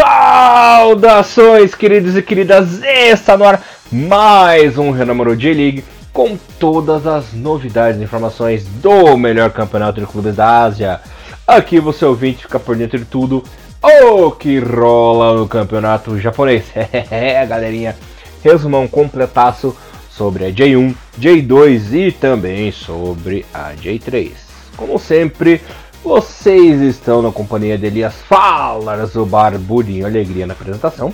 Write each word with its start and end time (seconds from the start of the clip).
Saudações, 0.00 1.74
queridos 1.74 2.16
e 2.16 2.22
queridas! 2.22 2.82
Está 2.82 3.36
no 3.36 3.44
ar 3.44 3.62
mais 3.92 4.78
um 4.78 4.92
Renamorou 4.92 5.36
J-League 5.36 5.84
com 6.10 6.38
todas 6.58 7.06
as 7.06 7.34
novidades 7.34 8.00
e 8.00 8.04
informações 8.04 8.64
do 8.64 9.14
melhor 9.18 9.50
campeonato 9.50 10.00
de 10.00 10.06
clubes 10.06 10.36
da 10.36 10.62
Ásia. 10.62 11.02
Aqui 11.46 11.78
você 11.78 12.06
ouvinte 12.06 12.44
fica 12.44 12.58
por 12.58 12.76
dentro 12.76 12.98
de 12.98 13.04
tudo 13.04 13.44
o 13.82 14.30
que 14.30 14.58
rola 14.58 15.38
no 15.38 15.46
campeonato 15.46 16.18
japonês. 16.18 16.64
É, 17.10 17.44
galerinha, 17.44 17.94
resumão 18.42 18.88
completaço 18.88 19.76
sobre 20.10 20.46
a 20.46 20.50
J1, 20.50 20.94
J2 21.20 22.08
e 22.08 22.10
também 22.10 22.72
sobre 22.72 23.44
a 23.52 23.72
J3. 23.74 24.30
Como 24.78 24.98
sempre, 24.98 25.60
vocês 26.02 26.80
estão 26.80 27.22
na 27.22 27.30
companhia 27.30 27.76
de 27.76 27.86
Elias 27.86 28.14
Falas, 28.28 29.14
o 29.14 29.24
Barbudinho 29.24 30.06
Alegria 30.06 30.46
na 30.46 30.54
apresentação. 30.54 31.12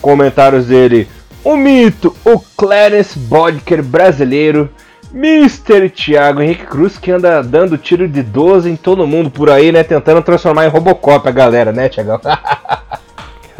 Comentários 0.00 0.66
dele, 0.66 1.08
o 1.44 1.56
mito, 1.56 2.14
o 2.24 2.38
Clarence 2.56 3.18
Bodker 3.18 3.82
brasileiro, 3.82 4.70
Mr. 5.12 5.90
Thiago 5.90 6.40
Henrique 6.40 6.66
Cruz, 6.66 6.96
que 6.96 7.10
anda 7.10 7.42
dando 7.42 7.76
tiro 7.76 8.08
de 8.08 8.22
12 8.22 8.70
em 8.70 8.76
todo 8.76 9.06
mundo 9.06 9.30
por 9.30 9.50
aí, 9.50 9.72
né? 9.72 9.82
Tentando 9.82 10.22
transformar 10.22 10.66
em 10.66 10.70
Robocop 10.70 11.28
a 11.28 11.32
galera, 11.32 11.72
né, 11.72 11.88
Thiago? 11.88 12.20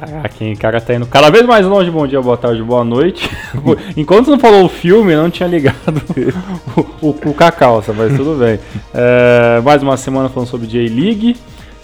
Caraca, 0.01 0.45
o 0.45 0.57
cara 0.57 0.81
tá 0.81 0.95
indo 0.95 1.05
cada 1.05 1.29
vez 1.29 1.45
mais 1.45 1.67
longe. 1.67 1.91
Bom 1.91 2.07
dia, 2.07 2.23
boa 2.23 2.39
tarde, 2.39 2.63
boa 2.63 2.83
noite. 2.83 3.29
Enquanto 3.95 4.31
não 4.31 4.39
falou 4.39 4.65
o 4.65 4.69
filme, 4.69 5.15
não 5.15 5.29
tinha 5.29 5.47
ligado 5.47 6.03
o, 6.75 7.09
o, 7.09 7.11
o 7.11 7.34
Cacau, 7.34 7.84
mas 7.95 8.17
tudo 8.17 8.39
bem. 8.39 8.59
É, 8.95 9.61
mais 9.62 9.83
uma 9.83 9.98
semana 9.98 10.31
falando 10.31 10.48
sobre 10.48 10.67
J-League. 10.67 11.37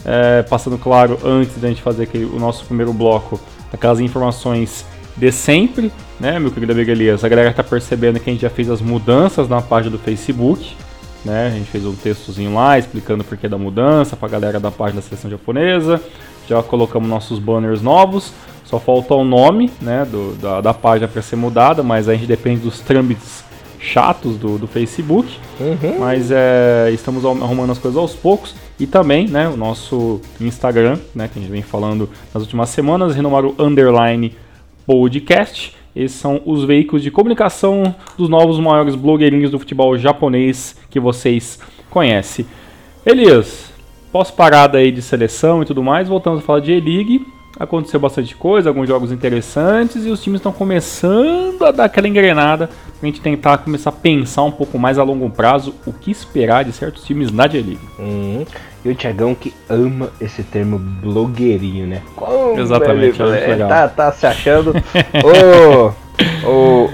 É, 0.03 0.42
passando 0.45 0.78
claro, 0.78 1.19
antes 1.23 1.58
da 1.58 1.69
gente 1.69 1.83
fazer 1.83 2.05
aquele, 2.05 2.25
o 2.25 2.39
nosso 2.39 2.64
primeiro 2.64 2.91
bloco, 2.91 3.39
aquelas 3.70 4.00
informações 4.00 4.86
de 5.14 5.30
sempre, 5.30 5.92
né, 6.19 6.39
meu 6.39 6.51
querido 6.51 6.73
amigo 6.73 6.91
Elias? 6.91 7.23
A 7.23 7.28
galera 7.28 7.53
tá 7.53 7.62
percebendo 7.62 8.19
que 8.19 8.30
a 8.30 8.33
gente 8.33 8.42
já 8.42 8.51
fez 8.51 8.70
as 8.70 8.80
mudanças 8.80 9.47
na 9.47 9.61
página 9.61 9.91
do 9.95 9.98
Facebook. 9.98 10.75
Né? 11.23 11.48
A 11.48 11.51
gente 11.51 11.69
fez 11.69 11.84
um 11.84 11.95
textozinho 11.95 12.55
lá 12.55 12.78
explicando 12.78 13.23
o 13.23 13.27
porquê 13.27 13.47
da 13.47 13.58
mudança 13.58 14.17
pra 14.17 14.28
galera 14.28 14.58
da 14.58 14.70
página 14.70 15.03
da 15.03 15.06
seleção 15.06 15.30
japonesa 15.30 16.01
já 16.48 16.62
colocamos 16.62 17.08
nossos 17.08 17.39
banners 17.39 17.83
novos. 17.83 18.33
Só 18.64 18.80
falta 18.80 19.14
o 19.14 19.25
nome 19.25 19.70
né, 19.80 20.05
do, 20.05 20.34
da, 20.34 20.61
da 20.61 20.75
página 20.75 21.06
para 21.06 21.22
ser 21.22 21.36
mudada, 21.36 21.83
mas 21.83 22.08
a 22.08 22.14
gente 22.14 22.27
depende 22.27 22.62
dos 22.62 22.80
trâmites 22.80 23.44
chatos 23.78 24.36
do, 24.36 24.58
do 24.58 24.67
Facebook. 24.67 25.36
Uhum. 25.61 26.00
Mas 26.00 26.30
é, 26.33 26.91
estamos 26.92 27.24
arrumando 27.24 27.70
as 27.70 27.78
coisas 27.78 27.98
aos 27.98 28.14
poucos. 28.14 28.55
E 28.78 28.86
também 28.86 29.28
né, 29.28 29.48
o 29.48 29.56
nosso 29.56 30.20
Instagram, 30.41 30.98
né, 31.14 31.28
que 31.33 31.39
a 31.39 31.42
gente 31.42 31.50
vem 31.50 31.62
falando 31.62 32.11
nas 32.34 32.42
últimas 32.42 32.69
semanas, 32.69 33.14
renomaram 33.14 33.55
o 33.56 33.62
Underline 33.62 34.34
Podcast. 34.84 35.74
Esses 35.94 36.19
são 36.19 36.42
os 36.44 36.64
veículos 36.64 37.02
de 37.02 37.11
comunicação 37.11 37.94
dos 38.19 38.28
novos 38.28 38.58
maiores 38.58 38.94
blogueirinhos 38.94 39.50
do 39.50 39.58
futebol 39.58 39.97
japonês 39.97 40.77
que 40.91 41.00
vocês 41.00 41.58
conhecem. 41.89 42.44
Elias, 43.05 43.72
pós-parada 44.17 44.78
aí 44.78 44.91
de 44.91 45.03
seleção 45.03 45.62
e 45.62 45.67
tudo 45.67 45.83
mais, 45.83 46.09
voltamos 46.09 46.41
a 46.41 46.42
falar 46.42 46.61
de 46.61 46.72
E-League. 46.72 47.27
Aconteceu 47.61 48.00
bastante 48.00 48.34
coisa, 48.34 48.70
alguns 48.70 48.89
jogos 48.89 49.12
interessantes 49.12 50.06
e 50.06 50.08
os 50.08 50.23
times 50.23 50.39
estão 50.39 50.53
começando 50.53 51.62
a 51.62 51.70
dar 51.70 51.84
aquela 51.84 52.08
engrenada 52.08 52.70
pra 52.98 53.06
gente 53.06 53.20
tentar 53.20 53.58
começar 53.58 53.91
a 53.91 53.92
pensar 53.92 54.45
um 54.45 54.50
pouco 54.50 54.78
mais 54.78 54.98
a 54.98 55.03
longo 55.03 55.28
prazo 55.28 55.75
o 55.86 55.92
que 55.92 56.11
esperar 56.11 56.64
de 56.64 56.73
certos 56.73 57.05
times 57.05 57.31
na 57.31 57.47
J-League. 57.47 57.78
Uhum. 57.98 58.47
E 58.83 58.89
o 58.89 58.95
Thiagão 58.95 59.35
que 59.35 59.52
ama 59.68 60.08
esse 60.19 60.42
termo 60.42 60.79
blogueirinho, 60.79 61.86
né? 61.86 62.01
Como 62.14 62.58
Exatamente, 62.58 63.20
ele, 63.20 63.63
é 63.63 63.67
tá, 63.69 63.86
tá 63.86 64.13
se 64.13 64.27
achando. 64.27 64.73
oh, 65.23 65.92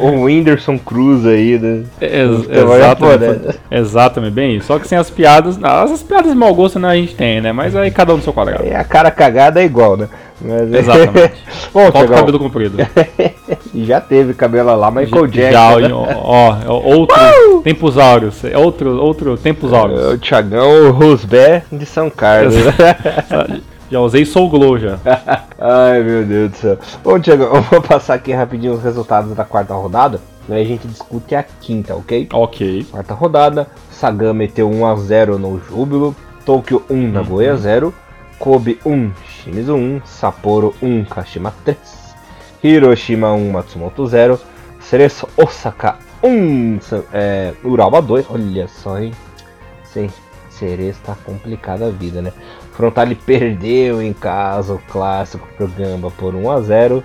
o, 0.02 0.24
Whindersson 0.24 0.78
Cruz 0.78 1.26
aí, 1.26 1.58
né? 1.58 1.84
Ex 2.00 2.48
exatamente, 2.50 3.58
exatamente, 3.70 4.32
bem 4.32 4.56
isso. 4.56 4.66
Só 4.66 4.78
que 4.78 4.88
sem 4.88 4.98
as 4.98 5.10
piadas. 5.10 5.58
As 5.62 6.02
piadas 6.02 6.30
de 6.30 6.36
mau 6.36 6.54
gosto 6.54 6.78
né, 6.78 6.88
a 6.88 6.94
gente 6.94 7.14
tem, 7.14 7.40
né? 7.40 7.52
Mas 7.52 7.74
aí 7.76 7.90
cada 7.90 8.12
um 8.12 8.16
no 8.16 8.22
seu 8.22 8.32
quadrado. 8.32 8.64
E 8.64 8.74
a 8.74 8.84
cara 8.84 9.10
cagada 9.10 9.60
é 9.60 9.64
igual, 9.64 9.96
né? 9.96 10.08
Mas... 10.40 10.72
Exatamente. 10.72 11.34
Bom, 11.72 11.90
Falta 11.90 12.14
cabelo 12.14 12.38
comprido. 12.38 12.76
e 13.72 13.84
já 13.86 14.00
teve 14.00 14.34
cabelo 14.34 14.74
lá, 14.74 14.90
Michael 14.90 15.26
Jackson. 15.26 15.52
Já, 15.52 15.88
né? 15.88 15.94
ó, 15.94 16.56
ó, 16.66 16.72
outro 16.72 17.16
uh! 17.16 17.62
Tempos 17.62 17.96
Áureos. 17.96 18.44
É 18.44 18.58
outro, 18.58 19.00
outro 19.00 19.36
Tempos 19.36 19.72
Áureos. 19.72 20.00
É, 20.00 20.08
o 20.14 20.18
Thiagão 20.18 20.90
Rosbé 20.90 21.64
de 21.70 21.86
São 21.86 22.10
Carlos. 22.10 22.54
Já 23.92 24.00
usei 24.00 24.24
Soul 24.24 24.48
Glow 24.48 24.78
já. 24.78 24.98
Ai 25.60 26.02
meu 26.02 26.24
Deus 26.24 26.52
do 26.52 26.56
céu. 26.56 26.78
Bom, 27.04 27.20
Thiago, 27.20 27.42
eu 27.42 27.60
vou 27.60 27.82
passar 27.82 28.14
aqui 28.14 28.32
rapidinho 28.32 28.72
os 28.72 28.82
resultados 28.82 29.36
da 29.36 29.44
quarta 29.44 29.74
rodada. 29.74 30.18
Aí 30.48 30.62
a 30.62 30.64
gente 30.64 30.88
discute 30.88 31.34
a 31.34 31.42
quinta, 31.42 31.94
ok? 31.94 32.26
Ok. 32.32 32.86
Quarta 32.90 33.12
rodada, 33.12 33.66
Sagan 33.90 34.32
meteu 34.32 34.70
1x0 34.70 35.36
no 35.36 35.60
Júbilo, 35.60 36.16
Tokyo 36.46 36.82
1, 36.88 37.12
Nagoya 37.12 37.54
0, 37.54 37.88
uhum. 37.88 37.92
Kobe 38.38 38.78
1, 38.82 39.12
Shimizu 39.28 39.74
1, 39.74 40.00
Sapporo 40.06 40.74
1, 40.82 41.04
Kashima 41.04 41.52
3, 41.62 41.76
Hiroshima 42.64 43.34
1, 43.34 43.50
Matsumoto 43.50 44.06
0, 44.06 44.40
Cereço 44.80 45.28
Osaka 45.36 45.98
1, 46.24 46.78
é, 47.12 47.52
Uraba 47.62 48.00
2, 48.00 48.24
olha 48.30 48.66
só, 48.68 48.98
hein? 48.98 49.12
Sim, 49.84 50.08
Cereço 50.48 51.00
tá 51.04 51.14
complicada 51.26 51.88
a 51.88 51.90
vida, 51.90 52.22
né? 52.22 52.32
Frontale 52.72 53.14
perdeu 53.14 54.02
em 54.02 54.12
casa 54.12 54.74
o 54.74 54.78
clássico 54.90 55.46
pro 55.56 55.68
Gamba 55.68 56.10
por 56.10 56.34
1 56.34 56.50
a 56.50 56.60
0. 56.60 57.02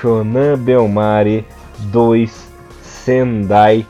Shonan 0.00 0.56
Belmari 0.58 1.44
2, 1.78 2.48
Sendai 2.82 3.86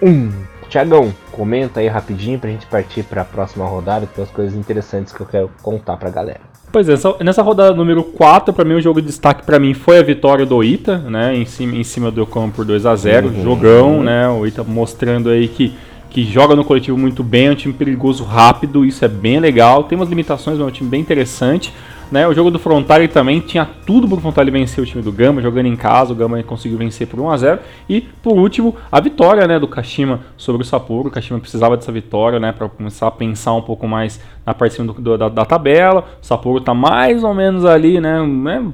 1. 0.00 0.30
Tiagão, 0.68 1.12
comenta 1.30 1.80
aí 1.80 1.88
rapidinho 1.88 2.38
pra 2.38 2.48
gente 2.48 2.66
partir 2.66 3.02
para 3.02 3.22
a 3.22 3.24
próxima 3.24 3.66
rodada, 3.66 4.06
que 4.06 4.14
tem 4.14 4.24
as 4.24 4.30
coisas 4.30 4.54
interessantes 4.54 5.12
que 5.12 5.20
eu 5.20 5.26
quero 5.26 5.50
contar 5.62 5.96
pra 5.98 6.08
galera. 6.08 6.40
Pois 6.72 6.88
é, 6.88 6.94
nessa 7.22 7.42
rodada 7.42 7.74
número 7.74 8.02
4, 8.02 8.54
para 8.54 8.64
mim 8.64 8.74
o 8.74 8.80
jogo 8.80 9.02
de 9.02 9.08
destaque 9.08 9.44
para 9.44 9.58
mim 9.58 9.74
foi 9.74 9.98
a 9.98 10.02
vitória 10.02 10.46
do 10.46 10.64
Ita, 10.64 10.96
né, 10.96 11.36
em 11.36 11.44
cima, 11.44 11.76
em 11.76 11.84
cima 11.84 12.10
do 12.10 12.22
Ocon 12.22 12.48
por 12.48 12.64
2 12.64 12.86
a 12.86 12.96
0, 12.96 13.28
uhum. 13.28 13.42
jogão, 13.42 14.02
né, 14.02 14.26
o 14.30 14.46
Ita 14.46 14.64
mostrando 14.64 15.28
aí 15.28 15.48
que 15.48 15.76
que 16.12 16.24
joga 16.24 16.54
no 16.54 16.64
coletivo 16.64 16.98
muito 16.98 17.24
bem, 17.24 17.46
é 17.46 17.50
um 17.50 17.54
time 17.54 17.72
perigoso 17.72 18.22
rápido, 18.22 18.84
isso 18.84 19.02
é 19.04 19.08
bem 19.08 19.40
legal. 19.40 19.84
Tem 19.84 19.96
umas 19.96 20.10
limitações, 20.10 20.58
mas 20.58 20.66
é 20.66 20.68
um 20.68 20.72
time 20.72 20.90
bem 20.90 21.00
interessante. 21.00 21.72
Né? 22.10 22.28
O 22.28 22.34
jogo 22.34 22.50
do 22.50 22.58
Frontale 22.58 23.08
também 23.08 23.40
tinha 23.40 23.66
tudo 23.86 24.06
para 24.06 24.18
o 24.18 24.20
Frontale 24.20 24.50
vencer 24.50 24.84
o 24.84 24.86
time 24.86 25.02
do 25.02 25.10
Gama, 25.10 25.40
jogando 25.40 25.64
em 25.64 25.74
casa, 25.74 26.12
o 26.12 26.14
Gama 26.14 26.42
conseguiu 26.42 26.76
vencer 26.76 27.06
por 27.06 27.18
1 27.18 27.30
a 27.30 27.36
0 27.38 27.60
E 27.88 28.02
por 28.02 28.38
último, 28.38 28.76
a 28.90 29.00
vitória 29.00 29.46
né, 29.46 29.58
do 29.58 29.66
Kashima 29.66 30.20
sobre 30.36 30.60
o 30.60 30.64
Sapporo. 30.66 31.08
O 31.08 31.10
Kashima 31.10 31.40
precisava 31.40 31.74
dessa 31.74 31.90
vitória 31.90 32.38
né, 32.38 32.52
para 32.52 32.68
começar 32.68 33.06
a 33.06 33.10
pensar 33.10 33.54
um 33.54 33.62
pouco 33.62 33.88
mais 33.88 34.20
na 34.44 34.52
parte 34.52 34.82
do, 34.82 34.92
do, 34.92 35.16
da, 35.16 35.30
da, 35.30 35.44
tabela. 35.46 36.04
O 36.22 36.26
Sapporo 36.26 36.58
está 36.58 36.74
mais 36.74 37.24
ou 37.24 37.32
menos 37.32 37.64
ali, 37.64 37.98
né, 37.98 38.22
né 38.22 38.70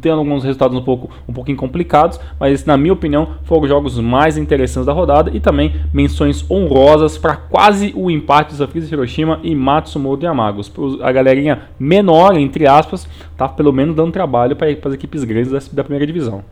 tendo 0.00 0.18
alguns 0.18 0.44
resultados 0.44 0.76
um 0.76 0.82
pouco 0.82 1.10
um 1.28 1.32
pouquinho 1.32 1.56
complicados, 1.56 2.20
mas 2.38 2.64
na 2.64 2.76
minha 2.76 2.92
opinião 2.92 3.34
foram 3.44 3.62
os 3.62 3.68
jogos 3.68 3.98
mais 3.98 4.36
interessantes 4.36 4.86
da 4.86 4.92
rodada 4.92 5.30
e 5.34 5.40
também 5.40 5.74
menções 5.92 6.48
honrosas 6.50 7.18
para 7.18 7.36
quase 7.36 7.92
o 7.96 8.10
empate 8.10 8.54
dos 8.54 8.88
de 8.88 8.94
Hiroshima 8.94 9.40
e 9.42 9.54
Matsumoto 9.54 10.24
Yamagos. 10.24 10.72
A 11.02 11.12
galerinha 11.12 11.68
menor, 11.78 12.36
entre 12.36 12.66
aspas, 12.66 13.08
tá 13.36 13.48
pelo 13.48 13.72
menos 13.72 13.96
dando 13.96 14.12
trabalho 14.12 14.56
para 14.56 14.68
as 14.68 14.94
equipes 14.94 15.24
grandes 15.24 15.50
da, 15.50 15.58
da 15.72 15.84
primeira 15.84 16.06
divisão. 16.06 16.42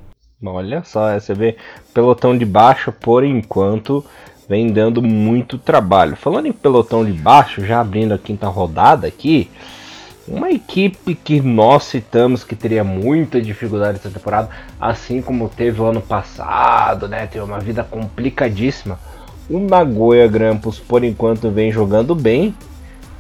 Olha 0.45 0.83
só, 0.83 1.19
você 1.19 1.35
vê 1.35 1.57
pelotão 1.95 2.37
de 2.37 2.45
baixo, 2.45 2.91
por 2.91 3.23
enquanto, 3.23 4.05
vem 4.49 4.73
dando 4.73 5.01
muito 5.01 5.57
trabalho. 5.57 6.17
Falando 6.17 6.47
em 6.47 6.53
pelotão 6.53 7.05
de 7.05 7.13
baixo, 7.13 7.65
já 7.65 7.81
abrindo 7.81 8.13
a 8.13 8.19
quinta 8.19 8.49
rodada 8.49 9.07
aqui, 9.07 9.49
uma 10.27 10.51
equipe 10.51 11.15
que 11.15 11.41
nós 11.41 11.85
citamos 11.85 12.45
que 12.45 12.55
teria 12.55 12.85
muita 12.85 13.41
dificuldade 13.41 13.99
essa 13.99 14.11
temporada, 14.11 14.49
assim 14.81 15.21
como 15.21 15.49
teve 15.49 15.81
o 15.81 15.85
ano 15.85 16.01
passado, 16.01 17.09
né? 17.09 17.27
Teve 17.27 17.45
uma 17.45 17.59
vida 17.59 17.83
complicadíssima. 17.83 18.99
O 19.51 19.59
Nagoya 19.59 20.27
Grampus, 20.29 20.79
por 20.79 21.03
enquanto, 21.03 21.51
vem 21.51 21.73
jogando 21.73 22.15
bem. 22.15 22.55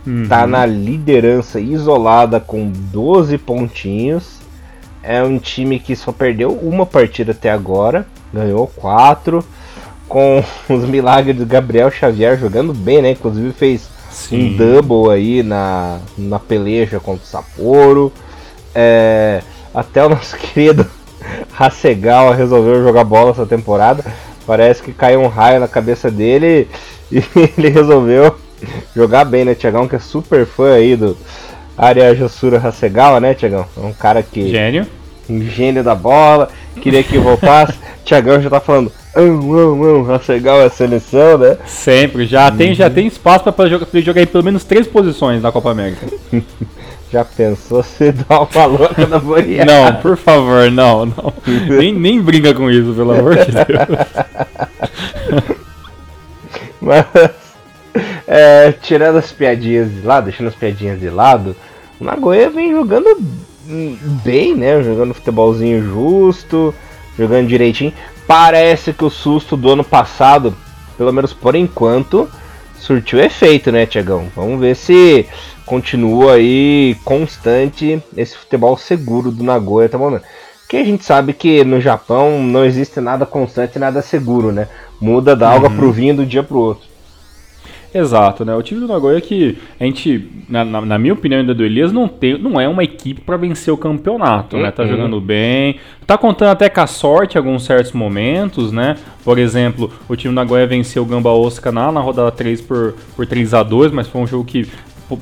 Uhum. 0.07 0.27
Tá 0.29 0.47
na 0.47 0.65
liderança 0.65 1.61
isolada 1.61 2.41
com 2.41 2.71
12 2.71 3.39
pontinhos. 3.39 4.41
É 5.03 5.23
um 5.23 5.39
time 5.39 5.79
que 5.79 5.97
só 5.97 6.13
perdeu 6.13 6.53
uma 6.53 6.87
partida 6.87 7.33
até 7.33 7.51
agora, 7.51 8.07
ganhou 8.33 8.67
quatro. 8.69 9.45
Com 10.09 10.45
os 10.69 10.85
milagres 10.85 11.37
do 11.37 11.47
Gabriel 11.47 11.91
Xavier 11.91 12.39
jogando 12.39 12.73
bem, 12.73 13.03
né? 13.03 13.11
Inclusive 13.11 13.53
fez 13.53 13.92
Sim. 14.13 14.55
um 14.55 14.57
double 14.57 15.13
aí 15.13 15.43
na, 15.43 15.99
na 16.17 16.39
peleja 16.39 17.01
contra 17.01 17.25
o 17.25 17.27
Sapporo. 17.27 18.13
É, 18.75 19.43
até 19.75 20.05
o 20.05 20.09
nosso 20.11 20.37
querido 20.37 20.87
Hasegawa 21.59 22.35
resolveu 22.35 22.83
jogar 22.83 23.05
bola 23.05 23.31
essa 23.31 23.47
temporada. 23.47 24.05
Parece 24.47 24.83
que 24.83 24.93
caiu 24.93 25.21
um 25.21 25.29
raio 25.29 25.61
na 25.61 25.69
cabeça 25.69 26.11
dele 26.11 26.69
e 27.11 27.23
ele 27.57 27.69
resolveu 27.69 28.37
jogar 28.95 29.25
bem, 29.25 29.45
né? 29.45 29.55
Tiagão, 29.55 29.89
que 29.89 29.97
é 29.97 29.99
super 29.99 30.47
fã 30.47 30.75
aí 30.75 30.97
do, 30.97 31.17
Arya 31.77 32.15
Josura 32.15 32.59
Hasegawa, 32.59 33.21
né, 33.21 33.35
Tiagão? 33.35 33.67
É 33.77 33.81
um 33.81 33.93
cara 33.93 34.23
que. 34.23 34.51
Gênio. 34.51 34.87
Um 35.29 35.43
gênio 35.43 35.83
da 35.83 35.95
bola. 35.95 36.49
Queria 36.81 37.03
que 37.03 37.19
voltasse. 37.19 37.75
Tiagão 38.05 38.41
já 38.41 38.51
tá 38.51 38.61
falando. 38.61 38.93
Amo, 39.15 39.85
amo, 39.85 40.13
Hasegawa 40.13 40.63
é 40.63 40.67
a 40.67 40.71
seleção, 40.71 41.37
né? 41.37 41.59
Sempre, 41.67 42.27
já, 42.27 42.51
uhum. 42.51 42.57
tem, 42.57 42.75
já 42.75 42.89
tem 42.89 43.07
espaço 43.07 43.53
para 43.53 43.69
jogar, 43.69 43.87
jogar 44.01 44.23
em 44.23 44.27
pelo 44.27 44.45
menos 44.45 44.65
três 44.65 44.87
posições 44.87 45.43
na 45.43 45.53
Copa 45.53 45.71
América. 45.71 46.07
Já 47.13 47.27
pensou 47.27 47.83
se 47.83 48.11
dá 48.11 48.41
uma 48.41 48.65
louca 48.65 49.07
na 49.07 49.19
Boreal? 49.19 49.67
Não, 49.67 49.97
por 49.97 50.17
favor, 50.17 50.71
não, 50.71 51.05
não. 51.05 51.33
nem, 51.69 51.93
nem 51.93 52.23
brinca 52.23 52.55
com 52.55 52.71
isso, 52.71 52.95
pelo 52.95 53.13
amor 53.13 53.37
de 53.37 53.53
Deus. 53.53 53.67
Mas, 56.81 57.05
é, 58.27 58.73
tirando 58.81 59.19
as 59.19 59.31
piadinhas 59.31 59.91
de 59.93 60.01
lado, 60.01 60.25
deixando 60.25 60.47
as 60.47 60.55
piadinhas 60.55 60.99
de 60.99 61.11
lado, 61.11 61.55
o 62.01 62.05
Nagoya 62.05 62.49
vem 62.49 62.73
jogando 62.73 63.15
bem, 64.25 64.57
né? 64.57 64.83
Jogando 64.83 65.13
futebolzinho 65.13 65.83
justo, 65.83 66.75
jogando 67.19 67.47
direitinho. 67.47 67.93
Parece 68.27 68.93
que 68.93 69.05
o 69.05 69.11
susto 69.11 69.57
do 69.57 69.71
ano 69.71 69.85
passado, 69.85 70.55
pelo 70.97 71.13
menos 71.13 71.33
por 71.33 71.55
enquanto, 71.55 72.29
surtiu 72.79 73.21
efeito, 73.21 73.71
né, 73.71 73.87
Tiagão? 73.87 74.29
Vamos 74.35 74.61
ver 74.61 74.77
se 74.77 75.27
continua 75.65 76.35
aí 76.35 76.97
constante 77.05 78.03
esse 78.17 78.37
futebol 78.37 78.77
seguro 78.77 79.31
do 79.31 79.45
Nagoya 79.45 79.87
até 79.87 79.97
o 79.97 80.01
momento. 80.01 80.25
Porque 80.61 80.77
a 80.77 80.85
gente 80.85 81.05
sabe 81.05 81.33
que 81.33 81.65
no 81.65 81.81
Japão 81.81 82.43
não 82.43 82.65
existe 82.65 83.01
nada 83.01 83.27
constante, 83.27 83.79
nada 83.79 84.01
seguro, 84.01 84.51
né? 84.51 84.69
Muda 85.01 85.37
da 85.37 85.51
água 85.51 85.69
uhum. 85.69 85.77
pro 85.77 85.93
vinho 85.93 86.17
do 86.17 86.27
dia 86.27 86.43
pro 86.43 86.59
outro. 86.59 86.92
Exato, 87.95 88.45
né? 88.45 88.55
O 88.55 88.63
time 88.63 88.81
do 88.81 88.89
Nagoya 88.89 89.21
que 89.21 89.59
a 89.79 89.85
gente, 89.85 90.29
na, 90.49 90.65
na, 90.65 90.81
na 90.81 90.99
minha 90.99 91.13
opinião 91.13 91.41
ainda 91.41 91.55
do 91.55 91.63
Elias, 91.63 91.93
não, 91.93 92.09
tem, 92.09 92.39
não 92.39 92.61
é 92.61 92.67
uma 92.67 92.83
equipe 92.83 93.21
para 93.21 93.37
vencer 93.37 93.73
o 93.73 93.77
campeonato, 93.77 94.57
uhum. 94.57 94.63
né? 94.63 94.71
Tá 94.71 94.83
uhum. 94.83 94.89
jogando 94.89 95.21
bem, 95.21 95.77
tá 96.07 96.17
contando 96.17 96.51
até 96.51 96.71
com 96.71 96.81
a 96.81 96.87
sorte 96.87 97.35
em 97.35 97.39
alguns 97.39 97.65
certos 97.65 97.93
momentos, 97.93 98.73
né? 98.73 98.97
Por 99.25 99.39
exemplo, 99.39 99.91
o 100.09 100.17
time 100.17 100.33
do 100.33 100.37
Nagoya 100.37 100.67
venceu 100.67 101.03
o 101.03 101.07
Gamba 101.07 101.31
Osaka 101.33 101.71
na, 101.71 101.93
na 101.93 102.01
rodada 102.01 102.31
3 102.31 102.63
por, 102.63 102.95
por 103.15 103.27
3 103.27 103.53
a 103.55 103.63
2 103.63 103.93
mas 103.93 104.09
foi 104.09 104.23
um 104.23 104.27
jogo 104.27 104.45
que 104.45 104.67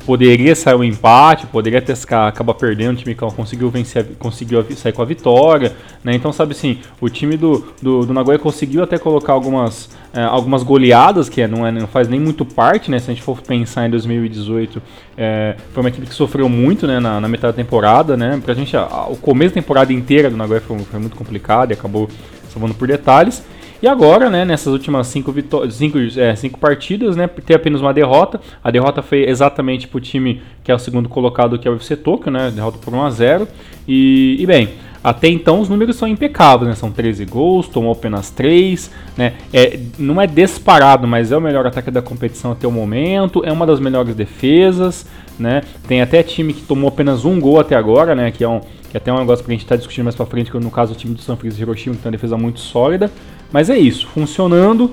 poderia 0.05 0.55
sair 0.55 0.75
um 0.75 0.83
empate, 0.83 1.45
poderia 1.47 1.81
ter, 1.81 1.95
acabar 2.13 2.53
perdendo, 2.53 2.93
o 2.93 2.95
time 2.97 3.15
que 3.15 3.25
conseguiu 3.35 3.69
vencer, 3.69 4.05
conseguiu 4.17 4.65
sair 4.75 4.93
com 4.93 5.01
a 5.01 5.05
vitória, 5.05 5.73
né? 6.03 6.13
Então, 6.15 6.31
sabe 6.31 6.53
assim, 6.53 6.79
o 6.99 7.09
time 7.09 7.37
do, 7.37 7.65
do, 7.81 8.05
do 8.05 8.13
Nagoya 8.13 8.39
conseguiu 8.39 8.83
até 8.83 8.97
colocar 8.97 9.33
algumas, 9.33 9.89
é, 10.13 10.21
algumas 10.23 10.63
goleadas, 10.63 11.29
que 11.29 11.41
é, 11.41 11.47
não, 11.47 11.65
é, 11.65 11.71
não 11.71 11.87
faz 11.87 12.07
nem 12.07 12.19
muito 12.19 12.45
parte, 12.45 12.89
né? 12.89 12.99
Se 12.99 13.11
a 13.11 13.13
gente 13.13 13.23
for 13.23 13.41
pensar 13.41 13.87
em 13.87 13.89
2018, 13.89 14.81
é, 15.17 15.55
foi 15.73 15.83
uma 15.83 15.89
equipe 15.89 16.07
que 16.07 16.13
sofreu 16.13 16.47
muito, 16.47 16.87
né, 16.87 16.99
na, 16.99 17.19
na 17.19 17.27
metade 17.27 17.57
da 17.57 17.63
temporada, 17.63 18.15
né? 18.15 18.41
Pra 18.43 18.53
gente, 18.53 18.75
a, 18.75 18.81
a, 18.81 19.07
o 19.07 19.15
começo 19.15 19.55
da 19.55 19.61
temporada 19.61 19.91
inteira 19.91 20.29
do 20.29 20.37
Nagoya 20.37 20.61
foi, 20.61 20.79
foi 20.79 20.99
muito 20.99 21.15
complicado 21.15 21.71
e 21.71 21.73
acabou 21.73 22.09
salvando 22.51 22.73
por 22.73 22.87
detalhes. 22.87 23.43
E 23.81 23.87
agora, 23.87 24.29
né, 24.29 24.45
nessas 24.45 24.71
últimas 24.71 25.07
cinco, 25.07 25.33
cinco, 25.69 25.97
é, 26.17 26.35
cinco 26.35 26.59
partidas, 26.59 27.15
né, 27.15 27.27
tem 27.27 27.55
apenas 27.55 27.81
uma 27.81 27.93
derrota. 27.93 28.39
A 28.63 28.69
derrota 28.69 29.01
foi 29.01 29.27
exatamente 29.27 29.87
para 29.87 29.97
o 29.97 30.01
time 30.01 30.41
que 30.63 30.71
é 30.71 30.75
o 30.75 30.79
segundo 30.79 31.09
colocado, 31.09 31.57
que 31.57 31.67
é 31.67 31.71
o 31.71 31.73
UFC 31.73 31.95
Tokyo, 31.95 32.31
né, 32.31 32.51
derrota 32.51 32.77
por 32.77 32.93
1 32.93 33.03
a 33.03 33.09
0 33.09 33.47
e, 33.87 34.37
e 34.39 34.45
bem, 34.45 34.69
até 35.03 35.27
então 35.27 35.59
os 35.59 35.67
números 35.67 35.95
são 35.95 36.07
impecáveis, 36.07 36.69
né? 36.69 36.75
São 36.75 36.91
13 36.91 37.25
gols, 37.25 37.67
tomou 37.67 37.91
apenas 37.91 38.29
3, 38.29 38.91
né? 39.17 39.33
É, 39.51 39.79
não 39.97 40.21
é 40.21 40.27
disparado, 40.27 41.07
mas 41.07 41.31
é 41.31 41.37
o 41.37 41.41
melhor 41.41 41.65
ataque 41.65 41.89
da 41.89 42.01
competição 42.01 42.51
até 42.51 42.67
o 42.67 42.71
momento, 42.71 43.43
é 43.43 43.51
uma 43.51 43.65
das 43.65 43.79
melhores 43.79 44.13
defesas, 44.13 45.07
né? 45.39 45.63
Tem 45.87 46.01
até 46.01 46.21
time 46.21 46.53
que 46.53 46.61
tomou 46.61 46.87
apenas 46.87 47.25
um 47.25 47.39
gol 47.39 47.59
até 47.59 47.75
agora, 47.75 48.13
né? 48.13 48.29
Que 48.29 48.43
é, 48.43 48.47
um, 48.47 48.59
que 48.59 48.95
é 48.95 48.97
até 48.97 49.11
um 49.11 49.17
negócio 49.17 49.43
que 49.43 49.49
a 49.49 49.53
gente 49.53 49.63
está 49.63 49.75
discutindo 49.75 50.03
mais 50.03 50.15
pra 50.15 50.25
frente, 50.27 50.51
que 50.51 50.59
no 50.59 50.69
caso 50.69 50.93
o 50.93 50.95
time 50.95 51.15
do 51.15 51.21
San 51.21 51.35
Francisco 51.35 51.63
Hiroshima, 51.63 51.95
que 51.95 52.01
tem 52.03 52.09
uma 52.09 52.17
defesa 52.17 52.37
muito 52.37 52.59
sólida. 52.59 53.09
Mas 53.51 53.69
é 53.69 53.77
isso, 53.77 54.07
funcionando. 54.07 54.91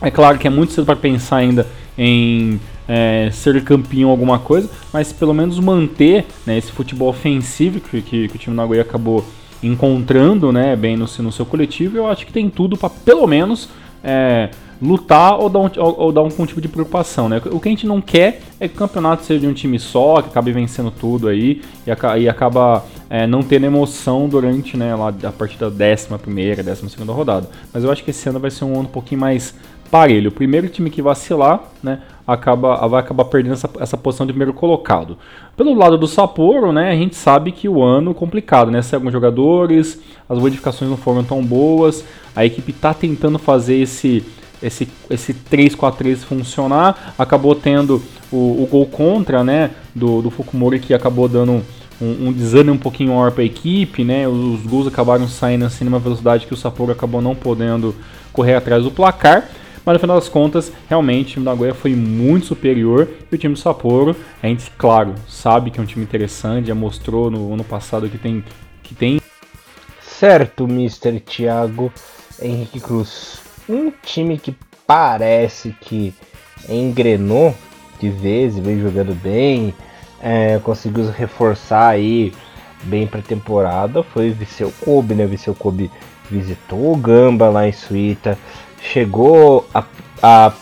É 0.00 0.10
claro 0.10 0.38
que 0.38 0.46
é 0.46 0.50
muito 0.50 0.72
cedo 0.72 0.84
para 0.84 0.96
pensar 0.96 1.36
ainda 1.36 1.66
em 1.96 2.60
é, 2.88 3.30
ser 3.32 3.62
campeão 3.62 4.10
alguma 4.10 4.38
coisa, 4.38 4.68
mas 4.92 5.12
pelo 5.12 5.32
menos 5.32 5.58
manter 5.58 6.26
né, 6.46 6.58
esse 6.58 6.72
futebol 6.72 7.08
ofensivo 7.08 7.80
que, 7.80 8.02
que, 8.02 8.28
que 8.28 8.36
o 8.36 8.38
time 8.38 8.54
do 8.54 8.60
Nagoya 8.60 8.82
acabou 8.82 9.24
encontrando 9.62 10.52
né, 10.52 10.76
bem 10.76 10.96
no, 10.96 11.06
no 11.18 11.32
seu 11.32 11.46
coletivo, 11.46 11.96
eu 11.96 12.06
acho 12.06 12.26
que 12.26 12.32
tem 12.32 12.50
tudo 12.50 12.76
para 12.76 12.90
pelo 12.90 13.26
menos 13.26 13.70
é, 14.02 14.50
lutar 14.80 15.38
ou 15.38 15.48
dar, 15.48 15.60
um, 15.60 15.70
ou, 15.76 16.00
ou 16.00 16.12
dar 16.12 16.22
um, 16.22 16.28
um, 16.38 16.46
tipo 16.46 16.60
de 16.60 16.68
preocupação. 16.68 17.28
Né? 17.28 17.40
O 17.50 17.60
que 17.60 17.68
a 17.68 17.70
gente 17.70 17.86
não 17.86 18.00
quer 18.00 18.40
é 18.60 18.68
que 18.68 18.74
o 18.74 18.78
campeonato 18.78 19.24
seja 19.24 19.40
de 19.40 19.46
um 19.46 19.52
time 19.52 19.78
só, 19.78 20.20
que 20.20 20.28
acabe 20.28 20.52
vencendo 20.52 20.90
tudo 20.90 21.28
aí 21.28 21.62
e, 21.86 22.20
e 22.20 22.28
acaba 22.28 22.84
é, 23.08 23.26
não 23.26 23.42
tendo 23.42 23.66
emoção 23.66 24.28
durante 24.28 24.76
né, 24.76 24.94
lá, 24.94 25.12
a 25.22 25.32
partir 25.32 25.58
da 25.58 25.66
11 25.66 26.18
primeira, 26.20 26.62
12 26.62 26.88
segunda 26.90 27.12
rodada. 27.12 27.48
Mas 27.72 27.84
eu 27.84 27.90
acho 27.90 28.02
que 28.02 28.10
esse 28.10 28.28
ano 28.28 28.40
vai 28.40 28.50
ser 28.50 28.64
um 28.64 28.72
ano 28.72 28.82
um 28.82 28.84
pouquinho 28.86 29.20
mais 29.20 29.54
parelho. 29.90 30.30
O 30.30 30.32
primeiro 30.32 30.68
time 30.68 30.90
que 30.90 31.00
vacilar, 31.00 31.62
né, 31.82 32.00
acaba, 32.26 32.86
vai 32.88 33.00
acabar 33.00 33.24
perdendo 33.26 33.52
essa, 33.52 33.70
essa 33.78 33.96
posição 33.96 34.26
de 34.26 34.32
primeiro 34.32 34.52
colocado. 34.52 35.16
Pelo 35.56 35.74
lado 35.74 35.96
do 35.96 36.08
Sapporo, 36.08 36.72
né, 36.72 36.90
a 36.90 36.96
gente 36.96 37.14
sabe 37.14 37.52
que 37.52 37.68
o 37.68 37.82
ano 37.82 38.10
é 38.10 38.14
complicado, 38.14 38.70
né, 38.70 38.82
sem 38.82 38.96
alguns 38.96 39.12
jogadores, 39.12 40.00
as 40.28 40.38
modificações 40.38 40.90
não 40.90 40.96
foram 40.96 41.22
tão 41.22 41.44
boas, 41.44 42.04
a 42.34 42.44
equipe 42.44 42.72
está 42.72 42.92
tentando 42.92 43.38
fazer 43.38 43.76
esse 43.76 44.24
esse, 44.64 44.88
esse 45.10 45.34
3-4-3 45.34 46.16
funcionar, 46.18 47.14
acabou 47.18 47.54
tendo 47.54 48.02
o, 48.32 48.62
o, 48.62 48.68
gol 48.70 48.86
contra, 48.86 49.44
né, 49.44 49.70
do, 49.94 50.22
do 50.22 50.30
Fukumori 50.30 50.80
que 50.80 50.94
acabou 50.94 51.28
dando 51.28 51.62
um, 52.00 52.28
um 52.28 52.32
desânimo 52.32 52.74
um 52.74 52.78
pouquinho 52.78 53.12
maior 53.14 53.30
para 53.30 53.42
a 53.42 53.46
equipe, 53.46 54.02
né, 54.02 54.26
os, 54.26 54.62
gols 54.62 54.86
acabaram 54.86 55.28
saindo 55.28 55.64
assim 55.66 55.84
numa 55.84 55.98
velocidade 55.98 56.46
que 56.46 56.54
o 56.54 56.56
Sapporo 56.56 56.92
acabou 56.92 57.20
não 57.20 57.34
podendo 57.34 57.94
correr 58.32 58.54
atrás 58.54 58.82
do 58.82 58.90
placar, 58.90 59.48
mas 59.84 59.92
no 59.92 60.00
final 60.00 60.18
das 60.18 60.30
contas, 60.30 60.72
realmente 60.88 61.26
o 61.26 61.30
time 61.34 61.44
do 61.44 61.50
Nagoya 61.50 61.74
foi 61.74 61.94
muito 61.94 62.46
superior 62.46 63.06
e 63.30 63.34
o 63.34 63.38
time 63.38 63.52
do 63.52 63.60
Sapporo, 63.60 64.16
a 64.42 64.46
gente, 64.46 64.70
claro, 64.78 65.14
sabe 65.28 65.70
que 65.70 65.78
é 65.78 65.82
um 65.82 65.86
time 65.86 66.02
interessante, 66.02 66.68
já 66.68 66.74
mostrou 66.74 67.30
no 67.30 67.52
ano 67.52 67.64
passado 67.64 68.08
que 68.08 68.16
tem. 68.16 68.42
Que 68.82 68.94
tem... 68.94 69.20
Certo, 70.00 70.64
Mr. 70.64 71.20
Thiago 71.20 71.92
Henrique 72.40 72.80
Cruz. 72.80 73.43
Um 73.68 73.90
time 74.02 74.38
que 74.38 74.54
parece 74.86 75.74
que 75.80 76.14
engrenou 76.68 77.54
de 77.98 78.10
vez 78.10 78.56
e 78.56 78.60
vem 78.60 78.80
jogando 78.80 79.14
bem, 79.14 79.74
é, 80.20 80.58
conseguiu 80.58 81.10
reforçar 81.10 81.88
aí 81.88 82.32
bem 82.84 83.06
para 83.06 83.22
temporada 83.22 84.02
foi 84.02 84.30
Viseu 84.30 84.72
Kobe, 84.84 85.14
né? 85.14 85.26
Viseu 85.26 85.54
Kobe 85.54 85.90
visitou 86.30 86.92
o 86.92 86.96
Gamba 86.96 87.48
lá 87.48 87.66
em 87.66 87.72
Suíta, 87.72 88.38
chegou 88.80 89.66
a, 89.74 89.84
a 90.22 90.52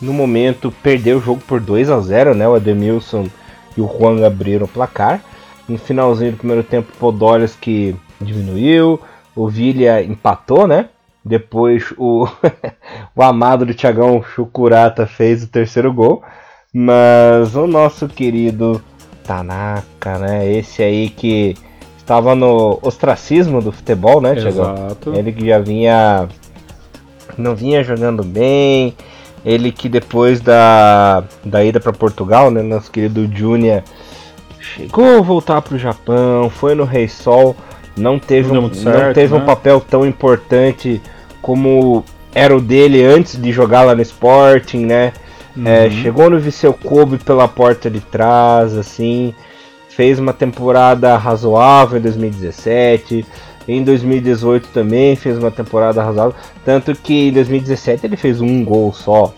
no 0.00 0.12
momento 0.12 0.72
perder 0.82 1.16
o 1.16 1.20
jogo 1.20 1.40
por 1.46 1.60
2 1.60 1.90
a 1.90 2.00
0 2.00 2.34
né? 2.34 2.48
O 2.48 2.54
Ademilson 2.54 3.28
e 3.76 3.80
o 3.80 3.88
Juan 3.88 4.24
abriram 4.24 4.66
o 4.66 4.68
placar. 4.68 5.20
No 5.68 5.78
finalzinho 5.78 6.32
do 6.32 6.38
primeiro 6.38 6.62
tempo, 6.62 6.92
Podolski 6.98 7.94
diminuiu, 8.20 9.00
o 9.34 9.48
Villa 9.48 10.02
empatou, 10.02 10.66
né? 10.66 10.88
Depois 11.28 11.92
o, 11.96 12.26
o 13.14 13.22
amado 13.22 13.66
do 13.66 13.74
Thiagão 13.74 14.22
Chucurata 14.22 15.06
fez 15.06 15.44
o 15.44 15.48
terceiro 15.48 15.92
gol. 15.92 16.22
Mas 16.72 17.54
o 17.54 17.66
nosso 17.66 18.08
querido 18.08 18.82
Tanaka, 19.24 20.18
né? 20.18 20.50
Esse 20.50 20.82
aí 20.82 21.08
que 21.08 21.54
estava 21.96 22.34
no 22.34 22.78
ostracismo 22.82 23.60
do 23.60 23.70
futebol, 23.70 24.20
né, 24.20 24.34
Thiagão? 24.34 24.74
Exato. 24.74 25.14
Ele 25.14 25.32
que 25.32 25.46
já 25.46 25.58
vinha 25.58 26.28
não 27.36 27.54
vinha 27.54 27.82
jogando 27.84 28.22
bem. 28.22 28.94
Ele 29.44 29.70
que 29.70 29.88
depois 29.88 30.40
da, 30.40 31.22
da 31.44 31.64
ida 31.64 31.78
para 31.78 31.92
Portugal, 31.92 32.50
né, 32.50 32.60
nosso 32.60 32.90
querido 32.90 33.28
Júnior 33.32 33.82
chegou 34.60 35.18
a 35.18 35.20
voltar 35.20 35.62
para 35.62 35.76
o 35.76 35.78
Japão, 35.78 36.50
foi 36.50 36.74
no 36.74 36.84
Rei 36.84 37.08
Sol, 37.08 37.56
não 37.96 38.18
teve, 38.18 38.52
não 38.52 38.64
um, 38.64 38.74
certo, 38.74 39.06
não 39.06 39.12
teve 39.12 39.34
né? 39.34 39.40
um 39.40 39.46
papel 39.46 39.80
tão 39.80 40.04
importante 40.06 41.00
como 41.40 42.04
era 42.34 42.56
o 42.56 42.60
dele 42.60 43.04
antes 43.04 43.40
de 43.40 43.52
jogar 43.52 43.82
lá 43.82 43.94
no 43.94 44.02
Sporting, 44.02 44.86
né? 44.86 45.12
É, 45.56 45.58
uhum. 45.58 45.66
É, 45.66 45.90
chegou 45.90 46.30
no 46.30 46.38
Viseu 46.38 46.72
Kobe 46.72 47.18
pela 47.18 47.48
porta 47.48 47.90
de 47.90 48.00
trás, 48.00 48.74
assim, 48.76 49.34
fez 49.88 50.18
uma 50.18 50.32
temporada 50.32 51.16
razoável 51.16 51.98
em 51.98 52.02
2017 52.02 53.26
em 53.68 53.84
2018 53.84 54.70
também 54.72 55.14
fez 55.14 55.36
uma 55.36 55.50
temporada 55.50 56.02
razoável. 56.02 56.34
Tanto 56.64 56.94
que 56.94 57.28
em 57.28 57.32
2017 57.32 58.06
ele 58.06 58.16
fez 58.16 58.40
um 58.40 58.64
gol 58.64 58.94
só. 58.94 59.34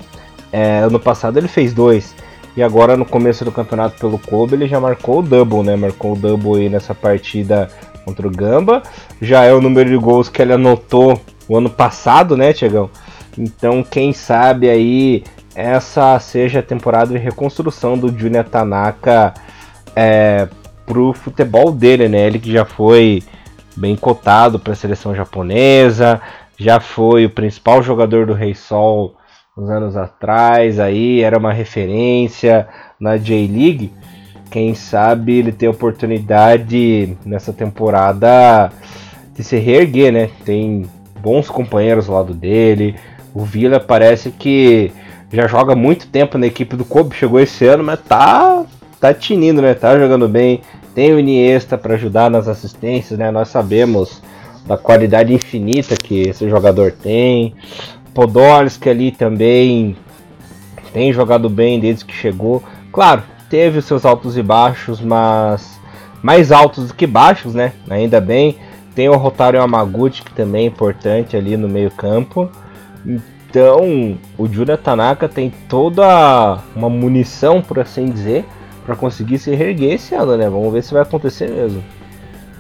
É, 0.53 0.79
ano 0.79 1.01
passado 1.01 1.37
ele 1.37 1.49
fez 1.49 1.75
dois. 1.75 2.15
E 2.57 2.63
agora 2.63 2.97
no 2.97 3.05
começo 3.05 3.45
do 3.45 3.51
campeonato 3.51 3.99
pelo 3.99 4.19
Kobe 4.19 4.55
ele 4.55 4.69
já 4.69 4.79
marcou 4.79 5.19
o 5.19 5.23
double, 5.23 5.65
né? 5.65 5.75
Marcou 5.75 6.13
o 6.13 6.17
double 6.17 6.63
aí 6.63 6.69
nessa 6.69 6.95
partida 6.95 7.69
contra 8.05 8.27
o 8.27 8.31
Gamba. 8.31 8.85
Já 9.21 9.45
é 9.45 9.53
o 9.53 9.61
número 9.61 9.91
de 9.91 9.97
gols 9.97 10.29
que 10.29 10.41
ele 10.41 10.53
anotou 10.53 11.21
o 11.51 11.57
ano 11.57 11.69
passado, 11.69 12.37
né, 12.37 12.53
Tiagão? 12.53 12.89
Então 13.37 13.83
quem 13.83 14.13
sabe 14.13 14.71
aí 14.71 15.25
essa 15.53 16.17
seja 16.21 16.61
a 16.61 16.63
temporada 16.63 17.11
de 17.11 17.19
reconstrução 17.19 17.99
do 17.99 18.17
Junior 18.17 18.45
Tanaka 18.45 19.35
é, 19.97 20.47
pro 20.87 21.13
futebol 21.13 21.73
dele, 21.73 22.09
né? 22.09 22.25
Ele 22.25 22.39
que 22.39 22.53
já 22.53 22.65
foi 22.65 23.25
bem 23.77 23.97
cotado 23.97 24.61
para 24.61 24.75
a 24.75 24.77
seleção 24.77 25.13
japonesa, 25.13 26.21
já 26.57 26.79
foi 26.79 27.27
o 27.27 27.31
principal 27.31 27.83
jogador 27.83 28.27
do 28.27 28.33
Rei 28.33 28.55
Sol 28.55 29.17
uns 29.59 29.69
anos 29.71 29.97
atrás, 29.97 30.79
aí 30.79 31.21
era 31.21 31.37
uma 31.37 31.53
referência 31.53 32.69
na 32.99 33.17
J-League. 33.17 33.93
Quem 34.53 34.73
sabe 34.73 35.39
ele 35.39 35.51
tem 35.51 35.69
oportunidade 35.69 37.19
nessa 37.27 37.53
temporada 37.53 38.71
de 39.35 39.43
se 39.43 39.57
reerguer, 39.59 40.13
né? 40.13 40.31
Tem 40.45 40.89
bons 41.21 41.49
companheiros 41.49 42.09
ao 42.09 42.17
lado 42.17 42.35
dele. 42.35 42.97
O 43.35 43.45
Vila 43.45 43.79
parece 43.79 44.31
que 44.31 44.93
já 45.33 45.47
joga 45.47 45.77
muito 45.77 46.09
tempo 46.09 46.37
na 46.37 46.47
equipe 46.47 46.77
do 46.77 46.85
Kobe, 46.85 47.15
chegou 47.15 47.39
esse 47.39 47.65
ano, 47.67 47.85
mas 47.85 48.01
tá 48.01 48.65
tá 49.01 49.15
tinindo, 49.15 49.63
né? 49.63 49.73
Tá 49.75 49.99
jogando 49.99 50.29
bem. 50.29 50.61
Tem 50.95 51.13
o 51.13 51.19
Iniesta 51.19 51.79
para 51.79 51.95
ajudar 51.95 52.31
nas 52.31 52.49
assistências, 52.49 53.19
né? 53.19 53.31
Nós 53.31 53.49
sabemos 53.49 54.21
da 54.67 54.77
qualidade 54.77 55.33
infinita 55.33 55.97
que 55.97 56.29
esse 56.29 56.49
jogador 56.49 56.93
tem. 56.93 57.55
Podolski 58.13 58.91
ali 58.91 59.11
também 59.11 59.97
tem 60.93 61.13
jogado 61.13 61.49
bem 61.49 61.81
desde 61.81 62.05
que 62.05 62.13
chegou. 62.13 62.63
Claro, 62.93 63.23
teve 63.49 63.79
os 63.79 63.85
seus 63.85 64.05
altos 64.05 64.37
e 64.37 64.43
baixos, 64.43 65.01
mas 65.01 65.79
mais 66.23 66.53
altos 66.53 66.89
do 66.89 66.95
que 66.95 67.07
baixos, 67.07 67.55
né? 67.55 67.73
Ainda 67.89 68.21
bem. 68.21 68.57
Tem 68.95 69.09
o 69.09 69.17
Rotário 69.17 69.63
Amaguchi, 69.63 70.23
que 70.23 70.33
também 70.33 70.65
é 70.65 70.69
importante 70.69 71.37
ali 71.37 71.57
no 71.57 71.69
meio-campo. 71.69 72.51
Então, 73.05 74.19
o 74.37 74.47
Jura 74.47 74.77
Tanaka 74.77 75.29
tem 75.29 75.53
toda 75.69 76.59
uma 76.75 76.89
munição, 76.89 77.61
por 77.63 77.79
assim 77.79 78.11
dizer, 78.11 78.45
para 78.85 78.97
conseguir 78.97 79.39
se 79.39 79.55
reerguer 79.55 79.95
esse 79.95 80.15
ano, 80.15 80.37
né? 80.37 80.49
Vamos 80.49 80.73
ver 80.73 80.83
se 80.83 80.93
vai 80.93 81.03
acontecer 81.03 81.49
mesmo. 81.51 81.83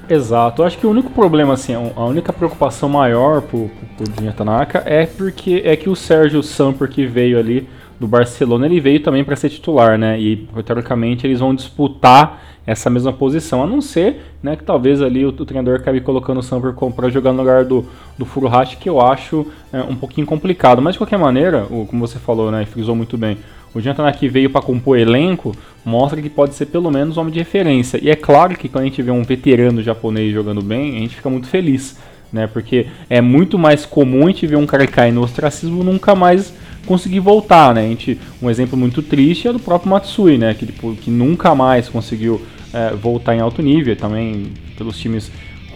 Exato. 0.09 0.63
Eu 0.63 0.67
acho 0.67 0.77
que 0.77 0.87
o 0.87 0.91
único 0.91 1.11
problema, 1.11 1.55
assim, 1.55 1.73
a 1.75 2.05
única 2.05 2.33
preocupação 2.33 2.89
maior 2.89 3.43
pro, 3.43 3.69
pro, 3.69 4.05
pro 4.05 4.13
Dinha 4.19 4.33
Tanaka 4.33 4.83
é 4.85 5.07
porque 5.07 5.63
é 5.65 5.77
que 5.77 5.89
o 5.89 5.95
Sérgio 5.95 6.43
Samper 6.43 6.89
que 6.89 7.07
veio 7.07 7.39
ali 7.39 7.69
do 8.01 8.09
Barcelona, 8.09 8.67
ele 8.67 8.81
veio 8.81 9.01
também 9.01 9.23
para 9.23 9.37
ser 9.37 9.51
titular, 9.51 9.97
né? 9.97 10.19
E 10.19 10.49
teoricamente 10.65 11.27
eles 11.27 11.39
vão 11.39 11.55
disputar 11.55 12.43
essa 12.71 12.89
mesma 12.89 13.13
posição, 13.13 13.65
a 13.65 13.67
não 13.67 13.81
ser 13.81 14.23
né, 14.41 14.55
que 14.55 14.63
talvez 14.63 15.03
ali 15.03 15.25
o, 15.25 15.31
o 15.31 15.45
treinador 15.45 15.81
acabe 15.81 16.01
colocando 16.01 16.39
o 16.39 16.43
Samper 16.43 16.73
para 16.73 17.11
jogar 17.11 17.33
no 17.33 17.39
lugar 17.39 17.65
do, 17.65 17.85
do 18.17 18.25
Furuhashi, 18.25 18.77
que 18.77 18.89
eu 18.89 19.01
acho 19.01 19.45
é, 19.73 19.83
um 19.83 19.97
pouquinho 19.97 20.25
complicado. 20.25 20.81
Mas 20.81 20.95
de 20.95 20.99
qualquer 20.99 21.19
maneira, 21.19 21.67
o, 21.69 21.85
como 21.85 22.07
você 22.07 22.21
falou, 22.21 22.51
né, 22.53 22.65
frisou 22.65 22.95
muito 22.95 23.19
bem, 23.19 23.39
o 23.75 23.81
Jantanaki 23.81 24.29
veio 24.29 24.51
para 24.51 24.63
compor 24.63 24.97
elenco, 24.99 25.53
mostra 25.85 26.23
que 26.23 26.31
pode 26.31 26.55
ser 26.55 26.67
pelo 26.67 26.93
menos 26.93 27.17
homem 27.17 27.33
de 27.33 27.41
referência. 27.41 27.99
E 28.01 28.09
é 28.09 28.15
claro 28.15 28.57
que 28.57 28.69
quando 28.69 28.83
a 28.83 28.87
gente 28.87 29.03
vê 29.03 29.11
um 29.11 29.25
veterano 29.25 29.83
japonês 29.83 30.33
jogando 30.33 30.63
bem, 30.63 30.97
a 30.97 31.01
gente 31.01 31.17
fica 31.17 31.29
muito 31.29 31.49
feliz, 31.49 31.99
né? 32.33 32.47
Porque 32.47 32.87
é 33.09 33.21
muito 33.21 33.59
mais 33.59 33.85
comum 33.85 34.27
a 34.27 34.31
gente 34.31 34.47
ver 34.47 34.57
um 34.57 34.67
cara 34.67 34.87
cair 34.87 35.13
no 35.13 35.23
ostracismo 35.23 35.83
nunca 35.83 36.15
mais 36.15 36.53
conseguir 36.87 37.21
voltar, 37.21 37.75
né? 37.75 37.85
A 37.85 37.89
gente, 37.89 38.19
um 38.43 38.51
exemplo 38.51 38.77
muito 38.77 39.03
triste 39.03 39.49
é 39.49 39.53
do 39.53 39.59
próprio 39.59 39.91
Matsui, 39.91 40.39
né? 40.39 40.55
Que, 40.55 40.67
tipo, 40.67 40.95
que 40.97 41.11
nunca 41.11 41.55
mais 41.55 41.89
conseguiu 41.89 42.41
é, 42.73 42.95
voltar 42.95 43.35
em 43.35 43.41
alto 43.41 43.63
nível, 43.63 43.95
também 43.97 44.53
pelos 44.77 44.99
times 44.99 45.31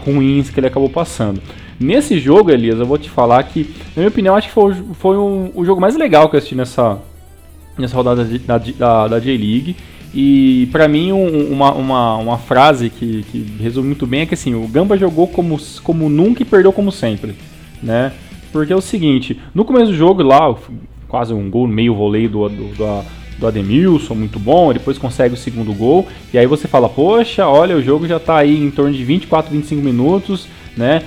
ruins 0.05 0.49
que 0.49 0.59
ele 0.59 0.67
acabou 0.67 0.89
passando. 0.89 1.41
Nesse 1.79 2.19
jogo, 2.19 2.51
Elias, 2.51 2.79
eu 2.79 2.85
vou 2.85 2.97
te 2.97 3.09
falar 3.09 3.43
que, 3.43 3.63
na 3.95 4.01
minha 4.01 4.07
opinião, 4.07 4.35
acho 4.35 4.47
que 4.47 4.53
foi, 4.53 4.73
foi 4.93 5.17
um, 5.17 5.51
o 5.53 5.65
jogo 5.65 5.81
mais 5.81 5.95
legal 5.95 6.29
que 6.29 6.35
eu 6.35 6.37
assisti 6.37 6.55
nessa, 6.55 6.99
nessa 7.77 7.95
rodada 7.95 8.23
da, 8.23 8.57
da, 8.57 9.07
da 9.07 9.19
J-League. 9.19 9.75
E 10.13 10.69
para 10.71 10.87
mim 10.87 11.11
um, 11.11 11.51
uma, 11.51 11.73
uma, 11.73 12.15
uma 12.15 12.37
frase 12.37 12.89
que, 12.89 13.23
que, 13.23 13.39
resume 13.59 13.87
muito 13.87 14.07
bem 14.07 14.21
é 14.21 14.25
que 14.25 14.33
assim, 14.33 14.55
o 14.55 14.65
Gamba 14.65 14.97
jogou 14.97 15.27
como, 15.27 15.59
como 15.83 16.07
nunca 16.07 16.41
e 16.41 16.45
perdeu 16.45 16.71
como 16.71 16.89
sempre, 16.89 17.35
né? 17.83 18.13
Porque 18.53 18.71
é 18.71 18.75
o 18.75 18.79
seguinte, 18.79 19.37
no 19.53 19.65
começo 19.65 19.87
do 19.87 19.97
jogo 19.97 20.23
lá, 20.23 20.55
quase 21.09 21.33
um 21.33 21.49
gol, 21.49 21.67
meio 21.67 21.93
voleio 21.93 22.29
do, 22.29 22.47
do, 22.47 22.67
do, 22.75 23.05
do 23.37 23.47
Ademilson, 23.47 24.15
muito 24.15 24.39
bom, 24.39 24.71
depois 24.73 24.97
consegue 24.97 25.33
o 25.33 25.37
segundo 25.37 25.73
gol, 25.73 26.07
e 26.33 26.37
aí 26.37 26.47
você 26.47 26.67
fala, 26.67 26.87
poxa, 26.87 27.47
olha, 27.47 27.75
o 27.75 27.83
jogo 27.83 28.07
já 28.07 28.19
tá 28.19 28.37
aí 28.37 28.63
em 28.63 28.71
torno 28.71 28.93
de 28.93 29.03
24, 29.03 29.51
25 29.51 29.81
minutos, 29.81 30.47
né? 30.75 31.01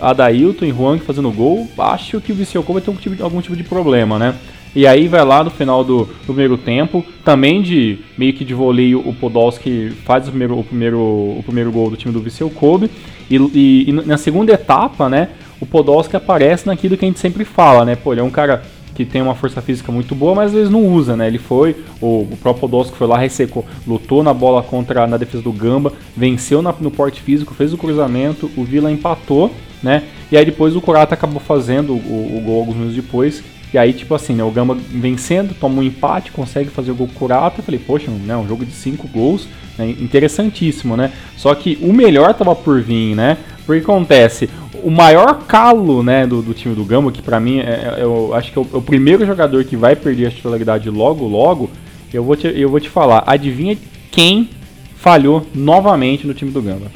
Adailton 0.00 0.64
e 0.64 0.70
Juan 0.70 0.98
fazendo 0.98 1.30
gol, 1.32 1.68
acho 1.78 2.20
que 2.20 2.30
o 2.30 2.34
Viciocô 2.34 2.72
vai 2.72 2.82
ter 2.82 2.88
algum 2.88 3.00
tipo, 3.00 3.16
de, 3.16 3.22
algum 3.22 3.40
tipo 3.40 3.56
de 3.56 3.64
problema, 3.64 4.18
né? 4.18 4.34
E 4.74 4.86
aí 4.86 5.06
vai 5.06 5.22
lá 5.22 5.44
no 5.44 5.50
final 5.50 5.84
do, 5.84 6.04
do, 6.04 6.24
primeiro 6.24 6.56
tempo, 6.56 7.04
também 7.24 7.60
de 7.60 7.98
meio 8.16 8.32
que 8.32 8.44
de 8.44 8.54
voleio, 8.54 9.06
o 9.06 9.12
Podolski 9.12 9.90
faz 10.04 10.26
o 10.26 10.30
primeiro, 10.30 10.58
o 10.58 10.64
primeiro, 10.64 10.98
o 10.98 11.42
primeiro 11.44 11.70
gol 11.70 11.90
do 11.90 11.96
time 11.96 12.12
do 12.12 12.20
Viseu 12.20 12.48
Kobe. 12.48 12.90
E, 13.28 13.36
e, 13.36 13.90
e, 13.90 13.92
na 13.92 14.16
segunda 14.16 14.52
etapa, 14.52 15.10
né, 15.10 15.28
o 15.60 15.66
Podolski 15.66 16.16
aparece 16.16 16.66
naquilo 16.66 16.96
que 16.96 17.04
a 17.04 17.08
gente 17.08 17.20
sempre 17.20 17.44
fala, 17.44 17.84
né? 17.84 17.96
Pô, 17.96 18.14
ele 18.14 18.20
é 18.20 18.24
um 18.24 18.30
cara 18.30 18.62
que 18.94 19.04
tem 19.04 19.22
uma 19.22 19.34
força 19.34 19.60
física 19.62 19.90
muito 19.90 20.14
boa, 20.14 20.34
mas 20.34 20.46
às 20.46 20.52
vezes 20.52 20.70
não 20.70 20.86
usa, 20.86 21.16
né? 21.16 21.26
Ele 21.26 21.38
foi, 21.38 21.76
o, 22.00 22.22
o 22.22 22.38
próprio 22.40 22.60
Podolski 22.62 22.96
foi 22.96 23.06
lá, 23.06 23.18
ressecou, 23.18 23.64
lutou 23.86 24.22
na 24.22 24.34
bola 24.34 24.62
contra 24.62 25.06
na 25.06 25.16
defesa 25.16 25.42
do 25.42 25.52
Gamba, 25.52 25.92
venceu 26.16 26.62
na, 26.62 26.74
no 26.80 26.90
porte 26.90 27.20
físico, 27.20 27.54
fez 27.54 27.72
o 27.72 27.78
cruzamento, 27.78 28.50
o 28.56 28.64
Vila 28.64 28.90
empatou, 28.90 29.50
né? 29.82 30.04
E 30.30 30.36
aí 30.36 30.44
depois 30.44 30.76
o 30.76 30.80
Kurata 30.80 31.14
acabou 31.14 31.40
fazendo 31.40 31.92
o, 31.92 32.36
o 32.38 32.42
gol 32.44 32.60
alguns 32.60 32.76
minutos 32.76 32.96
depois 32.96 33.42
e 33.72 33.78
aí, 33.78 33.92
tipo 33.94 34.14
assim, 34.14 34.34
né, 34.34 34.44
o 34.44 34.50
Gamba 34.50 34.74
vencendo, 34.74 35.54
toma 35.54 35.80
um 35.80 35.82
empate, 35.82 36.30
consegue 36.30 36.68
fazer 36.68 36.90
o 36.90 36.94
gol 36.94 37.08
curata. 37.08 37.60
Eu 37.60 37.64
falei, 37.64 37.80
poxa, 37.80 38.10
né, 38.10 38.36
um 38.36 38.46
jogo 38.46 38.66
de 38.66 38.72
cinco 38.72 39.08
gols, 39.08 39.48
né, 39.78 39.88
interessantíssimo, 39.98 40.94
né? 40.94 41.10
Só 41.38 41.54
que 41.54 41.78
o 41.80 41.90
melhor 41.90 42.34
tava 42.34 42.54
por 42.54 42.82
vir, 42.82 43.16
né? 43.16 43.38
Porque 43.64 43.82
acontece, 43.82 44.50
o 44.82 44.90
maior 44.90 45.44
calo, 45.46 46.02
né, 46.02 46.26
do, 46.26 46.42
do 46.42 46.52
time 46.52 46.74
do 46.74 46.84
Gamba, 46.84 47.12
que 47.12 47.22
para 47.22 47.38
mim 47.38 47.60
é, 47.60 47.96
é, 47.98 48.02
eu 48.02 48.34
acho 48.34 48.50
que 48.52 48.58
é 48.58 48.62
o, 48.62 48.66
é 48.72 48.76
o, 48.76 48.82
primeiro 48.82 49.24
jogador 49.24 49.64
que 49.64 49.76
vai 49.76 49.94
perder 49.94 50.26
a 50.26 50.30
titularidade 50.30 50.90
logo, 50.90 51.26
logo, 51.26 51.70
eu 52.12 52.24
vou 52.24 52.34
te, 52.36 52.48
eu 52.48 52.68
vou 52.68 52.80
te 52.80 52.88
falar, 52.88 53.22
adivinha 53.26 53.76
quem 54.10 54.50
falhou 54.96 55.46
novamente 55.54 56.26
no 56.26 56.34
time 56.34 56.50
do 56.50 56.60
Gamba? 56.60 56.90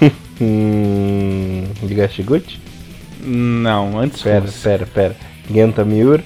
hum, 0.40 1.64
Ligashiguchi? 1.82 2.60
Não, 3.20 3.98
antes 3.98 4.22
Pera, 4.22 4.42
fosse. 4.42 4.62
pera, 4.62 4.86
pera. 4.86 5.16
Genta 5.52 5.84
Miura? 5.84 6.22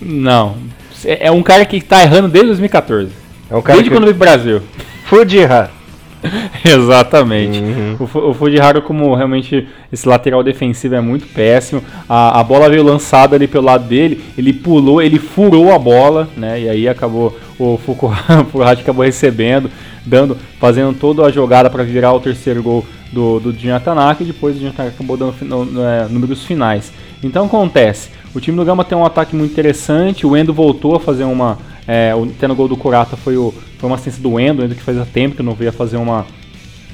Não. 0.00 0.56
É, 1.04 1.26
é 1.26 1.30
um 1.30 1.42
cara 1.42 1.64
que 1.64 1.80
tá 1.80 2.02
errando 2.02 2.28
desde 2.28 2.48
2014. 2.48 3.10
É 3.50 3.56
um 3.56 3.62
cara 3.62 3.76
desde 3.78 3.90
que... 3.90 3.96
quando 3.96 4.04
veio 4.04 4.16
pro 4.16 4.26
Brasil. 4.26 4.62
Fujihara. 5.06 5.79
Exatamente. 6.64 7.58
Uhum. 7.58 7.96
O, 7.98 8.30
o 8.30 8.34
Fujihara, 8.34 8.80
como 8.80 9.14
realmente 9.14 9.66
esse 9.92 10.08
lateral 10.08 10.42
defensivo 10.42 10.94
é 10.94 11.00
muito 11.00 11.26
péssimo. 11.26 11.82
A, 12.08 12.40
a 12.40 12.44
bola 12.44 12.68
veio 12.68 12.82
lançada 12.82 13.36
ali 13.36 13.46
pelo 13.46 13.66
lado 13.66 13.84
dele, 13.84 14.22
ele 14.36 14.52
pulou, 14.52 15.00
ele 15.00 15.18
furou 15.18 15.72
a 15.72 15.78
bola, 15.78 16.28
né? 16.36 16.60
E 16.60 16.68
aí 16.68 16.88
acabou 16.88 17.38
o 17.58 17.76
Fukuhashi 17.84 18.82
acabou 18.82 19.04
recebendo, 19.04 19.70
dando, 20.04 20.36
fazendo 20.58 20.96
toda 20.98 21.24
a 21.24 21.30
jogada 21.30 21.68
para 21.68 21.84
virar 21.84 22.12
o 22.12 22.20
terceiro 22.20 22.62
gol 22.62 22.86
do, 23.12 23.38
do 23.38 23.52
Tanaka 23.84 24.22
e 24.22 24.26
depois 24.26 24.56
o 24.56 24.60
Tanaka 24.60 24.84
acabou 24.84 25.16
dando 25.16 25.34
no, 25.42 25.82
é, 25.82 26.06
números 26.08 26.44
finais. 26.44 26.92
Então 27.22 27.44
acontece, 27.46 28.08
o 28.34 28.40
time 28.40 28.56
do 28.56 28.64
Gama 28.64 28.84
tem 28.84 28.96
um 28.96 29.04
ataque 29.04 29.36
muito 29.36 29.52
interessante, 29.52 30.26
o 30.26 30.36
Endo 30.36 30.54
voltou 30.54 30.96
a 30.96 31.00
fazer 31.00 31.24
uma. 31.24 31.58
É, 31.92 32.14
o 32.14 32.24
tendo 32.24 32.54
gol 32.54 32.68
do 32.68 32.76
Kurata 32.76 33.16
foi, 33.16 33.36
o, 33.36 33.52
foi 33.76 33.90
uma 33.90 33.96
assistência 33.96 34.22
do 34.22 34.38
Endo, 34.38 34.62
Endo 34.62 34.76
que 34.76 34.80
fazia 34.80 35.04
tempo 35.04 35.34
que 35.34 35.42
não 35.42 35.54
veio 35.54 35.72
fazer 35.72 35.96
uma, 35.96 36.24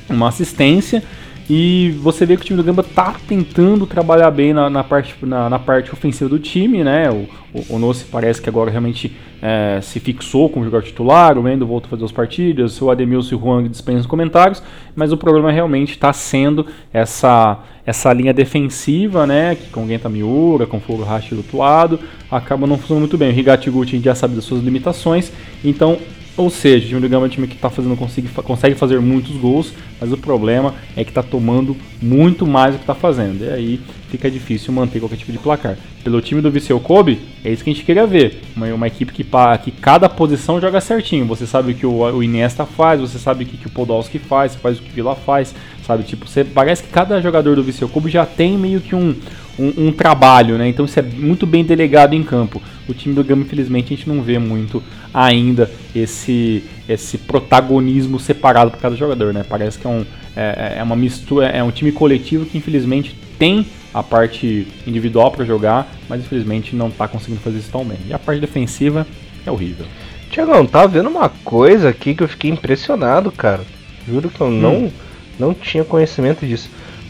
uma 0.08 0.30
assistência. 0.30 1.02
E 1.48 1.96
você 2.02 2.26
vê 2.26 2.36
que 2.36 2.42
o 2.42 2.44
time 2.44 2.56
do 2.56 2.64
Gamba 2.64 2.82
tá 2.82 3.14
tentando 3.28 3.86
trabalhar 3.86 4.30
bem 4.32 4.52
na, 4.52 4.68
na 4.68 4.82
parte, 4.82 5.14
na, 5.22 5.48
na, 5.48 5.58
parte 5.60 5.92
ofensiva 5.92 6.28
do 6.28 6.40
time, 6.40 6.82
né? 6.82 7.08
O, 7.08 7.28
o, 7.54 7.76
o 7.76 7.78
Nossi 7.78 8.04
parece 8.04 8.42
que 8.42 8.48
agora 8.48 8.68
realmente 8.68 9.16
é, 9.40 9.78
se 9.80 10.00
fixou 10.00 10.48
como 10.50 10.64
jogador 10.64 10.84
titular, 10.84 11.38
o 11.38 11.42
Mendo 11.42 11.64
voltou 11.64 11.86
a 11.86 11.90
fazer 11.90 12.04
as 12.04 12.10
partidas, 12.10 12.82
o 12.82 12.90
Ademilson 12.90 13.36
e 13.36 13.38
o 13.38 13.40
Juan 13.40 13.68
dispensam 13.68 14.08
comentários, 14.08 14.60
mas 14.96 15.12
o 15.12 15.16
problema 15.16 15.52
realmente 15.52 15.92
está 15.92 16.12
sendo 16.12 16.66
essa, 16.92 17.60
essa 17.86 18.12
linha 18.12 18.34
defensiva, 18.34 19.24
né? 19.24 19.54
Que 19.54 19.70
com 19.70 19.86
Genta 19.86 20.08
Miura, 20.08 20.66
com 20.66 20.80
Fogo 20.80 21.04
Hashi 21.04 21.30
do 21.30 21.38
outro 21.38 21.58
lado, 21.58 22.00
acaba 22.28 22.66
não 22.66 22.76
funcionando 22.76 23.02
muito 23.02 23.16
bem. 23.16 23.32
O 23.32 23.38
Higatiguchi 23.38 24.00
já 24.00 24.16
sabe 24.16 24.34
das 24.34 24.44
suas 24.44 24.64
limitações, 24.64 25.30
então 25.64 25.96
ou 26.36 26.50
seja, 26.50 26.84
o 26.84 26.88
time 26.88 27.00
do 27.00 27.08
Gama 27.08 27.26
é 27.26 27.28
um 27.28 27.30
time 27.30 27.46
que 27.46 27.54
está 27.54 27.70
fazendo, 27.70 27.96
consegue, 27.96 28.28
consegue 28.28 28.74
fazer 28.74 29.00
muitos 29.00 29.36
gols, 29.36 29.72
mas 30.00 30.12
o 30.12 30.16
problema 30.16 30.74
é 30.96 31.02
que 31.02 31.10
está 31.10 31.22
tomando 31.22 31.76
muito 32.00 32.46
mais 32.46 32.74
do 32.74 32.78
que 32.78 32.82
está 32.84 32.94
fazendo. 32.94 33.42
E 33.42 33.48
aí 33.48 33.80
fica 34.16 34.30
difícil 34.30 34.73
manter 34.73 34.99
qualquer 34.99 35.16
tipo 35.16 35.32
de 35.32 35.38
placar. 35.38 35.76
Pelo 36.02 36.20
time 36.20 36.40
do 36.40 36.50
Viseu 36.50 36.80
Kobe, 36.80 37.20
é 37.44 37.52
isso 37.52 37.62
que 37.62 37.70
a 37.70 37.73
gente 37.73 37.85
queria 37.85 38.06
ver. 38.06 38.40
Uma, 38.56 38.66
uma 38.68 38.87
equipe 38.87 39.12
que, 39.12 39.25
que 39.62 39.70
cada 39.70 40.08
posição 40.08 40.61
joga 40.61 40.80
certinho. 40.80 41.26
Você 41.26 41.46
sabe 41.46 41.73
o 41.73 41.75
que 41.75 41.87
o, 41.87 41.92
o 41.92 42.23
Iniesta 42.23 42.64
faz, 42.64 43.00
você 43.00 43.18
sabe 43.18 43.44
o 43.44 43.46
que, 43.46 43.56
que 43.56 43.66
o 43.66 43.70
Podolski 43.70 44.18
faz, 44.18 44.52
você 44.52 44.58
faz 44.58 44.78
o 44.78 44.82
que 44.82 44.90
o 44.90 44.94
Vila 44.94 45.14
faz, 45.14 45.54
sabe? 45.87 46.04
Tipo, 46.04 46.26
você, 46.26 46.44
parece 46.44 46.82
que 46.82 46.88
cada 46.88 47.20
jogador 47.20 47.54
do 47.56 47.62
Viseu 47.62 47.88
Kobe 47.88 48.11
já 48.11 48.25
tem 48.25 48.56
meio 48.56 48.80
que 48.80 48.94
um, 48.94 49.14
um, 49.58 49.88
um, 49.88 49.92
trabalho, 49.92 50.56
né? 50.56 50.68
Então 50.68 50.85
isso 50.85 50.99
é 50.99 51.02
muito 51.02 51.46
bem 51.46 51.64
delegado 51.64 52.14
em 52.14 52.23
campo. 52.23 52.61
O 52.88 52.94
time 52.94 53.14
do 53.14 53.25
Gama, 53.25 53.42
infelizmente, 53.42 53.92
a 53.92 53.96
gente 53.96 54.08
não 54.08 54.23
vê 54.23 54.38
muito 54.38 54.82
ainda 55.12 55.70
esse, 55.94 56.64
esse 56.88 57.18
protagonismo 57.18 58.18
separado 58.18 58.70
para 58.70 58.80
cada 58.80 58.96
jogador, 58.96 59.32
né? 59.32 59.44
Parece 59.49 59.78
que 59.78 59.87
é, 59.87 59.90
um, 59.90 60.04
é, 60.37 60.76
é, 60.78 60.82
uma 60.82 60.96
mistura, 60.96 61.46
é 61.46 61.62
um 61.62 61.70
time 61.70 61.90
coletivo 61.92 62.46
que 62.46 62.58
infelizmente 62.58 63.16
tem 63.38 63.66
a 63.96 64.02
parte 64.02 64.68
individual 64.86 65.30
para 65.30 65.42
jogar, 65.46 65.90
mas 66.06 66.20
infelizmente 66.20 66.76
não 66.76 66.88
está 66.88 67.08
conseguindo 67.08 67.40
fazer 67.40 67.56
isso 67.56 67.70
tão 67.72 67.82
bem. 67.82 67.96
E 68.06 68.12
a 68.12 68.18
parte 68.18 68.42
defensiva 68.42 69.06
é 69.46 69.50
horrível. 69.50 69.86
Tiagão, 70.30 70.66
tá 70.66 70.86
vendo 70.86 71.08
uma 71.08 71.30
coisa 71.30 71.88
aqui 71.88 72.14
que 72.14 72.22
eu 72.22 72.28
fiquei 72.28 72.50
impressionado, 72.50 73.32
cara. 73.32 73.62
Juro 74.06 74.28
que 74.28 74.38
eu 74.38 74.48
hum. 74.48 74.60
não, 74.60 74.92
não 75.38 75.54
tinha 75.54 75.82
conhecimento 75.82 76.44
disso. 76.44 76.68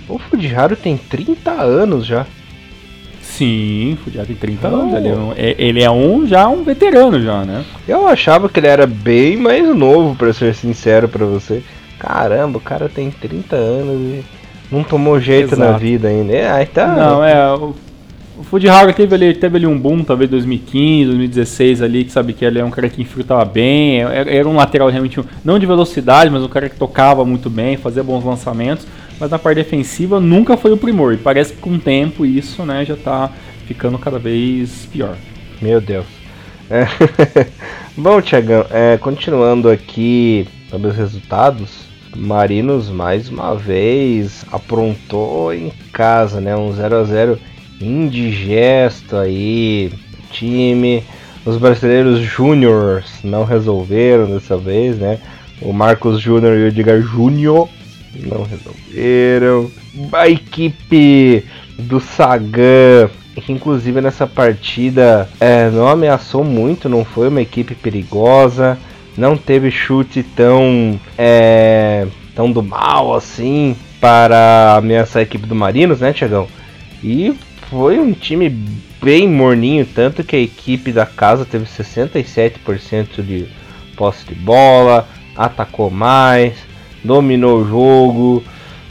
O 0.09 0.16
Fujiharo 0.16 0.76
tem 0.76 0.97
30 0.97 1.50
anos 1.50 2.07
já. 2.07 2.25
Sim, 3.21 3.99
Fujiharo 4.05 4.28
tem 4.28 4.37
30 4.37 4.69
oh. 4.69 4.76
anos. 4.76 4.95
Ele 4.95 5.09
é, 5.09 5.16
um, 5.16 5.33
é, 5.33 5.55
ele 5.59 5.83
é 5.83 5.90
um 5.90 6.25
já 6.25 6.49
um 6.49 6.62
veterano 6.62 7.21
já, 7.21 7.45
né? 7.45 7.64
Eu 7.88 8.07
achava 8.07 8.49
que 8.49 8.61
ele 8.61 8.69
era 8.69 8.87
bem 8.87 9.37
mais 9.37 9.75
novo, 9.75 10.14
para 10.14 10.33
ser 10.33 10.55
sincero 10.55 11.09
para 11.09 11.26
você. 11.26 11.64
Caramba, 11.99 12.59
o 12.59 12.61
cara 12.61 12.88
tem 12.88 13.11
30 13.11 13.57
anos 13.57 14.00
e 14.00 14.25
não 14.71 14.83
tomou 14.83 15.21
jeito 15.21 15.55
Exato. 15.55 15.73
na 15.73 15.79
vida 15.79 16.09
ainda. 16.09 16.33
É, 16.33 16.51
aí 16.51 16.67
tá. 16.67 16.87
Não, 16.87 17.25
é. 17.25 17.55
O, 17.55 17.75
o 18.39 18.45
Food 18.45 18.67
teve 18.95 19.15
ali, 19.15 19.35
teve 19.35 19.57
ali 19.57 19.67
um 19.67 19.79
boom, 19.79 20.05
talvez 20.05 20.29
2015, 20.31 21.07
2016 21.07 21.83
ali, 21.83 22.05
que 22.05 22.13
sabe 22.13 22.35
que 22.35 22.45
ele 22.45 22.59
é 22.59 22.65
um 22.65 22.71
cara 22.71 22.89
que 22.89 23.01
infiltrava 23.01 23.45
bem, 23.47 24.03
era, 24.03 24.31
era, 24.31 24.49
um 24.49 24.57
lateral 24.57 24.89
realmente, 24.91 25.21
não 25.43 25.59
de 25.59 25.65
velocidade, 25.65 26.31
mas 26.31 26.43
um 26.43 26.49
cara 26.49 26.69
que 26.69 26.77
tocava 26.77 27.25
muito 27.25 27.49
bem, 27.49 27.79
fazia 27.79 28.03
bons 28.03 28.23
lançamentos, 28.23 28.87
mas 29.19 29.31
na 29.31 29.39
parte 29.39 29.57
defensiva 29.57 30.21
nunca 30.21 30.55
foi 30.57 30.71
o 30.71 30.77
primor, 30.77 31.15
e 31.15 31.17
parece 31.17 31.55
que 31.55 31.61
com 31.61 31.71
o 31.71 31.79
tempo 31.79 32.27
isso 32.27 32.63
né, 32.63 32.85
já 32.85 32.95
tá 32.95 33.31
ficando 33.67 33.99
cada 33.99 34.19
vez 34.19 34.87
pior. 34.93 35.17
Meu 35.63 35.81
Deus. 35.81 36.05
É. 36.71 36.87
Bom, 37.97 38.21
Tiagão, 38.21 38.67
é, 38.71 38.99
continuando 38.99 39.71
aqui 39.71 40.47
sobre 40.69 40.89
os 40.89 40.97
resultados, 40.97 41.87
Marinos 42.17 42.89
mais 42.89 43.29
uma 43.29 43.55
vez 43.55 44.45
aprontou 44.51 45.53
em 45.53 45.71
casa, 45.93 46.41
né? 46.41 46.57
Um 46.57 46.73
0 46.73 46.97
a 46.97 47.05
0 47.05 47.39
indigesto 47.81 49.17
aí. 49.17 49.93
Time, 50.31 51.05
os 51.45 51.57
brasileiros 51.57 52.21
júniores 52.21 53.07
não 53.23 53.45
resolveram 53.45 54.27
dessa 54.27 54.57
vez, 54.57 54.99
né? 54.99 55.19
O 55.63 55.73
Marcos 55.73 56.21
Júnior 56.21 56.57
e 56.57 56.65
o 56.65 56.67
Edgar 56.67 57.01
Júnior 57.01 57.69
não 58.15 58.43
resolveram. 58.43 59.71
A 60.13 60.29
equipe 60.29 61.45
do 61.79 62.01
Sagan, 62.01 63.09
que 63.35 63.53
inclusive 63.53 64.01
nessa 64.01 64.27
partida 64.27 65.29
é, 65.41 65.71
não 65.71 65.87
ameaçou 65.87 66.45
muito, 66.45 66.89
não 66.89 67.05
foi 67.05 67.29
uma 67.29 67.41
equipe 67.41 67.75
perigosa 67.75 68.79
não 69.17 69.37
teve 69.37 69.71
chute 69.71 70.23
tão 70.23 71.01
é, 71.17 72.07
tão 72.35 72.51
do 72.51 72.63
mal 72.63 73.15
assim 73.15 73.77
para 74.01 74.75
ameaçar 74.77 75.21
a 75.21 75.23
equipe 75.23 75.47
do 75.47 75.55
Marinos, 75.55 76.01
né, 76.01 76.13
Tiagão? 76.13 76.47
E 77.03 77.35
foi 77.71 77.99
um 77.99 78.13
time 78.13 78.49
bem 79.03 79.29
morninho, 79.29 79.87
tanto 79.87 80.23
que 80.23 80.37
a 80.37 80.41
equipe 80.41 80.93
da 80.93 81.07
casa 81.07 81.45
teve 81.45 81.65
67% 81.65 83.23
de 83.23 83.47
posse 83.97 84.27
de 84.27 84.35
bola, 84.35 85.09
atacou 85.35 85.91
mais, 85.91 86.55
dominou 87.03 87.61
o 87.61 87.69
jogo. 87.69 88.45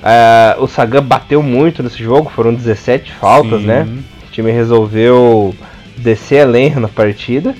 É, 0.03 0.55
o 0.59 0.67
Sagan 0.67 1.03
bateu 1.03 1.41
muito 1.41 1.81
nesse 1.81 2.03
jogo, 2.03 2.29
foram 2.29 2.53
17 2.53 3.11
faltas, 3.13 3.61
Sim. 3.61 3.67
né? 3.67 3.87
O 4.27 4.31
time 4.31 4.51
resolveu 4.51 5.55
descer 5.97 6.41
a 6.41 6.45
lenha 6.45 6.79
na 6.79 6.87
partida 6.87 7.55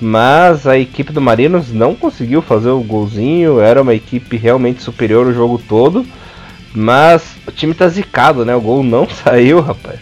mas 0.00 0.66
a 0.66 0.78
equipe 0.78 1.12
do 1.12 1.20
Marinos 1.20 1.72
não 1.72 1.94
conseguiu 1.94 2.42
fazer 2.42 2.70
o 2.70 2.80
golzinho, 2.80 3.60
era 3.60 3.80
uma 3.80 3.94
equipe 3.94 4.36
realmente 4.36 4.82
superior 4.82 5.26
o 5.26 5.32
jogo 5.32 5.60
todo, 5.68 6.06
mas 6.74 7.36
o 7.46 7.50
time 7.50 7.72
tá 7.72 7.88
zicado, 7.88 8.44
né? 8.44 8.54
O 8.54 8.60
gol 8.60 8.82
não 8.82 9.08
saiu, 9.10 9.60
rapaz. 9.60 9.98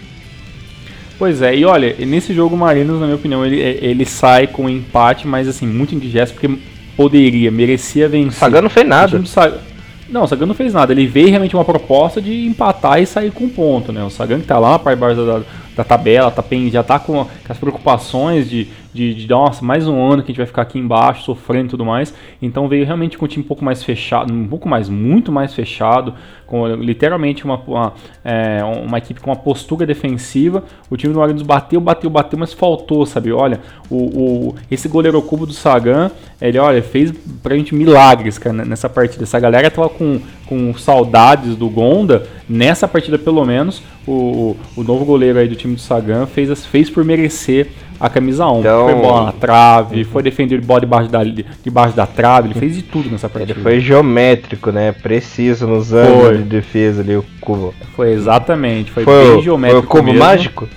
Pois 1.17 1.41
é, 1.43 1.55
e 1.55 1.65
olha, 1.65 1.95
nesse 2.01 2.35
jogo 2.35 2.57
o 2.57 2.59
Marinos, 2.59 2.99
na 2.99 3.07
minha 3.07 3.17
opinião, 3.17 3.47
ele, 3.47 3.61
ele 3.61 4.05
sai 4.05 4.49
com 4.49 4.65
um 4.65 4.69
empate, 4.69 5.29
mas 5.29 5.47
assim, 5.47 5.67
muito 5.67 5.95
indigesto, 5.95 6.35
porque 6.35 6.59
poderia, 6.97 7.51
merecia 7.51 8.09
vencer. 8.09 8.33
Sagan 8.33 8.63
não 8.63 8.71
fez 8.71 8.87
nada. 8.87 9.23
Não, 10.09 10.25
o 10.25 10.27
Sagan 10.27 10.47
não 10.47 10.55
fez 10.55 10.75
nada. 10.75 10.93
Ele 10.93 11.07
veio 11.07 11.31
realmente 11.31 11.55
uma 11.55 11.65
proposta 11.65 12.21
de 12.21 12.47
empatar 12.47 13.01
e 13.01 13.07
sair 13.07 13.31
com 13.31 13.45
um 13.45 13.49
ponto, 13.49 13.93
né? 13.93 14.03
O 14.05 14.11
Sagan 14.11 14.41
que 14.41 14.47
tá 14.47 14.59
lá 14.59 14.73
na 14.73 14.79
parte 14.79 14.99
da, 14.99 15.43
da 15.77 15.85
tabela, 15.85 16.31
tá, 16.31 16.45
já 16.71 16.83
tá 16.83 16.99
com, 16.99 17.27
as 17.49 17.59
preocupações 17.59 18.49
de 18.49 18.69
de, 18.95 19.13
de, 19.13 19.29
nossa, 19.29 19.65
mais 19.65 19.89
um 19.89 20.01
ano 20.01 20.23
que 20.23 20.27
a 20.27 20.33
gente 20.33 20.37
vai 20.37 20.47
ficar 20.47 20.63
aqui 20.63 20.79
embaixo, 20.79 21.25
sofrendo 21.25 21.67
e 21.67 21.71
tudo 21.71 21.85
mais. 21.85 22.15
Então 22.41 22.69
veio 22.69 22.87
realmente 22.87 23.19
com 23.19 23.25
um 23.25 23.29
time 23.29 23.45
um 23.45 23.49
pouco 23.49 23.65
mais 23.65 23.83
fechado, 23.83 24.33
um 24.33 24.47
pouco 24.47 24.69
mais, 24.69 24.89
muito 24.89 25.33
mais 25.33 25.53
fechado, 25.53 26.15
com 26.47 26.69
literalmente 26.77 27.45
uma, 27.45 27.57
uma, 27.67 27.93
é, 28.25 28.63
uma 28.63 28.99
equipe 28.99 29.21
com 29.21 29.31
uma 29.31 29.37
postura 29.37 29.85
defensiva. 29.85 30.63
O 30.89 30.97
time 30.97 31.13
do 31.13 31.19
Marinos 31.19 31.43
bateu, 31.43 31.81
bateu, 31.81 32.09
bateu, 32.09 32.39
mas 32.39 32.53
faltou, 32.53 33.05
sabe? 33.05 33.33
Olha, 33.33 33.59
o, 33.91 33.97
o, 33.97 34.55
esse 34.71 34.87
goleiro 34.87 35.21
cubo 35.21 35.45
do 35.45 35.53
Sagan, 35.53 36.13
ele, 36.41 36.59
olha, 36.59 36.81
fez 36.81 37.13
pra 37.43 37.57
gente 37.57 37.75
milagres, 37.75 38.39
cara, 38.39 38.65
nessa 38.65 38.89
partida. 38.89 39.25
Essa 39.25 39.41
galera 39.41 39.73
tava 39.73 39.89
com, 39.89 40.21
com 40.55 40.75
saudades 40.79 41.57
do 41.57 41.69
Gonda, 41.69 42.27
nessa 42.49 42.87
partida 42.87 43.19
pelo 43.19 43.45
menos, 43.45 43.83
o, 44.07 44.57
o 44.77 44.85
novo 44.85 45.05
goleiro 45.05 45.39
aí 45.39 45.49
do 45.49 45.57
time 45.57 45.75
do 45.75 45.81
Sagan 45.81 46.27
fez, 46.27 46.65
fez 46.65 46.89
por 46.89 47.05
merecer 47.05 47.69
a 47.99 48.09
camisa 48.09 48.47
1. 48.47 48.61
Então, 48.61 48.85
foi 48.85 48.95
bola 48.95 49.25
na 49.27 49.33
trave, 49.33 50.05
foi 50.05 50.23
defender 50.23 50.61
bola 50.61 50.81
debaixo 50.81 51.11
da, 51.11 51.23
debaixo 51.25 51.97
da 51.97 52.07
trave, 52.07 52.49
ele 52.49 52.59
fez 52.59 52.77
de 52.77 52.83
tudo 52.83 53.11
nessa 53.11 53.29
partida. 53.29 53.53
Ele 53.53 53.63
foi 53.63 53.81
geométrico, 53.81 54.71
né? 54.71 54.93
Preciso 54.93 55.67
nos 55.67 55.93
anos 55.93 56.39
de 56.39 56.45
defesa 56.45 57.03
ali, 57.03 57.17
o 57.17 57.25
cubo. 57.41 57.75
Foi 57.97 58.13
exatamente, 58.13 58.93
foi, 58.93 59.05
foi 59.05 59.35
bem 59.35 59.43
geométrico. 59.43 59.87
Foi 59.87 60.01
o 60.01 60.03
cubo 60.03 60.13
mesmo. 60.13 60.25
mágico? 60.25 60.69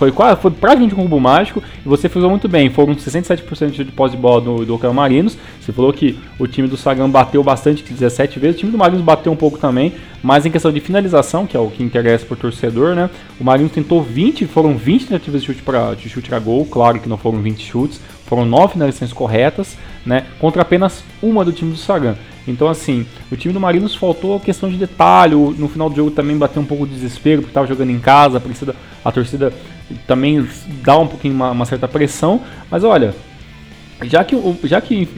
Foi, 0.00 0.10
quase, 0.10 0.40
foi 0.40 0.50
praticamente 0.50 0.94
um 0.94 1.02
cubo 1.02 1.20
mágico 1.20 1.62
e 1.84 1.86
você 1.86 2.08
fez 2.08 2.24
muito 2.24 2.48
bem. 2.48 2.70
Foram 2.70 2.94
67% 2.94 3.84
de 3.84 3.92
posse 3.92 4.16
de 4.16 4.22
bola 4.22 4.40
do, 4.40 4.64
do 4.64 4.94
Marinos. 4.94 5.36
Você 5.60 5.72
falou 5.72 5.92
que 5.92 6.18
o 6.38 6.46
time 6.46 6.66
do 6.66 6.74
Sagan 6.74 7.10
bateu 7.10 7.42
bastante, 7.42 7.84
17 7.84 8.38
vezes. 8.38 8.56
O 8.56 8.58
time 8.60 8.72
do 8.72 8.78
Marinos 8.78 9.02
bateu 9.02 9.30
um 9.30 9.36
pouco 9.36 9.58
também, 9.58 9.92
mas 10.22 10.46
em 10.46 10.50
questão 10.50 10.72
de 10.72 10.80
finalização, 10.80 11.46
que 11.46 11.54
é 11.54 11.60
o 11.60 11.68
que 11.68 11.82
interessa 11.82 12.24
para 12.24 12.32
o 12.32 12.38
torcedor, 12.38 12.94
né? 12.94 13.10
O 13.38 13.44
Marinos 13.44 13.72
tentou 13.72 14.02
20, 14.02 14.46
foram 14.46 14.74
20 14.74 15.04
tentativas 15.04 15.42
de 15.42 15.48
chute 15.48 15.62
para 15.62 15.94
chute 15.98 16.34
a 16.34 16.38
gol. 16.38 16.64
Claro 16.64 16.98
que 16.98 17.06
não 17.06 17.18
foram 17.18 17.42
20 17.42 17.62
chutes, 17.62 18.00
foram 18.30 18.46
9 18.46 18.74
finalizações 18.74 19.12
corretas, 19.12 19.76
né? 20.06 20.24
Contra 20.38 20.62
apenas 20.62 21.02
uma 21.20 21.44
do 21.44 21.52
time 21.52 21.72
do 21.72 21.76
Sagan. 21.76 22.14
Então, 22.46 22.68
assim, 22.68 23.04
o 23.30 23.36
time 23.36 23.52
do 23.52 23.58
Marinos 23.58 23.96
faltou 23.96 24.38
questão 24.38 24.70
de 24.70 24.76
detalhe. 24.76 25.34
No 25.34 25.68
final 25.68 25.90
do 25.90 25.96
jogo 25.96 26.12
também 26.12 26.38
bateu 26.38 26.62
um 26.62 26.64
pouco 26.64 26.86
de 26.86 26.94
desespero, 26.94 27.42
porque 27.42 27.50
estava 27.50 27.66
jogando 27.66 27.90
em 27.90 27.98
casa, 27.98 28.38
a 28.38 28.40
torcida, 28.40 28.76
a 29.04 29.10
torcida 29.10 29.52
também 30.06 30.46
dá 30.82 30.96
um 30.96 31.08
pouquinho 31.08 31.34
uma, 31.34 31.50
uma 31.50 31.64
certa 31.64 31.88
pressão. 31.88 32.40
Mas 32.70 32.84
olha, 32.84 33.14
já 34.04 34.24
que, 34.24 34.36
já 34.64 34.80
que 34.80 35.08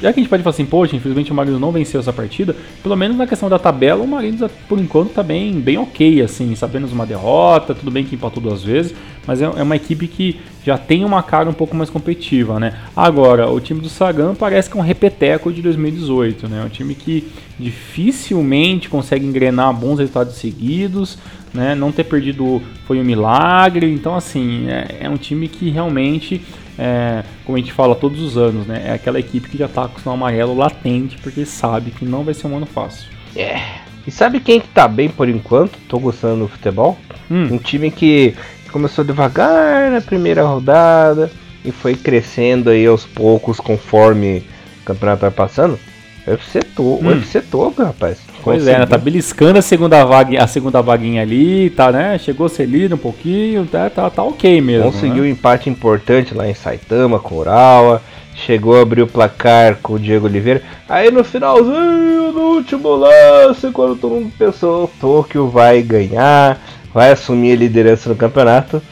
já 0.00 0.12
que 0.12 0.20
a 0.20 0.22
gente 0.22 0.28
pode 0.28 0.42
falar 0.42 0.54
assim, 0.54 0.64
poxa, 0.64 0.96
infelizmente 0.96 1.32
o 1.32 1.34
Marinos 1.34 1.60
não 1.60 1.72
venceu 1.72 2.00
essa 2.00 2.12
partida, 2.12 2.54
pelo 2.82 2.96
menos 2.96 3.16
na 3.16 3.26
questão 3.26 3.48
da 3.48 3.58
tabela, 3.58 4.02
o 4.02 4.06
Marinos 4.06 4.48
por 4.68 4.78
enquanto 4.78 5.10
tá 5.10 5.22
bem, 5.22 5.60
bem 5.60 5.76
ok, 5.76 6.22
assim, 6.22 6.54
sabendo 6.54 6.86
uma 6.86 7.04
derrota, 7.04 7.74
tudo 7.74 7.90
bem 7.90 8.04
que 8.04 8.14
empatou 8.14 8.42
duas 8.42 8.62
vezes, 8.62 8.94
mas 9.26 9.42
é, 9.42 9.44
é, 9.44 9.62
uma 9.62 9.76
equipe 9.76 10.06
que 10.06 10.40
já 10.64 10.78
tem 10.78 11.04
uma 11.04 11.22
cara 11.22 11.48
um 11.48 11.52
pouco 11.52 11.76
mais 11.76 11.90
competitiva, 11.90 12.60
né? 12.60 12.74
Agora, 12.94 13.50
o 13.50 13.60
time 13.60 13.80
do 13.80 13.88
Sagan 13.88 14.34
parece 14.34 14.70
que 14.70 14.76
é 14.76 14.80
um 14.80 14.84
repeteco 14.84 15.52
de 15.52 15.62
2018, 15.62 16.48
né? 16.48 16.62
É 16.62 16.64
um 16.64 16.68
time 16.68 16.94
que 16.94 17.28
dificilmente 17.58 18.88
consegue 18.88 19.26
engrenar 19.26 19.72
bons 19.74 19.98
resultados 19.98 20.34
seguidos, 20.34 21.18
né? 21.52 21.74
Não 21.74 21.92
ter 21.92 22.04
perdido 22.04 22.62
foi 22.86 23.00
um 23.00 23.04
milagre, 23.04 23.92
então 23.92 24.14
assim, 24.14 24.68
é, 24.68 24.98
é 25.00 25.08
um 25.08 25.16
time 25.16 25.48
que 25.48 25.70
realmente 25.70 26.42
é, 26.78 27.24
como 27.44 27.56
a 27.56 27.60
gente 27.60 27.72
fala 27.72 27.94
todos 27.94 28.20
os 28.20 28.36
anos, 28.36 28.66
né? 28.66 28.82
É 28.86 28.92
aquela 28.92 29.18
equipe 29.18 29.48
que 29.48 29.58
já 29.58 29.68
tá 29.68 29.88
com 29.88 29.98
o 29.98 30.00
sinal 30.00 30.14
amarelo 30.14 30.54
latente, 30.54 31.16
porque 31.18 31.44
sabe 31.44 31.90
que 31.90 32.04
não 32.04 32.22
vai 32.22 32.34
ser 32.34 32.46
um 32.46 32.56
ano 32.56 32.66
fácil. 32.66 33.08
É. 33.34 33.60
E 34.06 34.10
sabe 34.10 34.40
quem 34.40 34.60
que 34.60 34.68
tá 34.68 34.86
bem 34.86 35.08
por 35.08 35.28
enquanto? 35.28 35.78
Tô 35.88 35.98
gostando 35.98 36.44
do 36.44 36.48
futebol? 36.48 36.96
Hum. 37.30 37.54
Um 37.54 37.58
time 37.58 37.90
que 37.90 38.34
começou 38.76 39.02
devagar 39.02 39.90
na 39.90 40.02
primeira 40.02 40.42
rodada 40.42 41.30
e 41.64 41.72
foi 41.72 41.94
crescendo 41.94 42.68
aí 42.68 42.84
aos 42.84 43.06
poucos 43.06 43.58
conforme 43.58 44.44
o 44.82 44.84
campeonato 44.84 45.22
vai 45.22 45.30
passando. 45.30 45.78
O 46.26 46.30
UFC, 46.30 46.60
to 46.60 46.82
hum. 46.82 46.98
o 47.02 47.08
UFC 47.08 47.40
todo, 47.40 47.82
rapaz. 47.82 48.18
Pois 48.44 48.58
Conseguiu. 48.58 48.74
é, 48.74 48.78
né? 48.80 48.86
tá 48.86 48.98
beliscando 48.98 49.58
a 49.58 49.62
segunda, 49.62 50.04
vaga, 50.04 50.44
a 50.44 50.46
segunda 50.46 50.82
vaguinha 50.82 51.22
ali, 51.22 51.70
tá, 51.70 51.90
né? 51.90 52.18
Chegou 52.18 52.44
a 52.46 52.48
ser 52.50 52.66
líder 52.66 52.94
um 52.94 52.98
pouquinho, 52.98 53.64
tá, 53.64 53.88
tá, 53.88 54.10
tá 54.10 54.22
ok 54.22 54.60
mesmo. 54.60 54.92
Conseguiu 54.92 55.22
né? 55.22 55.30
um 55.30 55.32
empate 55.32 55.70
importante 55.70 56.34
lá 56.34 56.46
em 56.46 56.54
Saitama 56.54 57.18
com 57.18 57.36
Urawa. 57.36 58.02
Chegou 58.34 58.76
a 58.76 58.82
abrir 58.82 59.00
o 59.00 59.06
placar 59.06 59.78
com 59.82 59.94
o 59.94 59.98
Diego 59.98 60.26
Oliveira. 60.26 60.62
Aí 60.86 61.10
no 61.10 61.24
finalzinho, 61.24 62.30
no 62.30 62.56
último 62.56 62.90
lance, 62.90 63.70
quando 63.70 63.96
todo 63.96 64.16
mundo 64.16 64.32
pensou, 64.38 64.90
Tóquio 65.00 65.48
vai 65.48 65.80
ganhar. 65.80 66.60
Vai 66.96 67.12
assumir 67.12 67.52
a 67.52 67.56
liderança 67.56 68.08
no 68.08 68.16
campeonato. 68.16 68.82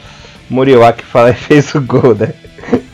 Moriwaki 0.50 1.02
fala 1.02 1.30
e 1.30 1.32
fez 1.48 1.74
o 1.74 1.80
gol, 1.80 2.14
né? 2.14 2.34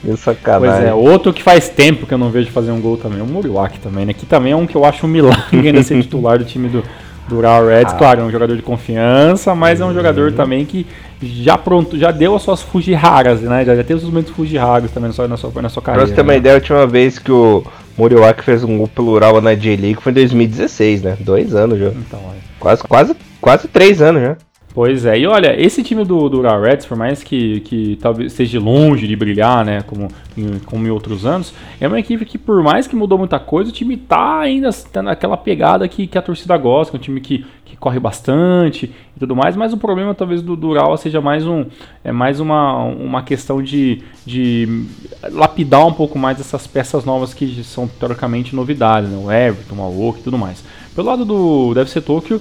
Que 0.01 0.17
sacanagem. 0.17 0.77
Pois 0.77 0.85
é, 0.85 0.95
outro 0.95 1.33
que 1.33 1.43
faz 1.43 1.69
tempo 1.69 2.07
que 2.07 2.15
eu 2.15 2.19
não 2.19 2.31
vejo 2.31 2.49
fazer 2.53 2.71
um 2.71 2.81
gol 2.81 2.97
também, 2.97 3.21
o 3.21 3.27
Moriwaki 3.27 3.81
também, 3.81 4.07
né? 4.07 4.13
Que 4.13 4.25
também 4.25 4.53
é 4.53 4.57
um 4.57 4.69
que 4.69 4.77
eu 4.77 4.85
acho 4.85 5.07
um 5.07 5.09
milagre 5.09 5.67
ainda 5.67 5.83
ser 5.83 5.99
titular 6.01 6.39
do 6.39 6.45
time 6.45 6.69
do, 6.69 6.85
do 7.29 7.41
Real 7.41 7.67
Reds. 7.67 7.93
Ah. 7.93 7.97
Claro, 7.97 8.21
é 8.21 8.25
um 8.25 8.31
jogador 8.31 8.55
de 8.55 8.63
confiança, 8.63 9.53
mas 9.53 9.81
é 9.81 9.85
um 9.85 9.93
jogador 9.93 10.31
uhum. 10.31 10.37
também 10.37 10.65
que 10.65 10.87
já 11.21 11.59
pronto, 11.59 11.99
já 11.99 12.13
deu 12.13 12.37
as 12.37 12.43
suas 12.43 12.65
raras, 12.97 13.41
né? 13.41 13.65
Já, 13.65 13.75
já 13.75 13.83
teve 13.83 13.99
os 13.99 14.05
momentos 14.05 14.33
raros 14.53 14.93
também 14.93 15.09
na 15.09 15.15
sua, 15.15 15.27
na 15.27 15.37
sua, 15.37 15.51
na 15.61 15.69
sua 15.69 15.83
carreira. 15.83 16.07
Pra 16.07 16.15
você 16.15 16.15
ter 16.15 16.23
uma 16.23 16.35
né? 16.35 16.39
ideia, 16.39 16.55
a 16.55 16.59
última 16.59 16.87
vez 16.87 17.19
que 17.19 17.33
o 17.33 17.65
Moriwaki 17.99 18.45
fez 18.45 18.63
um 18.63 18.79
gol 18.79 18.87
pelo 18.87 19.11
Ural 19.11 19.41
na 19.41 19.57
J-League 19.57 20.01
foi 20.01 20.13
em 20.13 20.15
2016, 20.15 21.03
né? 21.03 21.17
Dois 21.19 21.53
anos 21.53 21.81
já. 21.81 21.89
Então, 21.89 22.21
é. 22.21 22.39
Quase, 22.61 22.85
quase, 22.85 23.17
quase 23.41 23.67
três 23.67 24.01
anos 24.01 24.23
já. 24.23 24.37
Pois 24.73 25.05
é, 25.05 25.19
e 25.19 25.27
olha, 25.27 25.61
esse 25.61 25.83
time 25.83 26.05
do, 26.05 26.29
do 26.29 26.43
Reds, 26.43 26.87
por 26.87 26.97
mais 26.97 27.25
que, 27.25 27.59
que 27.61 27.99
talvez 28.01 28.31
esteja 28.31 28.61
longe 28.61 29.05
de 29.09 29.17
brilhar, 29.17 29.65
né, 29.65 29.83
como 29.83 30.07
em, 30.39 30.61
como 30.61 30.87
em 30.87 30.91
outros 30.91 31.27
anos, 31.27 31.53
é 31.81 31.89
uma 31.89 31.99
equipe 31.99 32.25
que, 32.25 32.39
por 32.39 32.63
mais 32.63 32.87
que 32.87 32.95
mudou 32.95 33.19
muita 33.19 33.41
coisa, 33.41 33.71
o 33.71 33.73
time 33.73 33.97
tá 33.97 34.39
ainda 34.39 34.71
tá 34.73 35.03
naquela 35.03 35.37
pegada 35.37 35.89
que, 35.89 36.07
que 36.07 36.17
a 36.17 36.23
torcida 36.23 36.57
gosta, 36.57 36.97
um 36.97 37.01
time 37.01 37.21
que, 37.21 37.45
que 37.65 37.77
corre 37.77 37.99
bastante 37.99 38.95
e 39.17 39.19
tudo 39.19 39.35
mais, 39.35 39.57
mas 39.57 39.73
o 39.73 39.77
problema 39.77 40.15
talvez 40.15 40.41
do, 40.41 40.55
do 40.55 40.97
seja 40.99 41.21
mais, 41.21 41.45
um, 41.45 41.67
é 42.05 42.13
mais 42.13 42.39
uma, 42.39 42.85
uma 42.85 43.23
questão 43.25 43.61
de, 43.61 44.05
de 44.25 44.85
lapidar 45.33 45.85
um 45.85 45.93
pouco 45.93 46.17
mais 46.17 46.39
essas 46.39 46.69
peças 46.69 47.05
novas 47.05 47.35
que 47.35 47.65
são 47.65 47.89
teoricamente 47.89 48.55
novidades, 48.55 49.11
né, 49.11 49.21
o 49.21 49.33
Everton, 49.33 49.75
o 49.75 49.83
Aoki 49.83 50.21
e 50.21 50.23
tudo 50.23 50.39
mais. 50.39 50.63
Pelo 50.95 51.09
lado 51.09 51.25
do 51.25 51.73
Deve 51.75 51.91
ser 51.91 52.03
Tokyo, 52.03 52.41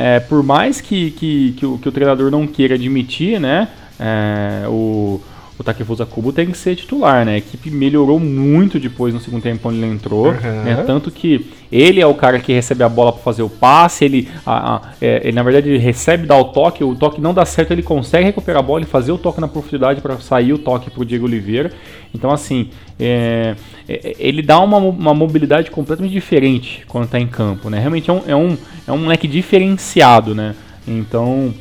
é, 0.00 0.20
por 0.20 0.44
mais 0.44 0.80
que, 0.80 1.10
que, 1.10 1.52
que, 1.54 1.66
o, 1.66 1.76
que 1.76 1.88
o 1.88 1.90
treinador 1.90 2.30
não 2.30 2.46
queira 2.46 2.76
admitir, 2.76 3.40
né, 3.40 3.66
é, 3.98 4.62
o, 4.68 5.20
o 5.58 5.64
Takefusa 5.64 6.06
Kubo 6.06 6.32
tem 6.32 6.46
que 6.46 6.56
ser 6.56 6.76
titular, 6.76 7.26
né? 7.26 7.34
A 7.34 7.38
equipe 7.38 7.68
melhorou 7.70 8.20
muito 8.20 8.78
depois 8.78 9.12
no 9.12 9.20
segundo 9.20 9.42
tempo 9.42 9.60
quando 9.60 9.76
ele 9.76 9.86
entrou, 9.86 10.26
uhum. 10.28 10.62
né? 10.64 10.84
Tanto 10.86 11.10
que 11.10 11.46
ele 11.70 12.00
é 12.00 12.06
o 12.06 12.14
cara 12.14 12.38
que 12.38 12.52
recebe 12.52 12.84
a 12.84 12.88
bola 12.88 13.12
para 13.12 13.20
fazer 13.22 13.42
o 13.42 13.50
passe, 13.50 14.04
ele, 14.04 14.28
a, 14.46 14.76
a, 14.76 14.80
é, 15.00 15.20
ele, 15.24 15.32
na 15.32 15.42
verdade 15.42 15.68
ele 15.68 15.78
recebe, 15.78 16.26
dá 16.26 16.36
o 16.36 16.44
toque, 16.44 16.84
o 16.84 16.94
toque 16.94 17.20
não 17.20 17.34
dá 17.34 17.44
certo, 17.44 17.72
ele 17.72 17.82
consegue 17.82 18.24
recuperar 18.24 18.60
a 18.60 18.62
bola 18.62 18.82
e 18.82 18.86
fazer 18.86 19.10
o 19.10 19.18
toque 19.18 19.40
na 19.40 19.48
profundidade 19.48 20.00
para 20.00 20.16
sair 20.18 20.52
o 20.52 20.58
toque 20.58 20.90
para 20.90 21.02
o 21.02 21.04
Diego 21.04 21.26
Oliveira. 21.26 21.72
Então 22.14 22.30
assim, 22.30 22.70
é, 22.98 23.56
é, 23.88 24.14
ele 24.18 24.42
dá 24.42 24.60
uma, 24.60 24.78
uma 24.78 25.12
mobilidade 25.12 25.72
completamente 25.72 26.12
diferente 26.12 26.84
quando 26.86 27.04
está 27.04 27.18
em 27.18 27.26
campo, 27.26 27.68
né? 27.68 27.80
Realmente 27.80 28.08
é 28.08 28.12
um, 28.12 28.22
é 28.28 28.36
um, 28.36 28.56
é 28.86 28.92
um 28.92 28.98
moleque 28.98 29.26
diferenciado, 29.26 30.36
né? 30.36 30.54
Então 30.86 31.52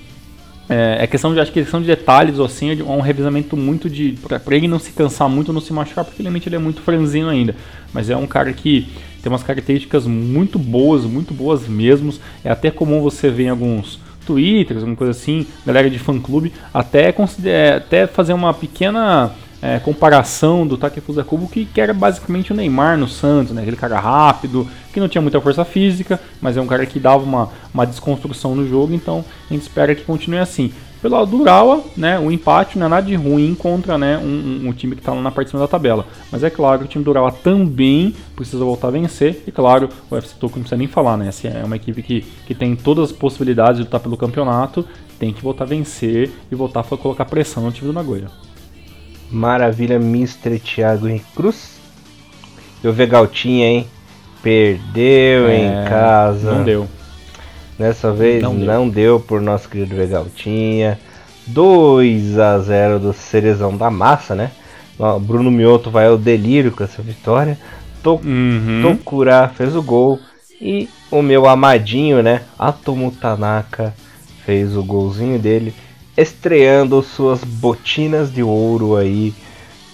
é, 0.69 0.97
é, 1.03 1.07
questão 1.07 1.33
de, 1.33 1.39
acho 1.39 1.51
que 1.51 1.59
é 1.59 1.63
questão 1.63 1.79
de 1.79 1.87
detalhes, 1.87 2.39
assim, 2.39 2.71
é 2.71 2.83
um 2.83 2.99
revisamento 2.99 3.55
muito 3.55 3.89
de. 3.89 4.17
para 4.43 4.55
ele 4.55 4.67
não 4.67 4.79
se 4.79 4.91
cansar 4.91 5.29
muito, 5.29 5.53
não 5.53 5.61
se 5.61 5.71
machucar, 5.71 6.03
porque 6.03 6.21
realmente 6.21 6.49
ele 6.49 6.55
é 6.55 6.59
muito 6.59 6.81
franzino 6.81 7.29
ainda. 7.29 7.55
Mas 7.93 8.09
é 8.09 8.17
um 8.17 8.27
cara 8.27 8.51
que 8.51 8.87
tem 9.21 9.31
umas 9.31 9.43
características 9.43 10.05
muito 10.05 10.59
boas, 10.59 11.05
muito 11.05 11.33
boas 11.33 11.67
mesmo. 11.67 12.13
É 12.43 12.51
até 12.51 12.69
comum 12.69 13.01
você 13.01 13.29
ver 13.29 13.45
em 13.45 13.49
alguns 13.49 13.99
twitters, 14.25 14.79
alguma 14.81 14.97
coisa 14.97 15.11
assim, 15.11 15.47
galera 15.65 15.89
de 15.89 15.97
fã 15.97 16.19
clube, 16.19 16.51
até, 16.73 17.15
até 17.75 18.05
fazer 18.05 18.33
uma 18.33 18.53
pequena 18.53 19.31
é, 19.61 19.79
comparação 19.79 20.65
do 20.65 20.77
Takefusa 20.77 21.23
Kubo, 21.23 21.47
que, 21.47 21.65
que 21.65 21.81
era 21.81 21.93
basicamente 21.93 22.51
o 22.51 22.55
Neymar 22.55 22.97
no 22.97 23.07
Santos, 23.07 23.53
né? 23.53 23.61
aquele 23.61 23.77
cara 23.77 23.99
rápido, 23.99 24.67
que 24.93 24.99
não 24.99 25.07
tinha 25.07 25.21
muita 25.21 25.41
força 25.41 25.65
física, 25.65 26.19
mas 26.41 26.57
é 26.57 26.61
um 26.61 26.67
cara 26.67 26.85
que 26.85 26.99
dava 26.99 27.23
uma, 27.23 27.49
uma 27.73 27.85
desconstrução 27.85 28.55
no 28.55 28.67
jogo, 28.67 28.93
então 28.93 29.23
a 29.49 29.53
gente 29.53 29.63
espera 29.63 29.95
que 29.95 30.03
continue 30.03 30.39
assim. 30.39 30.71
Pelo 31.01 31.15
lado 31.15 31.29
do 31.29 31.41
Urawa, 31.41 31.83
né, 31.95 32.19
o 32.19 32.31
empate 32.31 32.79
não 32.79 32.87
é 32.87 32.89
nada 32.89 33.05
de 33.05 33.13
ruim 33.13 33.53
contra 33.53 33.99
né, 33.99 34.17
um, 34.17 34.67
um, 34.67 34.73
time 34.73 34.95
que 34.95 35.01
está 35.01 35.13
lá 35.13 35.21
na 35.21 35.29
parte 35.29 35.47
de 35.47 35.51
cima 35.51 35.61
da 35.61 35.67
tabela. 35.67 36.07
Mas 36.31 36.43
é 36.43 36.49
claro 36.49 36.79
que 36.79 36.85
o 36.85 36.87
time 36.87 37.03
do 37.03 37.11
Urawa 37.11 37.31
também 37.31 38.15
precisa 38.35 38.65
voltar 38.65 38.87
a 38.87 38.91
vencer. 38.91 39.43
E 39.45 39.51
claro, 39.51 39.89
o 40.09 40.15
FC 40.15 40.33
Tokyo 40.39 40.57
não 40.57 40.63
precisa 40.63 40.77
nem 40.77 40.87
falar, 40.87 41.15
né? 41.15 41.29
Assim, 41.29 41.49
é 41.49 41.63
uma 41.63 41.75
equipe 41.75 42.01
que, 42.01 42.21
que 42.47 42.55
tem 42.55 42.75
todas 42.75 43.11
as 43.11 43.11
possibilidades 43.11 43.77
de 43.77 43.83
lutar 43.83 43.99
pelo 43.99 44.17
campeonato. 44.17 44.83
Tem 45.19 45.31
que 45.31 45.41
voltar 45.41 45.65
a 45.65 45.67
vencer 45.67 46.31
e 46.51 46.55
voltar 46.55 46.79
a 46.79 46.97
colocar 46.97 47.25
pressão 47.25 47.63
no 47.63 47.71
time 47.71 47.87
do 47.87 47.93
Nagoya. 47.93 48.27
Maravilha, 49.29 49.95
Mr. 49.95 50.59
Thiago 50.59 51.07
Henrique 51.07 51.25
Cruz. 51.35 51.77
Eu 52.83 52.93
ver 52.93 53.07
Galtinha, 53.07 53.67
hein? 53.67 53.87
Perdeu 54.41 55.47
é, 55.47 55.57
em 55.57 55.89
casa. 55.89 56.53
Não 56.53 56.63
deu. 56.63 56.87
Dessa 57.77 58.11
vez 58.11 58.41
não, 58.41 58.53
não 58.53 58.89
deu. 58.89 59.17
deu 59.17 59.19
por 59.19 59.41
nosso 59.41 59.69
querido 59.69 59.95
Vegaltinha. 59.95 60.99
2 61.47 62.39
a 62.39 62.59
0 62.59 62.99
do 62.99 63.13
Cerezão 63.13 63.75
da 63.75 63.89
Massa, 63.89 64.35
né? 64.35 64.51
O 64.99 65.19
Bruno 65.19 65.51
Mioto 65.51 65.91
vai 65.91 66.07
ao 66.07 66.17
delírio 66.17 66.71
com 66.71 66.83
essa 66.83 67.01
vitória. 67.01 67.57
Uhum. 68.05 68.81
Tokura 68.81 69.51
fez 69.55 69.75
o 69.75 69.81
gol. 69.81 70.19
E 70.59 70.89
o 71.11 71.21
meu 71.21 71.47
amadinho, 71.47 72.23
né? 72.23 72.41
Atomo 72.57 73.11
Tanaka 73.11 73.93
fez 74.45 74.75
o 74.75 74.83
golzinho 74.83 75.37
dele 75.37 75.73
estreando 76.17 77.01
suas 77.03 77.43
botinas 77.43 78.33
de 78.33 78.41
ouro 78.41 78.95
aí 78.95 79.33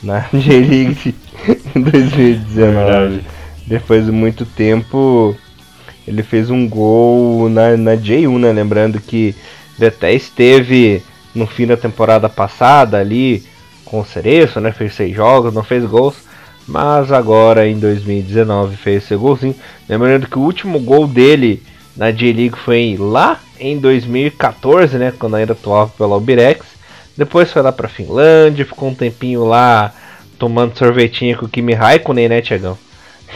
na 0.01 0.19
J-League 0.33 1.13
2019. 1.75 3.21
Depois 3.67 4.05
de 4.05 4.11
muito 4.11 4.45
tempo, 4.45 5.35
ele 6.07 6.23
fez 6.23 6.49
um 6.49 6.67
gol 6.67 7.49
na, 7.49 7.75
na 7.75 7.95
J1, 7.95 8.39
né? 8.39 8.51
Lembrando 8.53 8.99
que 8.99 9.35
ele 9.77 9.87
até 9.87 10.13
esteve 10.13 11.03
no 11.35 11.45
fim 11.45 11.67
da 11.67 11.75
temporada 11.75 12.29
passada 12.29 12.97
ali 12.97 13.43
com 13.83 13.99
o 13.99 14.05
Cereço, 14.05 14.59
né? 14.59 14.71
Fez 14.71 14.93
seis 14.93 15.15
jogos, 15.15 15.53
não 15.53 15.63
fez 15.63 15.85
gols. 15.85 16.15
Mas 16.65 17.11
agora 17.11 17.67
em 17.67 17.77
2019 17.77 18.77
fez 18.77 19.03
seu 19.03 19.19
golzinho. 19.19 19.55
Lembrando 19.87 20.27
que 20.27 20.37
o 20.37 20.41
último 20.41 20.79
gol 20.79 21.05
dele 21.05 21.61
na 21.95 22.11
J-League 22.11 22.57
foi 22.57 22.97
lá 22.99 23.39
em 23.59 23.77
2014, 23.77 24.97
né, 24.97 25.13
quando 25.17 25.35
ainda 25.35 25.53
atuava 25.53 25.91
pela 25.97 26.15
Albirex. 26.15 26.65
Depois 27.15 27.51
foi 27.51 27.61
lá 27.61 27.71
para 27.71 27.87
Finlândia, 27.87 28.65
ficou 28.65 28.89
um 28.89 28.95
tempinho 28.95 29.45
lá 29.45 29.93
tomando 30.39 30.77
sorvetinho 30.77 31.37
com 31.37 31.45
o 31.45 31.49
Kimi 31.49 31.73
Raikkonen, 31.73 32.29
né, 32.29 32.41
Tiagão? 32.41 32.77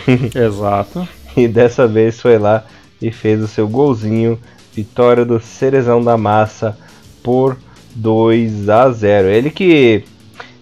Exato. 0.33 1.07
e 1.35 1.47
dessa 1.47 1.87
vez 1.87 2.19
foi 2.19 2.37
lá 2.37 2.65
e 3.01 3.11
fez 3.11 3.41
o 3.41 3.47
seu 3.47 3.67
golzinho, 3.67 4.39
vitória 4.73 5.23
do 5.23 5.39
Cerezão 5.39 6.03
da 6.03 6.17
Massa 6.17 6.77
por 7.21 7.57
2 7.95 8.69
a 8.69 8.89
0. 8.91 9.27
Ele 9.27 9.49
que 9.51 10.03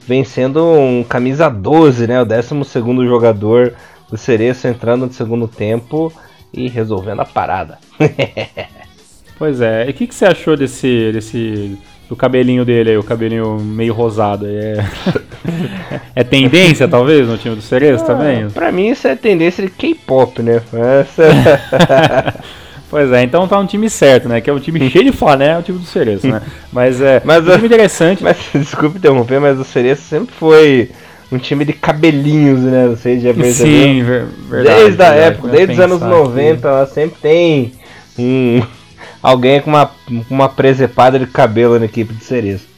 vem 0.06 0.24
sendo 0.24 0.64
um 0.64 1.04
camisa 1.04 1.50
12, 1.50 2.08
né, 2.08 2.22
o 2.22 2.26
12 2.26 2.64
segundo 2.66 3.06
jogador 3.08 3.74
do 4.10 4.18
Cereço 4.18 4.68
entrando 4.68 5.06
no 5.06 5.14
segundo 5.14 5.48
tempo 5.48 6.14
e 6.56 6.68
resolvendo 6.68 7.22
a 7.22 7.26
parada. 7.26 7.78
pois 9.38 9.62
é, 9.62 9.88
e 9.88 9.92
o 9.92 9.94
que, 9.94 10.08
que 10.08 10.16
você 10.16 10.26
achou 10.26 10.56
desse, 10.56 11.12
desse 11.12 11.78
do 12.08 12.16
cabelinho 12.16 12.64
dele 12.64 12.92
aí, 12.92 12.98
o 12.98 13.04
cabelinho 13.04 13.60
meio 13.60 13.94
rosado? 13.94 14.46
É, 14.48 14.86
é 16.16 16.24
tendência, 16.24 16.88
talvez, 16.88 17.28
no 17.28 17.38
time 17.38 17.56
do 17.56 17.62
Cerezo 17.62 18.04
ah, 18.04 18.08
também? 18.08 18.50
Pra 18.50 18.72
mim 18.72 18.90
isso 18.90 19.08
é 19.08 19.16
tendência 19.16 19.64
de 19.64 19.72
K-pop, 19.72 20.42
né? 20.42 20.62
pois 22.90 23.12
é, 23.12 23.24
então 23.24 23.48
tá 23.48 23.58
um 23.60 23.66
time 23.66 23.90
certo, 23.90 24.30
né? 24.30 24.40
Que 24.40 24.50
é 24.50 24.54
um 24.54 24.60
time 24.60 24.90
cheio 24.90 25.06
de 25.06 25.12
flané, 25.12 25.50
é 25.50 25.58
o 25.58 25.64
time 25.64 25.80
do 25.80 25.86
Cerezo, 25.86 26.28
né? 26.28 26.42
Mas 26.72 27.02
é 27.02 27.22
mas, 27.26 27.48
um 27.48 27.52
time 27.54 27.68
interessante. 27.68 28.24
Mas, 28.24 28.38
desculpe 28.54 28.98
interromper, 28.98 29.40
mas 29.40 29.60
o 29.60 29.64
Cerezo 29.64 30.02
sempre 30.02 30.34
foi 30.36 30.92
um 31.32 31.38
time 31.38 31.66
de 31.66 31.74
cabelinhos, 31.74 32.60
né? 32.60 32.88
Vocês 32.88 33.22
já 33.22 33.34
perceberam? 33.34 33.84
Sim, 33.84 34.04
verdade. 34.50 34.80
Desde 34.80 35.04
a 35.04 35.14
época, 35.14 35.48
desde 35.50 35.74
os 35.74 35.80
anos 35.80 36.02
90, 36.02 36.68
ela 36.68 36.86
sempre 36.88 37.18
tem 37.22 37.74
um, 38.18 38.62
alguém 39.22 39.62
com 39.62 39.70
uma, 39.70 39.90
uma 40.30 40.50
presepada 40.50 41.18
de 41.20 41.26
cabelo 41.26 41.80
na 41.80 41.86
equipe 41.86 42.14
de 42.14 42.24
cereça. 42.24 42.76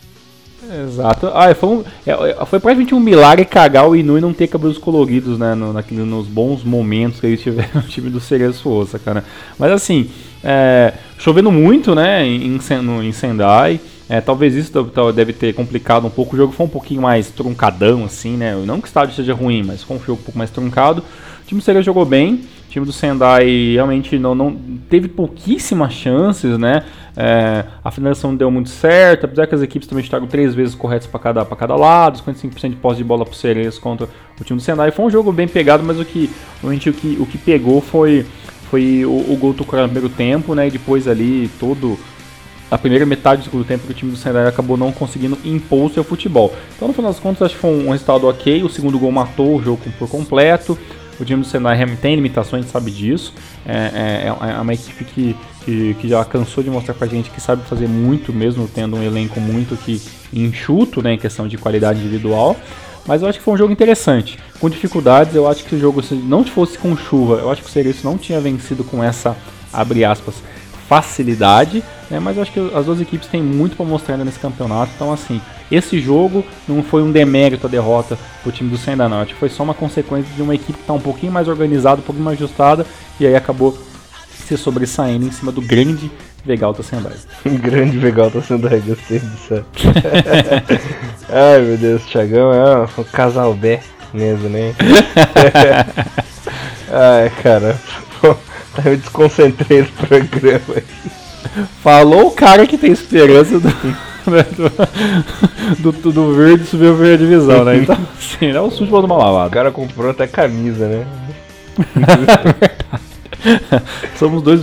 Exato. 0.70 1.28
Ah, 1.34 1.54
foi, 1.56 1.70
um, 1.70 1.84
é, 2.06 2.12
é, 2.12 2.46
foi 2.46 2.60
praticamente 2.60 2.94
um 2.94 3.00
milagre 3.00 3.46
cagar 3.46 3.88
o 3.88 3.96
Inu 3.96 4.18
e 4.18 4.22
não 4.22 4.34
ter 4.34 4.48
cabelos 4.48 4.78
coloridos, 4.78 5.40
né? 5.40 5.56
No, 5.56 5.74
nos 6.06 6.28
bons 6.28 6.64
momentos 6.64 7.20
que 7.20 7.28
eles 7.28 7.42
tiveram 7.42 7.70
no 7.82 7.84
time 7.84 8.10
do 8.10 8.20
Cereço 8.20 8.64
Força, 8.64 9.00
cara. 9.00 9.24
Mas 9.58 9.72
assim, 9.72 10.10
é, 10.44 10.94
chovendo 11.18 11.52
muito, 11.52 11.96
né? 11.96 12.26
Em, 12.26 12.60
no, 12.84 13.02
em 13.02 13.12
Sendai. 13.12 13.80
É, 14.10 14.22
talvez 14.22 14.56
isso 14.56 14.72
deve 15.14 15.34
ter 15.34 15.54
complicado 15.54 16.08
um 16.08 16.10
pouco. 16.10 16.36
O 16.36 16.38
jogo 16.38 16.54
foi 16.54 16.66
um 16.66 16.70
pouquinho 16.70 17.02
mais 17.02 17.30
truncadão, 17.30 18.06
assim, 18.06 18.38
né? 18.38 18.56
Não 18.66 18.80
que 18.80 18.86
o 18.86 18.88
estádio 18.88 19.16
seja 19.16 19.34
ruim, 19.34 19.64
mas 19.64 19.84
foi 19.84 19.98
um 19.98 20.00
jogo 20.00 20.22
um 20.22 20.24
pouco 20.24 20.38
mais 20.38 20.50
truncado. 20.50 21.02
O 21.02 21.48
time 21.48 21.60
do 21.60 21.64
Sega 21.64 21.82
jogou 21.82 22.06
bem. 22.06 22.46
O 22.68 22.70
time 22.70 22.86
do 22.86 22.92
Sendai 22.92 23.74
realmente 23.74 24.20
não, 24.20 24.36
não 24.36 24.56
teve 24.90 25.08
pouquíssimas 25.08 25.94
chances, 25.94 26.58
né? 26.58 26.84
É, 27.16 27.64
a 27.84 27.90
finalização 27.90 28.32
não 28.32 28.38
deu 28.38 28.52
muito 28.52 28.70
certo, 28.70 29.26
apesar 29.26 29.48
que 29.48 29.56
as 29.56 29.62
equipes 29.62 29.88
também 29.88 30.04
estavam 30.04 30.28
três 30.28 30.54
vezes 30.54 30.76
corretas 30.76 31.08
para 31.08 31.20
cada, 31.20 31.46
cada 31.46 31.76
lado, 31.76 32.20
55% 32.20 32.70
de 32.70 32.76
posse 32.76 32.98
de 32.98 33.04
bola 33.04 33.26
para 33.26 33.32
o 33.32 33.36
Cereço 33.36 33.80
contra 33.82 34.08
o 34.40 34.44
time 34.44 34.60
do 34.60 34.64
Sendai. 34.64 34.92
Foi 34.92 35.06
um 35.06 35.10
jogo 35.10 35.32
bem 35.32 35.48
pegado, 35.48 35.82
mas 35.82 36.00
o 36.00 36.06
que, 36.06 36.30
realmente, 36.62 36.90
o 36.90 36.94
que, 36.94 37.18
o 37.20 37.26
que 37.26 37.38
pegou 37.38 37.82
foi, 37.82 38.26
foi 38.70 39.06
o, 39.06 39.32
o 39.32 39.38
gol 39.40 39.54
do 39.54 39.66
primeiro 39.66 40.10
tempo, 40.10 40.54
né? 40.54 40.68
E 40.68 40.72
depois 40.72 41.08
ali 41.08 41.50
todo 41.60 41.98
a 42.70 42.78
primeira 42.78 43.06
metade 43.06 43.42
do 43.42 43.46
segundo 43.46 43.66
tempo 43.66 43.86
que 43.86 43.92
o 43.92 43.96
time 43.96 44.12
do 44.12 44.18
Sendai 44.18 44.48
acabou 44.48 44.76
não 44.76 44.92
conseguindo 44.92 45.38
impor 45.46 45.86
o 45.86 45.94
seu 45.94 46.04
futebol. 46.04 46.54
Então, 46.76 46.88
no 46.88 46.94
final 46.94 47.12
das 47.12 47.20
contas, 47.20 47.44
acho 47.44 47.56
que 47.56 47.62
foi 47.62 47.72
um 47.72 47.92
resultado 47.92 48.28
ok. 48.28 48.64
O 48.64 48.70
segundo 48.70 49.00
gol 49.00 49.12
matou 49.12 49.56
o 49.56 49.64
jogo 49.64 49.82
por 49.98 50.10
completo. 50.10 50.78
O 51.20 51.26
time 51.26 51.42
do 51.42 51.48
Sendai 51.48 51.84
tem 51.96 52.16
limitações, 52.16 52.66
sabe 52.68 52.92
disso. 52.92 53.34
É, 53.66 53.74
é, 53.74 54.48
é, 54.48 54.52
é 54.52 54.62
uma 54.62 54.74
equipe 54.74 55.04
que, 55.06 55.36
que, 55.66 55.94
que, 55.96 56.08
já 56.08 56.24
cansou 56.26 56.64
de 56.64 56.70
mostrar 56.70 56.94
pra 56.94 57.08
gente 57.08 57.30
que 57.30 57.42
sabe 57.42 57.64
fazer 57.64 57.88
muito, 57.88 58.32
mesmo 58.34 58.68
tendo 58.68 58.98
um 58.98 59.04
elenco 59.04 59.40
muito 59.40 59.76
que 59.78 60.02
enxuto 60.32 61.02
né, 61.02 61.14
em 61.14 61.18
questão 61.18 61.48
de 61.48 61.58
qualidade 61.58 62.00
individual. 62.00 62.56
Mas 63.08 63.22
eu 63.22 63.30
acho 63.30 63.40
que 63.40 63.46
foi 63.46 63.54
um 63.54 63.58
jogo 63.58 63.72
interessante. 63.72 64.38
Com 64.60 64.70
dificuldades, 64.70 65.34
eu 65.34 65.48
acho 65.48 65.64
que 65.64 65.76
o 65.76 65.80
jogo 65.80 66.04
se 66.04 66.14
não 66.14 66.44
fosse 66.44 66.78
com 66.78 66.96
chuva, 66.98 67.36
eu 67.36 67.50
acho 67.50 67.62
que 67.62 67.70
o 67.70 67.72
Serviço 67.72 68.06
não 68.06 68.18
tinha 68.18 68.40
vencido 68.42 68.84
com 68.84 69.02
essa, 69.02 69.36
abre 69.72 70.04
aspas, 70.04 70.36
facilidade, 70.88 71.84
né? 72.10 72.20
mas 72.20 72.38
eu 72.38 72.44
acho 72.44 72.52
que 72.52 72.72
as 72.74 72.86
duas 72.86 73.02
equipes 73.02 73.28
têm 73.28 73.44
muito 73.44 73.76
para 73.76 73.86
mostrar 73.86 74.16
ainda 74.16 74.26
nesse 74.26 74.40
campeonato. 74.40 74.92
Então, 74.96 75.12
assim, 75.12 75.42
esse 75.72 76.00
jogo 76.00 76.46
não 76.68 76.82
foi 76.82 77.04
um 77.04 77.12
demérito 77.12 77.68
a 77.68 77.70
derrota 77.70 78.18
do 78.44 78.52
time 78.52 78.70
do 78.70 78.78
Senda, 78.78 79.10
não. 79.10 79.22
Acho 79.22 79.34
que 79.34 79.40
foi 79.40 79.50
só 79.50 79.64
uma 79.64 79.74
consequência 79.74 80.34
de 80.34 80.42
uma 80.42 80.56
equipe 80.56 80.74
que 80.74 80.84
está 80.84 80.94
um 80.94 81.00
pouquinho 81.00 81.32
mais 81.32 81.48
organizada, 81.48 82.00
um 82.00 82.06
pouquinho 82.06 82.26
mais 82.26 82.38
ajustada, 82.38 82.86
e 83.20 83.28
aí 83.28 83.36
acabou 83.36 83.78
se 84.48 84.58
sobressaindo 84.58 85.26
em 85.26 85.32
cima 85.32 85.52
do 85.52 85.62
grande 85.62 86.10
Vegalta 86.46 86.82
Sendai. 86.82 87.16
grande 87.44 87.98
Vegalta 87.98 88.42
Sendai, 88.42 88.80
gostei 88.80 89.20
disso. 89.20 89.66
Ai 91.30 91.62
meu 91.62 91.78
Deus, 91.78 92.04
o 92.04 92.08
Thiagão 92.08 92.54
é 92.54 92.84
um 92.84 93.04
casal 93.04 93.54
B 93.54 93.80
mesmo, 94.14 94.48
né? 94.48 94.74
Ai, 96.90 97.30
cara. 97.44 97.78
Eu 98.86 98.98
desconcentrei 98.98 99.82
no 99.82 99.88
programa. 99.88 100.84
Falou 101.82 102.28
o 102.28 102.32
cara 102.32 102.68
que 102.68 102.78
tem 102.78 102.92
esperança 102.92 103.60
do, 103.60 103.70
do, 105.80 105.92
do, 105.92 106.12
do 106.12 106.34
verde 106.34 106.66
subir 106.66 106.90
a 106.90 106.94
primeira 106.94 107.18
divisão, 107.18 107.64
né? 107.64 107.78
Então, 107.78 107.96
assim, 108.18 108.52
é 108.52 108.62
o 108.62 108.70
sujo 108.70 109.02
do 109.02 109.08
malavado. 109.08 109.50
O 109.50 109.54
cara 109.54 109.72
comprou 109.72 110.12
até 110.12 110.28
camisa, 110.28 110.88
né? 110.88 111.06
somos, 114.18 114.42
dois, 114.42 114.60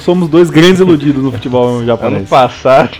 somos 0.00 0.28
dois 0.28 0.50
grandes 0.50 0.80
iludidos 0.80 1.22
no 1.22 1.32
futebol 1.32 1.84
japonês. 1.84 2.18
Ano 2.18 2.26
passado, 2.26 2.96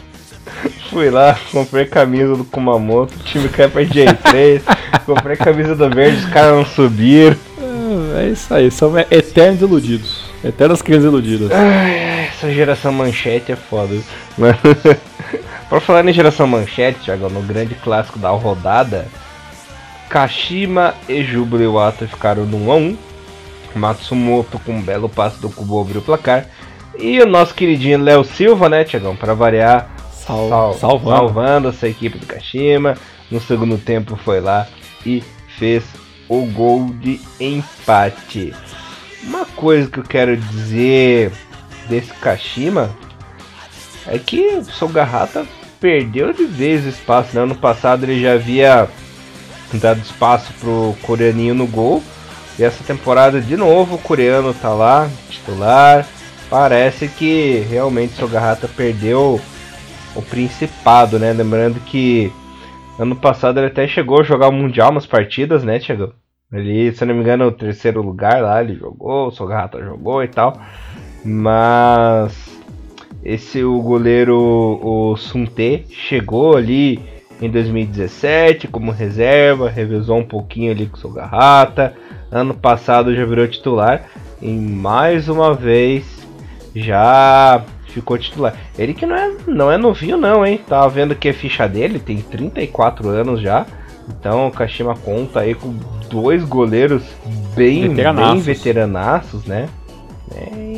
fui 0.91 1.11
lá, 1.11 1.39
comprei 1.53 1.85
camisa 1.85 2.35
do 2.35 2.45
Kumamoto, 2.45 3.15
o 3.15 3.25
time 3.25 3.49
caiu 3.49 3.71
pra 3.71 3.83
J3, 3.83 4.63
comprei 5.05 5.37
camisa 5.37 5.75
do 5.75 5.89
verde, 5.91 6.19
os 6.19 6.27
caras 6.27 6.57
não 6.57 6.65
subiram. 6.65 7.37
É, 8.17 8.25
é 8.25 8.29
isso 8.29 8.53
aí, 8.53 8.71
são 8.71 8.99
eternos 8.99 9.61
iludidos. 9.61 10.18
Eternas 10.45 10.83
crianças 10.83 11.07
iludidas. 11.07 11.51
Ai, 11.51 12.29
essa 12.29 12.53
geração 12.53 12.93
manchete 12.93 13.53
é 13.53 13.57
foda. 13.57 13.97
Mas, 14.37 14.57
pra 15.69 15.81
falar 15.81 16.07
em 16.07 16.13
geração 16.13 16.47
manchete, 16.47 17.01
Thiago, 17.01 17.29
no 17.29 17.43
grande 17.43 17.75
clássico 17.75 18.19
da 18.19 18.31
rodada, 18.31 19.07
Kashima 20.09 20.95
e 21.09 21.23
Júbilo 21.25 21.63
Iwata 21.63 22.07
ficaram 22.07 22.45
no 22.45 22.59
1x1. 22.59 22.97
Matsumoto 23.75 24.59
com 24.61 24.73
um 24.73 24.83
belo 24.83 25.09
passo 25.09 25.41
do 25.41 25.51
Kubo 25.51 25.81
abriu 25.81 26.01
o 26.01 26.05
placar. 26.05 26.47
E 26.99 27.21
o 27.21 27.27
nosso 27.27 27.55
queridinho 27.55 28.03
Léo 28.03 28.25
Silva, 28.25 28.69
né, 28.69 28.83
Tiagão, 28.83 29.15
para 29.15 29.35
variar, 29.35 29.91
Sal 30.11 30.49
sal 30.49 30.75
salvando. 30.75 31.17
salvando 31.17 31.69
essa 31.69 31.89
equipe 31.89 32.19
do 32.19 32.27
Kashima. 32.27 32.95
No 33.31 33.41
segundo 33.41 33.77
tempo 33.77 34.17
foi 34.17 34.41
lá 34.41 34.67
e 35.05 35.23
fez 35.59 35.85
o 36.29 36.43
gol 36.47 36.87
de 37.01 37.21
empate. 37.39 38.55
Uma 39.29 39.45
coisa 39.45 39.91
que 39.91 39.99
eu 39.99 40.05
quero 40.05 40.35
dizer 40.39 41.31
desse 41.87 42.11
Kashima 42.15 42.89
é 44.07 44.19
que 44.19 44.57
o 44.57 44.65
Sogarrata 44.65 45.47
perdeu 45.79 46.33
de 46.33 46.47
vez 46.47 46.87
o 46.87 46.89
espaço. 46.89 47.37
Né? 47.37 47.43
Ano 47.43 47.55
passado 47.55 48.05
ele 48.05 48.23
já 48.23 48.33
havia 48.33 48.89
dado 49.75 50.01
espaço 50.01 50.51
pro 50.59 50.97
coreaninho 51.03 51.55
no 51.55 51.67
gol. 51.67 52.03
E 52.59 52.65
essa 52.65 52.83
temporada 52.83 53.39
de 53.39 53.55
novo 53.55 53.97
o 53.97 53.99
coreano 53.99 54.55
tá 54.55 54.71
lá, 54.71 55.11
titular. 55.29 56.07
Parece 56.49 57.07
que 57.07 57.67
realmente 57.69 58.15
o 58.15 58.17
Sogarrata 58.17 58.67
perdeu 58.67 59.39
o 60.17 60.23
principado, 60.23 61.19
né? 61.19 61.35
Lembrando 61.35 61.79
que 61.81 62.33
ano 62.99 63.15
passado 63.15 63.61
ele 63.61 63.67
até 63.67 63.87
chegou 63.87 64.21
a 64.21 64.25
jogar 64.25 64.49
o 64.49 64.53
Mundial 64.53 64.91
umas 64.91 65.07
partidas, 65.07 65.63
né, 65.63 65.79
Thiago? 65.79 66.15
Ele, 66.51 66.93
se 66.93 67.05
não 67.05 67.15
me 67.15 67.21
engano, 67.21 67.47
o 67.47 67.53
terceiro 67.53 68.01
lugar 68.01 68.41
lá, 68.43 68.63
ele 68.63 68.75
jogou, 68.75 69.29
o 69.29 69.31
Sogata 69.31 69.83
jogou 69.85 70.23
e 70.25 70.29
tal. 70.29 70.59
Mas 71.23 72.59
esse 73.23 73.63
o 73.63 73.81
goleiro 73.83 74.37
o 74.83 75.17
Sunte 75.17 75.85
chegou 75.91 76.57
ali 76.57 77.01
em 77.41 77.51
2017 77.51 78.67
como 78.69 78.91
reserva, 78.91 79.69
revezou 79.69 80.17
um 80.17 80.25
pouquinho 80.25 80.73
ali 80.73 80.87
com 80.87 80.97
o 80.97 81.01
Sogarrata. 81.01 81.95
Ano 82.31 82.55
passado 82.55 83.15
já 83.15 83.25
virou 83.25 83.47
titular 83.47 84.07
e 84.41 84.51
mais 84.51 85.29
uma 85.29 85.53
vez 85.53 86.27
já 86.75 87.63
ficou 87.89 88.17
titular. 88.17 88.55
Ele 88.79 88.95
que 88.95 89.05
não 89.05 89.17
é, 89.17 89.37
não 89.47 89.73
é 89.73 89.77
novinho 89.77 90.17
não, 90.17 90.47
hein? 90.47 90.61
Tava 90.67 90.89
vendo 90.89 91.15
que 91.15 91.29
a 91.29 91.35
ficha 91.35 91.69
dele 91.69 91.99
tem 91.99 92.19
34 92.19 93.09
anos 93.09 93.41
já. 93.41 93.67
Então 94.09 94.49
o 94.49 94.51
Kashima 94.51 94.95
conta 94.97 95.41
aí 95.41 95.55
com 95.55 95.75
dois 96.09 96.45
goleiros 96.45 97.03
bem 97.55 97.89
veteranaços, 97.89 98.45
bem 98.45 98.55
veteranaços 98.55 99.45
né? 99.45 99.69
É 100.35 100.69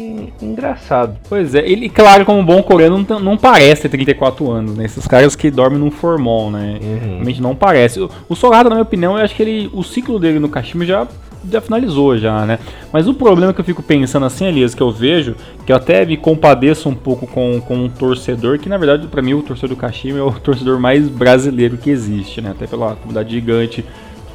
engraçado. 0.43 1.19
Pois 1.29 1.55
é, 1.55 1.69
ele, 1.69 1.89
claro, 1.89 2.25
como 2.25 2.43
bom 2.43 2.63
coreano, 2.63 3.05
não, 3.09 3.21
não 3.21 3.37
parece 3.37 3.83
ter 3.83 3.89
34 3.89 4.51
anos, 4.51 4.77
né? 4.77 4.85
Esses 4.85 5.07
caras 5.07 5.35
que 5.35 5.51
dormem 5.51 5.79
num 5.79 5.91
formol, 5.91 6.51
né? 6.51 6.79
Uhum. 6.81 6.99
Realmente 6.99 7.43
não 7.43 7.55
parece. 7.55 8.01
O, 8.01 8.11
o 8.29 8.37
Sorada, 8.37 8.69
na 8.69 8.77
minha 8.77 8.83
opinião, 8.83 9.19
eu 9.19 9.25
acho 9.25 9.35
que 9.35 9.43
ele, 9.43 9.71
o 9.73 9.83
ciclo 9.83 10.19
dele 10.19 10.39
no 10.39 10.49
Kashima 10.49 10.85
já 10.85 11.07
já 11.49 11.61
finalizou 11.61 12.19
já, 12.19 12.45
né? 12.45 12.59
Mas 12.93 13.09
o 13.09 13.15
problema 13.15 13.53
que 13.55 13.61
eu 13.61 13.65
fico 13.65 13.83
pensando 13.83 14.27
assim, 14.27 14.45
Elias, 14.45 14.75
que 14.75 14.83
eu 14.83 14.91
vejo, 14.91 15.35
que 15.65 15.73
eu 15.73 15.77
até 15.77 16.05
me 16.05 16.17
compadeço 16.17 16.87
um 16.89 16.95
pouco 16.95 17.27
com, 17.27 17.61
com 17.61 17.77
um 17.77 17.89
torcedor, 17.89 18.59
que 18.59 18.69
na 18.69 18.77
verdade 18.77 19.07
para 19.07 19.23
mim 19.23 19.35
o 19.35 19.43
torcedor 19.43 19.71
do 19.71 19.81
Kashima 19.81 20.19
é 20.19 20.23
o 20.23 20.33
torcedor 20.33 20.79
mais 20.79 21.09
brasileiro 21.09 21.79
que 21.79 21.89
existe, 21.89 22.43
né? 22.43 22.51
Até 22.51 22.67
pela 22.67 22.95
comunidade 22.97 23.31
gigante 23.31 23.85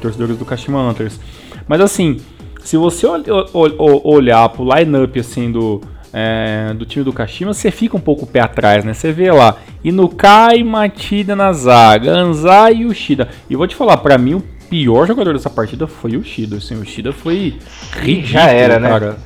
torcedores 0.00 0.36
do 0.36 0.44
Kashima 0.44 0.80
Hunters. 0.80 1.18
Mas 1.68 1.80
assim, 1.80 2.20
se 2.60 2.76
você 2.76 3.06
ol, 3.06 3.22
ol, 3.52 4.00
olhar 4.04 4.48
pro 4.48 4.64
line-up 4.64 5.18
assim 5.18 5.50
do, 5.50 5.80
é, 6.12 6.72
do 6.74 6.84
time 6.84 7.04
do 7.04 7.12
Kashima, 7.12 7.52
você 7.52 7.70
fica 7.70 7.96
um 7.96 8.00
pouco 8.00 8.24
o 8.24 8.26
pé 8.26 8.40
atrás, 8.40 8.84
né? 8.84 8.92
Você 8.92 9.12
vê 9.12 9.30
lá, 9.30 9.56
Inukai, 9.84 10.62
Matida 10.62 11.36
na 11.36 11.52
zaga, 11.52 12.12
Anzai 12.12 12.76
e 12.76 12.86
Ushida. 12.86 13.28
E 13.48 13.56
vou 13.56 13.66
te 13.66 13.76
falar, 13.76 13.98
para 13.98 14.18
mim 14.18 14.34
o 14.34 14.44
pior 14.68 15.06
jogador 15.06 15.32
dessa 15.32 15.50
partida 15.50 15.86
foi 15.86 16.16
o 16.16 16.24
Shida. 16.24 16.56
Assim, 16.56 16.74
o 16.74 16.84
Shida 16.84 17.12
foi 17.12 17.54
ridículo, 17.92 18.26
Já 18.26 18.50
era, 18.50 18.78
né? 18.78 18.88
cara. 18.88 19.10
né? 19.10 19.16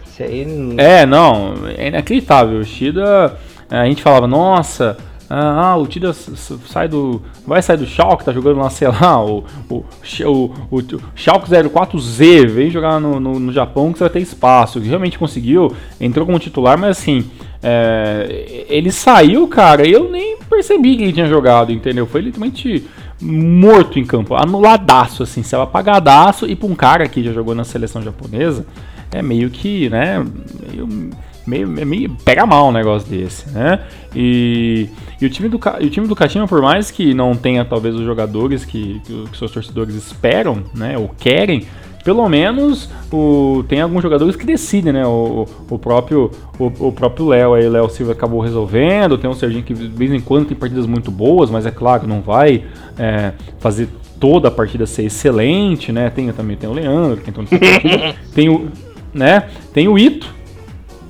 É, 0.77 1.07
não, 1.07 1.55
é 1.77 1.89
inacreditável. 1.89 2.59
O 2.59 2.65
Shida, 2.65 3.37
a 3.69 3.85
gente 3.87 4.03
falava, 4.03 4.27
nossa, 4.27 4.97
ah, 5.33 5.77
o 5.77 5.87
Tida 5.87 6.13
sai 6.13 6.89
do. 6.89 7.23
Vai 7.47 7.63
sair 7.63 7.77
do 7.77 7.87
Schalke, 7.87 8.25
tá 8.25 8.33
jogando 8.33 8.59
lá, 8.59 8.69
sei 8.69 8.89
lá, 8.89 9.25
o, 9.25 9.45
o, 9.71 9.85
o, 10.27 10.53
o 10.73 11.01
Schalke 11.15 11.49
04Z, 11.49 12.49
veio 12.49 12.69
jogar 12.69 13.01
no, 13.01 13.21
no, 13.21 13.39
no, 13.39 13.53
Japão 13.53 13.93
que 13.93 13.99
você 13.99 14.05
vai 14.05 14.13
ter 14.13 14.21
espaço. 14.21 14.81
Realmente 14.81 15.17
conseguiu, 15.17 15.73
entrou 16.01 16.27
como 16.27 16.37
titular, 16.41 16.77
mas 16.77 16.99
assim, 16.99 17.31
é, 17.63 18.67
ele 18.69 18.91
saiu, 18.91 19.47
cara, 19.47 19.87
e 19.87 19.93
eu 19.93 20.11
nem 20.11 20.37
percebi 20.39 20.97
que 20.97 21.05
ele 21.05 21.13
tinha 21.13 21.29
jogado, 21.29 21.71
entendeu? 21.71 22.09
Foi 22.09 22.23
literalmente 22.23 22.85
morto 23.23 24.01
em 24.01 24.05
campo, 24.05 24.35
anuladaço, 24.35 25.23
assim, 25.23 25.45
saiu 25.45 25.63
apagadaço, 25.63 26.45
e 26.45 26.57
pra 26.57 26.67
um 26.67 26.75
cara 26.75 27.07
que 27.07 27.23
já 27.23 27.33
jogou 27.33 27.55
na 27.55 27.63
seleção 27.63 28.03
japonesa, 28.03 28.67
é 29.13 29.23
meio 29.23 29.49
que, 29.49 29.89
né, 29.91 30.25
meio, 30.69 31.11
meio, 31.51 31.87
meio 31.87 32.11
pega 32.25 32.47
mal 32.47 32.69
um 32.69 32.73
negócio 32.73 33.09
desse, 33.09 33.51
né, 33.51 33.81
e, 34.15 34.89
e 35.21 35.27
o 35.27 35.31
time 35.31 35.49
do, 35.49 35.57
o 35.57 35.91
time 35.91 36.07
do 36.07 36.15
Kashima, 36.15 36.47
por 36.47 36.63
mais 36.63 36.91
que 36.91 37.13
não 37.13 37.35
tenha 37.35 37.65
talvez 37.65 37.95
os 37.95 38.05
jogadores 38.05 38.65
que, 38.65 39.01
que 39.05 39.13
os 39.13 39.39
seus 39.39 39.51
torcedores 39.51 39.95
esperam, 39.95 40.63
né, 40.75 40.97
ou 40.97 41.09
querem, 41.19 41.67
pelo 42.05 42.27
menos 42.29 42.89
o, 43.13 43.65
tem 43.69 43.81
alguns 43.81 44.03
jogadores 44.03 44.35
que 44.35 44.47
decidem, 44.47 44.93
né? 44.93 45.07
O, 45.07 45.47
o 45.69 45.79
próprio 45.79 46.31
o, 46.59 46.67
o 46.89 46.93
próprio 46.93 47.27
Léo 47.27 47.55
aí, 47.55 47.69
Léo 47.69 47.91
Silva 47.91 48.13
acabou 48.13 48.41
resolvendo. 48.41 49.19
Tem 49.19 49.29
um 49.29 49.35
Serginho 49.35 49.63
que 49.63 49.75
de 49.75 49.87
vez 49.89 50.13
em 50.13 50.21
quando 50.21 50.47
tem 50.47 50.57
partidas 50.57 50.87
muito 50.87 51.11
boas, 51.11 51.51
mas 51.51 51.67
é 51.67 51.71
claro, 51.71 52.07
não 52.07 52.23
vai 52.23 52.65
é, 52.99 53.33
fazer 53.59 53.89
toda 54.19 54.49
a 54.49 54.51
partida 54.51 54.87
ser 54.87 55.05
excelente, 55.05 55.93
né? 55.93 56.11
Tem 56.11 56.31
também 56.33 56.57
tem 56.57 56.69
o 56.69 56.73
Leandro, 56.73 57.21
que 57.21 57.31
entrou 57.31 57.47
nessa 57.51 58.17
tem 58.35 58.49
o, 58.49 58.69
né? 59.13 59.49
Tem 59.73 59.89
o 59.89 59.99
Ito, 59.99 60.33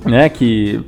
né? 0.05 0.29
Que 0.29 0.81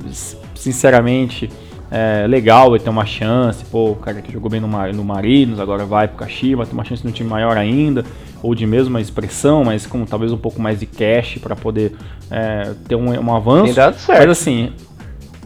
sinceramente 0.54 1.50
é 1.90 2.26
legal, 2.26 2.74
ele 2.74 2.82
tem 2.82 2.92
uma 2.92 3.06
chance. 3.06 3.64
Pô, 3.64 3.90
o 3.92 3.96
cara 3.96 4.20
que 4.20 4.32
jogou 4.32 4.50
bem 4.50 4.60
no, 4.60 4.68
no 4.92 5.04
Marinos, 5.04 5.60
agora 5.60 5.84
vai 5.84 6.08
pro 6.08 6.18
Kashima, 6.18 6.64
tem 6.64 6.74
uma 6.74 6.84
chance 6.84 7.04
no 7.04 7.12
time 7.12 7.28
maior 7.28 7.56
ainda 7.56 8.04
ou 8.42 8.54
de 8.54 8.66
mesma 8.66 9.00
expressão, 9.00 9.64
mas 9.64 9.86
com 9.86 10.04
talvez 10.04 10.30
um 10.30 10.36
pouco 10.36 10.60
mais 10.60 10.78
de 10.78 10.84
cash 10.84 11.38
para 11.40 11.56
poder 11.56 11.92
é, 12.30 12.74
ter 12.86 12.94
um, 12.94 13.08
um 13.18 13.34
avanço. 13.34 13.66
Tem 13.66 13.74
dado 13.74 13.96
certo. 13.96 14.18
Mas 14.20 14.30
assim, 14.30 14.70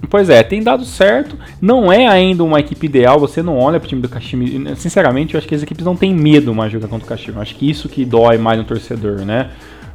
Pois 0.09 0.31
é, 0.31 0.42
tem 0.42 0.62
dado 0.62 0.85
certo. 0.85 1.37
Não 1.61 1.92
é 1.92 2.07
ainda 2.07 2.44
uma 2.44 2.61
equipe 2.61 2.87
ideal. 2.87 3.18
Você 3.18 3.42
não 3.42 3.59
olha 3.59 3.81
pro 3.81 3.88
time 3.88 4.00
do 4.00 4.09
Kashima. 4.09 4.74
Sinceramente, 4.76 5.35
eu 5.35 5.38
acho 5.38 5.48
que 5.48 5.54
as 5.54 5.62
equipes 5.62 5.85
não 5.85 5.96
têm 5.96 6.14
medo 6.14 6.54
mais 6.54 6.70
de 6.70 6.74
jogar 6.74 6.88
contra 6.88 7.04
o 7.04 7.09
Kashima. 7.09 7.42
Acho 7.42 7.54
que 7.54 7.68
isso 7.68 7.88
que 7.88 8.04
dói 8.04 8.38
mais 8.38 8.59
no 8.59 8.64
torcedor, 8.64 9.24
né? 9.24 9.50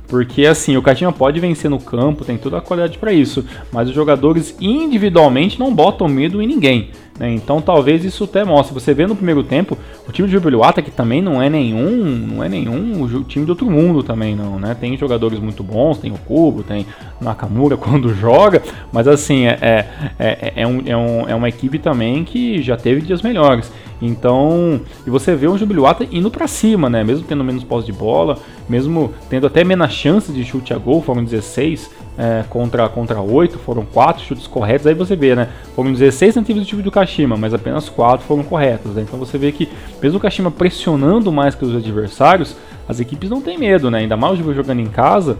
Porque 0.07 0.45
assim, 0.45 0.77
o 0.77 0.81
Kashima 0.81 1.11
pode 1.11 1.39
vencer 1.39 1.69
no 1.69 1.79
campo, 1.79 2.25
tem 2.25 2.37
toda 2.37 2.57
a 2.57 2.61
qualidade 2.61 2.97
para 2.97 3.13
isso, 3.13 3.45
mas 3.71 3.89
os 3.89 3.95
jogadores 3.95 4.55
individualmente 4.59 5.59
não 5.59 5.73
botam 5.73 6.07
medo 6.07 6.41
em 6.41 6.47
ninguém. 6.47 6.91
Né? 7.19 7.31
Então 7.33 7.61
talvez 7.61 8.03
isso 8.03 8.23
até 8.23 8.43
mostre. 8.43 8.73
Você 8.73 8.93
vê 8.93 9.05
no 9.05 9.15
primeiro 9.15 9.43
tempo, 9.43 9.77
o 10.07 10.11
time 10.11 10.27
de 10.27 10.33
Jubiluata, 10.33 10.81
que 10.81 10.91
também 10.91 11.21
não 11.21 11.41
é 11.41 11.49
nenhum, 11.49 12.05
não 12.33 12.43
é 12.43 12.49
nenhum 12.49 13.23
time 13.23 13.45
do 13.45 13.49
outro 13.49 13.69
mundo 13.69 14.03
também 14.03 14.35
não, 14.35 14.59
né? 14.59 14.75
Tem 14.79 14.97
jogadores 14.97 15.39
muito 15.39 15.63
bons, 15.63 15.97
tem 15.97 16.11
o 16.11 16.17
Kubo, 16.17 16.63
tem 16.63 16.85
Nakamura 17.21 17.77
quando 17.77 18.13
joga, 18.13 18.61
mas 18.91 19.07
assim, 19.07 19.45
é, 19.45 19.57
é, 19.61 19.87
é, 20.19 20.53
é, 20.57 20.67
um, 20.67 20.81
é, 20.85 20.97
um, 20.97 21.29
é 21.29 21.35
uma 21.35 21.49
equipe 21.49 21.77
também 21.77 22.23
que 22.23 22.61
já 22.61 22.75
teve 22.75 23.01
dias 23.01 23.21
melhores. 23.21 23.71
Então, 24.01 24.81
e 25.07 25.09
você 25.09 25.33
vê 25.33 25.47
o 25.47 25.57
Jubiluata 25.57 26.05
indo 26.11 26.29
para 26.29 26.45
cima, 26.45 26.89
né? 26.89 27.03
Mesmo 27.05 27.25
tendo 27.25 27.43
menos 27.43 27.63
posse 27.63 27.85
de 27.85 27.93
bola, 27.93 28.37
mesmo 28.67 29.13
tendo 29.29 29.47
até 29.47 29.63
menos 29.63 29.93
chances 29.93 30.35
de 30.35 30.43
chute 30.43 30.73
a 30.73 30.77
gol, 30.77 31.01
foram 31.01 31.23
16 31.23 31.89
é, 32.17 32.43
contra, 32.49 32.87
contra 32.89 33.21
8, 33.21 33.57
foram 33.59 33.85
4 33.85 34.23
chutes 34.23 34.47
corretos. 34.47 34.85
Aí 34.87 34.93
você 34.93 35.15
vê, 35.15 35.35
né? 35.35 35.49
Foram 35.75 35.91
16 35.91 36.33
tentativas 36.33 36.63
de 36.63 36.69
chute 36.69 36.83
do 36.83 36.91
Kashima, 36.91 37.35
mas 37.37 37.53
apenas 37.53 37.89
4 37.89 38.25
foram 38.25 38.43
corretas. 38.43 38.93
Né? 38.93 39.01
Então 39.01 39.17
você 39.17 39.37
vê 39.37 39.51
que, 39.51 39.69
mesmo 40.01 40.17
o 40.17 40.21
Kashima 40.21 40.51
pressionando 40.51 41.31
mais 41.31 41.55
que 41.55 41.65
os 41.65 41.75
adversários, 41.75 42.55
as 42.87 42.99
equipes 42.99 43.29
não 43.29 43.41
têm 43.41 43.57
medo, 43.57 43.89
né? 43.89 43.99
Ainda 43.99 44.17
mais 44.17 44.37
jogando 44.37 44.79
em 44.79 44.87
casa, 44.87 45.37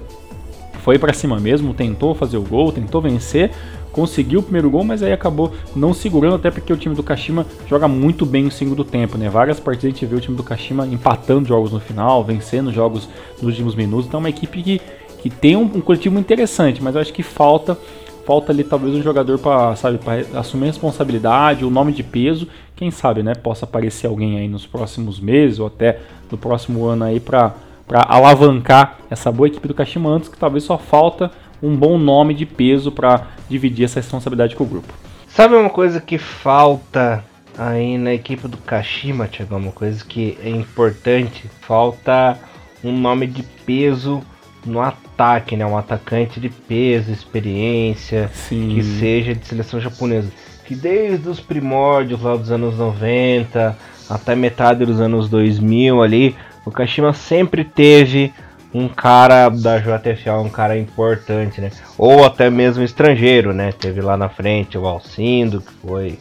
foi 0.84 1.00
para 1.00 1.14
cima 1.14 1.40
mesmo, 1.40 1.74
tentou 1.74 2.14
fazer 2.14 2.38
o 2.38 2.42
gol, 2.42 2.72
tentou 2.72 3.02
vencer, 3.02 3.52
conseguiu 3.92 4.40
o 4.40 4.44
primeiro 4.44 4.70
gol, 4.70 4.84
mas 4.84 5.02
aí 5.02 5.14
acabou 5.14 5.54
não 5.76 5.94
segurando, 5.94 6.36
até 6.36 6.52
porque 6.52 6.74
o 6.74 6.78
time 6.78 6.96
do 6.96 7.04
Kashima 7.04 7.46
joga 7.68 7.88
muito 7.88 8.26
bem 8.26 8.44
no 8.44 8.52
segundo 8.52 8.84
tempo, 8.84 9.18
né? 9.18 9.30
Várias 9.30 9.60
partidas 9.60 9.86
a 9.86 9.90
gente 9.90 10.06
vê 10.06 10.16
o 10.16 10.20
time 10.20 10.36
do 10.36 10.44
Kashima 10.44 10.86
empatando 10.86 11.48
jogos 11.48 11.72
no 11.72 11.80
final, 11.80 12.24
vencendo 12.24 12.72
jogos 12.72 13.08
nos 13.36 13.44
últimos 13.44 13.76
minutos, 13.76 14.08
então 14.08 14.18
é 14.18 14.24
uma 14.24 14.30
equipe 14.30 14.62
que 14.62 14.82
que 15.24 15.30
tem 15.30 15.56
um, 15.56 15.62
um 15.62 15.80
coletivo 15.80 16.20
interessante, 16.20 16.84
mas 16.84 16.96
eu 16.96 17.02
acho 17.02 17.14
que 17.14 17.24
falta 17.24 17.78
falta 18.26 18.52
ali 18.52 18.64
talvez 18.64 18.94
um 18.94 19.02
jogador 19.02 19.40
para 19.40 19.74
sabe 19.78 19.98
para 19.98 20.20
assumir 20.38 20.66
a 20.66 20.68
responsabilidade, 20.68 21.64
o 21.64 21.70
nome 21.70 21.94
de 21.94 22.04
peso, 22.04 22.46
quem 22.76 22.92
sabe, 22.92 23.24
né, 23.24 23.34
possa 23.34 23.64
aparecer 23.64 24.08
alguém 24.08 24.38
aí 24.38 24.50
nos 24.50 24.66
próximos 24.66 25.22
meses 25.22 25.60
ou 25.60 25.68
até 25.68 26.00
no 26.30 26.38
próximo 26.38 26.86
ano 26.86 27.06
aí 27.06 27.22
para 27.22 27.54
para 27.88 28.06
alavancar 28.08 28.98
essa 29.10 29.32
boa 29.32 29.48
equipe 29.48 29.68
do 29.68 29.74
Caximantos, 29.74 30.28
que 30.28 30.38
talvez 30.38 30.66
só 30.66 30.78
falta 30.78 31.32
um 31.62 31.76
bom 31.76 31.98
nome 31.98 32.34
de 32.34 32.46
peso 32.46 32.92
para 32.92 33.28
dividir 33.50 33.86
essa 33.86 34.00
responsabilidade 34.00 34.56
com 34.56 34.64
o 34.64 34.68
grupo. 34.68 34.94
Sabe 35.28 35.56
uma 35.56 35.70
coisa 35.70 36.02
que 36.02 36.18
falta 36.18 37.24
aí 37.58 37.98
na 37.98 38.14
equipe 38.14 38.48
do 38.48 38.58
Kashima, 38.58 39.28
Thiago? 39.28 39.56
Uma 39.56 39.72
coisa 39.72 40.04
que 40.04 40.38
é 40.42 40.50
importante? 40.50 41.50
Falta 41.62 42.38
um 42.84 42.98
nome 42.98 43.28
de 43.28 43.44
peso 43.44 44.24
no 44.66 44.82
ataque, 44.82 45.56
né? 45.56 45.66
Um 45.66 45.78
atacante 45.78 46.40
de 46.40 46.50
peso, 46.50 47.12
experiência, 47.12 48.30
Sim. 48.34 48.76
que 48.76 48.84
seja 48.84 49.34
de 49.34 49.46
seleção 49.46 49.80
japonesa. 49.80 50.30
Que 50.66 50.76
desde 50.76 51.28
os 51.28 51.40
primórdios 51.40 52.22
lá 52.22 52.36
dos 52.36 52.52
anos 52.52 52.78
90 52.78 53.78
até 54.10 54.36
metade 54.36 54.86
dos 54.86 55.00
anos 55.00 55.30
2000 55.30 56.02
ali, 56.02 56.36
o 56.66 56.72
Kashima 56.72 57.14
sempre 57.14 57.64
teve 57.64 58.34
um 58.74 58.88
cara 58.88 59.50
da 59.50 59.78
JFA, 59.78 60.40
um 60.40 60.50
cara 60.50 60.78
importante, 60.78 61.62
né? 61.62 61.70
Ou 61.98 62.26
até 62.26 62.50
mesmo 62.50 62.84
estrangeiro, 62.84 63.54
né? 63.54 63.72
Teve 63.72 64.02
lá 64.02 64.18
na 64.18 64.30
frente 64.30 64.78
o 64.78 64.88
Alcindo, 64.88 65.62
que 65.62 65.72
foi 65.86 66.18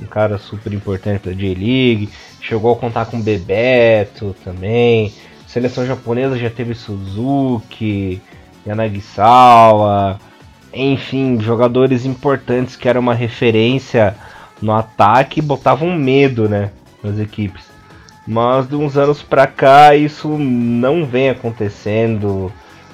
um 0.00 0.06
cara 0.06 0.38
super 0.38 0.72
importante 0.72 1.20
para 1.20 1.32
J-League. 1.32 2.08
Chegou 2.40 2.72
a 2.72 2.76
contar 2.76 3.04
com 3.06 3.18
o 3.18 3.22
Bebeto 3.22 4.34
também. 4.42 5.12
Seleção 5.50 5.84
japonesa 5.84 6.38
já 6.38 6.48
teve 6.48 6.76
Suzuki, 6.76 8.22
Yanagisawa, 8.64 10.20
enfim, 10.72 11.40
jogadores 11.40 12.06
importantes 12.06 12.76
que 12.76 12.88
eram 12.88 13.00
uma 13.00 13.14
referência 13.14 14.14
no 14.62 14.70
ataque 14.70 15.40
e 15.40 15.42
botavam 15.42 15.92
medo, 15.96 16.48
né, 16.48 16.70
nas 17.02 17.18
equipes. 17.18 17.64
Mas 18.24 18.68
de 18.68 18.76
uns 18.76 18.96
anos 18.96 19.24
pra 19.24 19.48
cá 19.48 19.96
isso 19.96 20.28
não 20.38 21.04
vem 21.04 21.30
acontecendo 21.30 22.52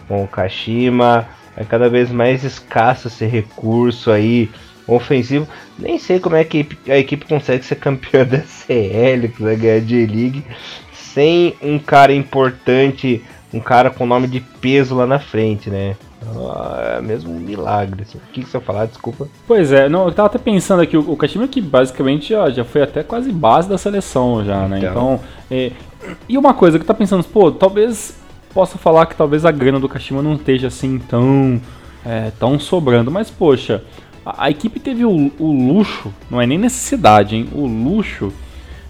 com 0.09 0.25
o 0.25 0.29
Kashima. 0.29 1.29
É 1.55 1.63
cada 1.63 1.91
vez 1.91 2.11
mais 2.11 2.43
escasso 2.43 3.09
esse 3.09 3.27
recurso 3.27 4.11
aí 4.11 4.49
ofensivo. 4.87 5.47
Nem 5.79 5.99
sei 5.99 6.19
como 6.19 6.37
é 6.37 6.45
que 6.45 6.67
a 6.89 6.97
equipe 6.97 7.27
consegue 7.27 7.67
ser 7.67 7.77
campeã 7.77 8.25
da 8.25 8.41
CL, 8.41 9.29
que 9.29 9.43
vai 9.43 9.57
ganhar 9.57 9.81
de 9.81 10.07
League, 10.07 10.45
sem 11.17 11.55
um 11.63 11.79
cara 11.79 12.13
importante, 12.13 13.25
um 13.51 13.59
cara 13.59 13.89
com 13.89 14.05
nome 14.05 14.29
de 14.29 14.39
peso 14.39 14.95
lá 14.95 15.07
na 15.07 15.19
frente, 15.19 15.71
né? 15.71 15.97
Ah, 16.23 16.97
é 16.99 17.01
mesmo 17.01 17.33
um 17.33 17.41
milagre. 17.41 18.03
Assim. 18.03 18.19
O 18.19 18.33
que, 18.35 18.43
que 18.43 18.51
você 18.51 18.61
falar? 18.61 18.85
Desculpa. 18.85 19.27
Pois 19.47 19.73
é, 19.73 19.89
não, 19.89 20.05
eu 20.05 20.13
tava 20.13 20.27
até 20.27 20.37
pensando 20.37 20.83
aqui, 20.83 20.95
o, 20.95 21.13
o 21.13 21.49
que 21.49 21.61
basicamente 21.63 22.29
já, 22.29 22.51
já 22.51 22.67
foi 22.67 22.83
até 22.83 23.03
quase 23.03 23.33
base 23.33 23.67
da 23.67 23.79
seleção 23.79 24.45
já, 24.45 24.69
né? 24.69 24.77
Então, 24.77 24.91
então 24.91 25.21
é, 25.51 25.73
e 26.29 26.37
uma 26.37 26.53
coisa 26.53 26.79
que 26.79 26.83
eu 26.83 26.87
tava 26.87 26.99
pensando, 26.99 27.25
pô, 27.25 27.51
talvez 27.51 28.21
possa 28.53 28.77
falar 28.77 29.07
que 29.07 29.17
talvez 29.17 29.47
a 29.47 29.51
grana 29.51 29.81
do 29.81 29.89
Kashima 29.89 30.21
não 30.21 30.35
esteja 30.35 30.67
assim 30.67 30.99
tão, 30.99 31.59
é, 32.05 32.31
tão 32.39 32.61
sobrando, 32.61 33.11
mas 33.11 33.31
poxa, 33.31 33.83
a, 34.23 34.45
a 34.45 34.51
equipe 34.51 34.79
teve 34.79 35.07
o, 35.07 35.33
o, 35.39 35.51
luxo, 35.51 36.13
não 36.31 36.43
é 36.43 36.47
nem 36.47 36.59
necessidade, 36.59 37.37
hein? 37.37 37.49
O 37.55 37.67
luxo 37.67 38.31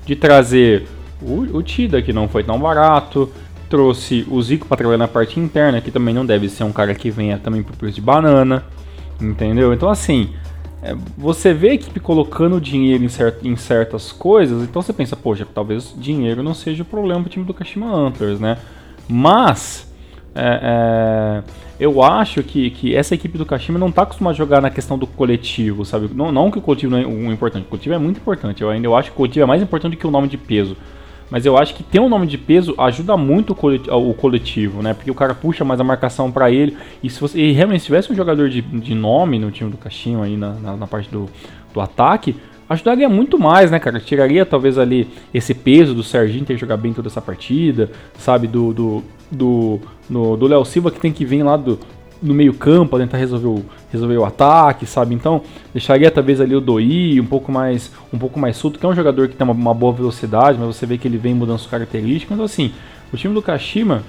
de 0.05 0.17
trazer 0.17 0.89
o, 1.21 1.57
o 1.57 1.63
Tida, 1.63 2.03
que 2.03 2.13
não 2.13 2.29
foi 2.29 2.45
tão 2.45 2.59
barato. 2.59 3.31
Trouxe 3.69 4.27
o 4.31 4.41
Zico 4.41 4.67
para 4.67 4.77
trabalhar 4.77 4.99
na 4.99 5.09
parte 5.09 5.41
interna, 5.41 5.81
que 5.81 5.91
também 5.91 6.15
não 6.15 6.25
deve 6.25 6.49
ser 6.49 6.65
um 6.65 6.73
cara 6.73 6.95
que 6.95 7.11
venha 7.11 7.39
também 7.39 7.63
pro 7.63 7.77
preço 7.77 7.97
de 7.97 8.01
banana. 8.01 8.65
Entendeu? 9.21 9.73
Então, 9.73 9.89
assim, 9.89 10.31
é, 10.83 10.95
você 11.17 11.53
vê 11.53 11.71
a 11.71 11.75
equipe 11.75 11.99
colocando 11.99 12.61
dinheiro 12.61 13.03
em, 13.03 13.09
cert, 13.09 13.37
em, 13.43 13.57
certas 13.57 14.13
coisas, 14.13 14.63
então 14.63 14.81
você 14.83 14.93
pensa, 14.93 15.17
poxa, 15.17 15.47
talvez 15.53 15.95
dinheiro 15.97 16.43
não 16.43 16.55
seja 16.55 16.83
o 16.83 16.87
problema 16.87 17.23
pro 17.23 17.31
time 17.31 17.45
do 17.45 17.55
Kashima 17.55 17.93
Antlers, 17.93 18.39
né? 18.39 18.59
Mas, 19.09 19.93
é, 20.35 20.61
é, 20.63 21.43
eu 21.81 22.03
acho 22.03 22.43
que, 22.43 22.71
que 22.71 22.95
essa 22.95 23.15
equipe 23.15 23.39
do 23.39 23.47
Kashima 23.47 23.79
não 23.79 23.89
está 23.89 24.03
acostumada 24.03 24.35
a 24.35 24.37
jogar 24.37 24.61
na 24.61 24.71
questão 24.71 24.99
do 24.99 25.07
coletivo, 25.07 25.85
sabe? 25.85 26.11
Não, 26.15 26.31
não 26.31 26.51
que 26.51 26.59
o 26.59 26.63
coletivo 26.63 26.93
não 26.93 26.99
é 26.99 27.07
um 27.07 27.33
importante, 27.33 27.65
o 27.65 27.69
coletivo 27.69 27.95
é 27.95 27.99
muito 27.99 28.19
importante, 28.19 28.63
eu 28.63 28.71
ainda 28.71 28.87
eu 28.87 28.95
acho 28.95 29.11
que 29.11 29.15
o 29.15 29.17
coletivo 29.17 29.43
é 29.43 29.47
mais 29.47 29.63
importante 29.63 29.97
do 29.97 29.99
que 29.99 30.07
o 30.07 30.11
nome 30.11 30.29
de 30.29 30.37
peso. 30.37 30.77
Mas 31.31 31.45
eu 31.45 31.57
acho 31.57 31.75
que 31.75 31.83
ter 31.83 32.01
um 32.01 32.09
nome 32.09 32.27
de 32.27 32.39
peso 32.39 32.75
ajuda 32.79 33.17
muito 33.17 33.53
o 33.53 34.15
coletivo, 34.15 34.83
né? 34.83 34.95
Porque 34.95 35.11
o 35.11 35.15
cara 35.15 35.35
puxa 35.35 35.65
mais 35.65 35.81
a 35.81 35.85
marcação 35.85 36.31
para 36.31 36.51
ele. 36.51 36.77
E 37.03 37.11
se 37.11 37.21
você 37.21 37.39
e 37.39 37.53
realmente 37.53 37.81
se 37.81 37.87
tivesse 37.87 38.13
um 38.13 38.17
jogador 38.17 38.49
de, 38.49 38.63
de 38.63 38.95
nome 38.95 39.39
no 39.39 39.51
time 39.51 39.71
do 39.71 39.77
Caixinho 39.77 40.23
aí 40.23 40.37
na, 40.37 40.53
na, 40.55 40.77
na 40.77 40.87
parte 40.87 41.11
do, 41.11 41.27
do 41.75 41.81
ataque, 41.81 42.37
ajudaria 42.69 43.09
muito 43.09 43.39
mais, 43.39 43.71
né, 43.71 43.81
cara? 43.81 43.99
Tiraria 43.99 44.47
talvez 44.47 44.79
ali 44.79 45.09
esse 45.35 45.53
peso 45.53 45.95
do 45.95 46.03
Serginho 46.03 46.45
ter 46.45 46.55
que 46.55 46.61
jogar 46.61 46.77
bem 46.77 46.93
toda 46.93 47.09
essa 47.09 47.21
partida, 47.21 47.91
sabe? 48.19 48.47
Do 48.47 48.73
do 48.73 49.03
do, 49.29 49.81
do 50.09 50.47
Léo 50.47 50.65
Silva 50.65 50.91
que 50.91 51.01
tem 51.01 51.13
que 51.13 51.25
vir 51.25 51.43
lá 51.43 51.57
do, 51.57 51.79
no 52.23 52.35
meio 52.35 52.55
campo 52.55 52.91
para 52.91 53.05
tentar 53.05 53.19
resolver 53.19 53.47
o, 53.47 53.65
resolver 53.91 54.17
o 54.17 54.25
ataque, 54.25 54.87
sabe? 54.87 55.15
Então 55.15 55.43
deixaria 55.73 56.11
talvez 56.11 56.41
ali 56.41 56.55
o 56.55 56.61
Doi 56.61 57.21
um 57.21 57.27
pouco 57.27 57.53
mais 57.53 57.93
um 58.13 58.19
pouco 58.19 58.39
mais 58.39 58.57
solto, 58.57 58.79
que 58.79 58.87
é 58.87 58.89
um 58.89 58.95
jogador 58.95 59.29
que 59.29 59.37
tem 59.37 59.45
uma, 59.45 59.55
uma, 59.55 59.75
boa 59.75 59.93
velocidade, 59.93 60.59
mas 60.59 60.75
você 60.75 60.87
vê 60.87 60.99
que 60.99 61.07
ele 61.07 61.19
vem 61.19 61.35
mudando 61.35 61.59
suas 61.59 61.71
características. 61.71 62.33
Então 62.33 62.45
assim, 62.45 62.73
o 63.13 63.17
time 63.17 63.35
do 63.35 63.43
Kashima 63.43 64.03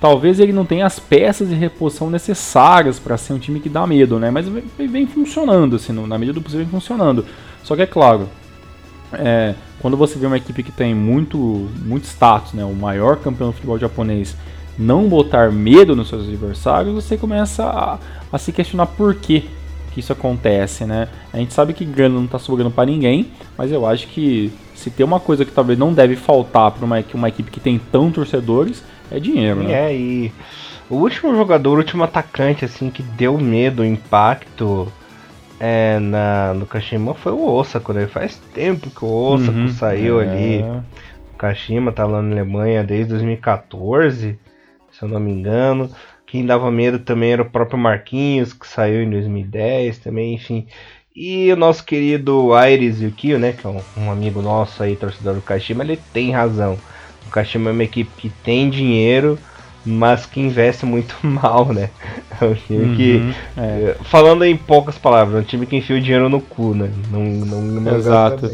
talvez 0.00 0.38
ele 0.38 0.52
não 0.52 0.66
tenha 0.66 0.84
as 0.84 0.98
peças 0.98 1.48
de 1.48 1.54
reposição 1.54 2.10
necessárias 2.10 2.98
para 2.98 3.16
ser 3.16 3.32
um 3.32 3.38
time 3.38 3.58
que 3.60 3.68
dá 3.68 3.86
medo, 3.86 4.18
né? 4.18 4.30
Mas 4.30 4.46
vem, 4.46 4.86
vem 4.86 5.06
funcionando, 5.06 5.76
assim, 5.76 5.92
na 5.92 6.18
medida 6.18 6.34
do 6.34 6.42
possível 6.42 6.66
vem 6.66 6.72
funcionando. 6.72 7.24
Só 7.62 7.74
que 7.74 7.80
é 7.80 7.86
claro, 7.86 8.28
é, 9.14 9.54
quando 9.80 9.96
você 9.96 10.18
vê 10.18 10.26
uma 10.26 10.36
equipe 10.36 10.62
que 10.62 10.72
tem 10.72 10.94
muito, 10.94 11.38
muito 11.84 12.04
status, 12.04 12.52
né? 12.52 12.64
O 12.64 12.74
maior 12.74 13.16
campeão 13.16 13.48
do 13.48 13.54
futebol 13.54 13.78
japonês 13.78 14.36
não 14.78 15.08
botar 15.08 15.50
medo 15.50 15.94
nos 15.94 16.08
seus 16.08 16.26
adversários, 16.26 16.94
você 16.94 17.16
começa 17.16 17.64
a, 17.64 17.98
a 18.32 18.38
se 18.38 18.52
questionar 18.52 18.86
por 18.86 19.14
que, 19.14 19.48
que 19.92 20.00
isso 20.00 20.12
acontece, 20.12 20.84
né? 20.84 21.08
A 21.32 21.38
gente 21.38 21.54
sabe 21.54 21.72
que 21.72 21.84
grana 21.84 22.16
não 22.16 22.24
está 22.24 22.38
sobrando 22.38 22.70
para 22.70 22.86
ninguém, 22.86 23.28
mas 23.56 23.70
eu 23.70 23.86
acho 23.86 24.08
que 24.08 24.52
se 24.74 24.90
tem 24.90 25.06
uma 25.06 25.20
coisa 25.20 25.44
que 25.44 25.52
talvez 25.52 25.78
não 25.78 25.92
deve 25.92 26.16
faltar 26.16 26.72
para 26.72 26.84
uma, 26.84 27.02
uma 27.14 27.28
equipe 27.28 27.50
que 27.50 27.60
tem 27.60 27.78
tão 27.78 28.10
torcedores, 28.10 28.82
é 29.10 29.20
dinheiro, 29.20 29.62
né? 29.62 29.90
É, 29.90 29.96
e 29.96 30.32
o 30.90 30.96
último 30.96 31.34
jogador, 31.36 31.74
o 31.74 31.78
último 31.78 32.02
atacante, 32.02 32.64
assim, 32.64 32.90
que 32.90 33.02
deu 33.02 33.38
medo, 33.38 33.84
impacto 33.84 34.92
é, 35.60 35.98
na, 36.00 36.52
no 36.54 36.66
Kashima 36.66 37.14
foi 37.14 37.32
o 37.32 37.46
Osaka, 37.46 37.92
né? 37.92 38.06
Faz 38.06 38.40
tempo 38.52 38.90
que 38.90 39.04
o 39.04 39.08
Osaka 39.08 39.56
uhum, 39.56 39.68
saiu 39.68 40.20
é. 40.20 40.28
ali. 40.28 40.62
O 41.32 41.36
Kashima 41.36 41.92
tá 41.92 42.04
lá 42.04 42.20
na 42.20 42.32
Alemanha 42.32 42.82
desde 42.82 43.10
2014 43.10 44.38
se 44.96 45.04
eu 45.04 45.08
não 45.08 45.20
me 45.20 45.30
engano. 45.30 45.90
Quem 46.26 46.44
dava 46.44 46.70
medo 46.70 46.98
também 46.98 47.32
era 47.32 47.42
o 47.42 47.50
próprio 47.50 47.78
Marquinhos, 47.78 48.52
que 48.52 48.66
saiu 48.66 49.02
em 49.02 49.10
2010 49.10 49.98
também, 49.98 50.34
enfim. 50.34 50.66
E 51.14 51.52
o 51.52 51.56
nosso 51.56 51.84
querido 51.84 52.52
Aires 52.54 53.00
Yukio, 53.00 53.38
né, 53.38 53.52
que 53.52 53.64
é 53.64 53.70
um, 53.70 53.80
um, 53.96 54.10
amigo 54.10 54.42
nosso 54.42 54.82
aí, 54.82 54.96
torcedor 54.96 55.34
do 55.34 55.42
Kashima, 55.42 55.84
ele 55.84 55.98
tem 56.12 56.32
razão. 56.32 56.76
O 57.26 57.30
Kashima 57.30 57.70
é 57.70 57.72
uma 57.72 57.84
equipe 57.84 58.10
que 58.16 58.28
tem 58.28 58.68
dinheiro, 58.68 59.38
mas 59.86 60.26
que 60.26 60.40
investe 60.40 60.84
muito 60.84 61.14
mal, 61.22 61.72
né? 61.72 61.90
É 62.40 62.44
um 62.44 62.54
time 62.54 62.84
uhum, 62.84 62.96
que, 62.96 63.34
é. 63.56 63.96
falando 64.04 64.44
em 64.44 64.56
poucas 64.56 64.98
palavras, 64.98 65.36
é 65.36 65.40
um 65.40 65.44
time 65.44 65.66
que 65.66 65.76
enfia 65.76 65.96
o 65.96 66.00
dinheiro 66.00 66.28
no 66.28 66.40
cu, 66.40 66.74
né? 66.74 66.90
Não, 67.12 67.20
não, 67.20 67.62
não 67.62 67.96
Exato. 67.96 68.50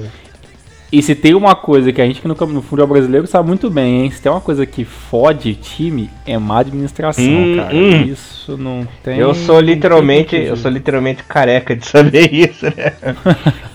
E 0.92 1.00
se 1.02 1.14
tem 1.14 1.34
uma 1.34 1.54
coisa 1.54 1.92
que 1.92 2.02
a 2.02 2.06
gente 2.06 2.20
que 2.20 2.26
no, 2.26 2.34
no 2.34 2.62
futebol 2.62 2.88
brasileiro 2.88 3.26
sabe 3.26 3.46
muito 3.46 3.70
bem, 3.70 4.02
hein? 4.02 4.10
Se 4.10 4.20
tem 4.20 4.30
uma 4.30 4.40
coisa 4.40 4.66
que 4.66 4.84
fode 4.84 5.54
time, 5.54 6.10
é 6.26 6.36
má 6.36 6.58
administração, 6.58 7.24
hum, 7.24 7.56
cara. 7.56 7.74
Hum. 7.74 8.02
Isso 8.02 8.56
não 8.56 8.86
tem. 9.02 9.18
Eu 9.18 9.32
sou 9.32 9.60
literalmente, 9.60 10.34
eu 10.34 10.56
sou 10.56 10.70
literalmente 10.70 11.22
careca 11.22 11.76
de 11.76 11.86
saber 11.86 12.28
isso, 12.34 12.66
né? 12.66 12.92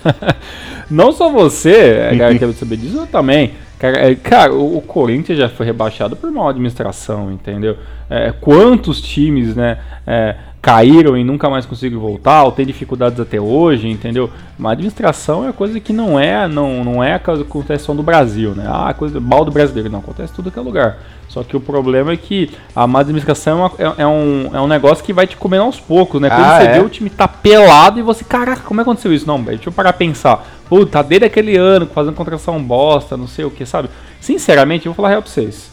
não 0.90 1.10
só 1.10 1.30
você, 1.30 2.14
cara, 2.18 2.38
quer 2.38 2.52
saber 2.52 2.76
disso, 2.76 2.98
eu 2.98 3.06
também. 3.06 3.52
Cara, 3.78 4.10
é, 4.10 4.14
cara 4.14 4.54
o, 4.54 4.78
o, 4.78 4.82
Corinthians 4.82 5.38
já 5.38 5.48
foi 5.48 5.66
rebaixado 5.66 6.16
por 6.16 6.30
mal 6.30 6.48
administração, 6.48 7.30
entendeu? 7.30 7.76
É, 8.08 8.32
quantos 8.40 9.00
times, 9.02 9.54
né? 9.54 9.78
É, 10.06 10.34
caíram 10.66 11.16
e 11.16 11.22
nunca 11.22 11.48
mais 11.48 11.64
conseguiram 11.64 12.02
voltar, 12.02 12.42
ou 12.42 12.50
tem 12.50 12.66
dificuldades 12.66 13.20
até 13.20 13.40
hoje, 13.40 13.88
entendeu? 13.88 14.28
Mas 14.58 14.72
administração 14.72 15.48
é 15.48 15.52
coisa 15.52 15.78
que 15.78 15.92
não 15.92 16.18
é, 16.18 16.48
não, 16.48 16.82
não 16.82 17.04
é 17.04 17.12
a 17.12 17.16
acontece 17.18 17.84
só 17.84 17.94
no 17.94 18.02
Brasil, 18.02 18.50
né? 18.50 18.64
Ah, 18.66 18.92
coisa 18.92 19.20
mal 19.20 19.44
do 19.44 19.52
brasileiro, 19.52 19.88
não 19.88 20.00
acontece 20.00 20.32
tudo 20.32 20.50
que 20.50 20.58
é 20.58 20.62
lugar. 20.62 20.98
Só 21.28 21.44
que 21.44 21.56
o 21.56 21.60
problema 21.60 22.10
é 22.10 22.16
que 22.16 22.50
a 22.74 22.84
má 22.84 22.98
administração 22.98 23.60
é, 23.78 23.84
uma, 23.84 23.94
é, 23.94 24.02
é, 24.02 24.06
um, 24.08 24.50
é 24.56 24.60
um 24.60 24.66
negócio 24.66 25.04
que 25.04 25.12
vai 25.12 25.24
te 25.24 25.36
comendo 25.36 25.62
aos 25.62 25.78
poucos, 25.78 26.20
né? 26.20 26.28
Quando 26.28 26.42
ah, 26.42 26.58
você 26.58 26.66
é? 26.66 26.72
vê 26.72 26.80
o 26.80 26.88
time 26.88 27.10
tá 27.10 27.28
pelado 27.28 28.00
e 28.00 28.02
você, 28.02 28.24
caraca, 28.24 28.62
como 28.62 28.80
é 28.80 28.82
que 28.82 28.90
aconteceu 28.90 29.14
isso? 29.14 29.24
Não, 29.24 29.40
deixa 29.40 29.68
eu 29.68 29.72
parar 29.72 29.90
a 29.90 29.92
pensar. 29.92 30.44
Puta, 30.68 31.00
desde 31.00 31.26
aquele 31.26 31.56
ano 31.56 31.86
fazendo 31.86 32.16
contratação 32.16 32.60
bosta, 32.60 33.16
não 33.16 33.28
sei 33.28 33.44
o 33.44 33.52
que, 33.52 33.64
sabe? 33.64 33.88
Sinceramente, 34.20 34.86
eu 34.86 34.90
vou 34.92 34.96
falar 34.96 35.10
real 35.10 35.22
pra 35.22 35.30
vocês. 35.30 35.70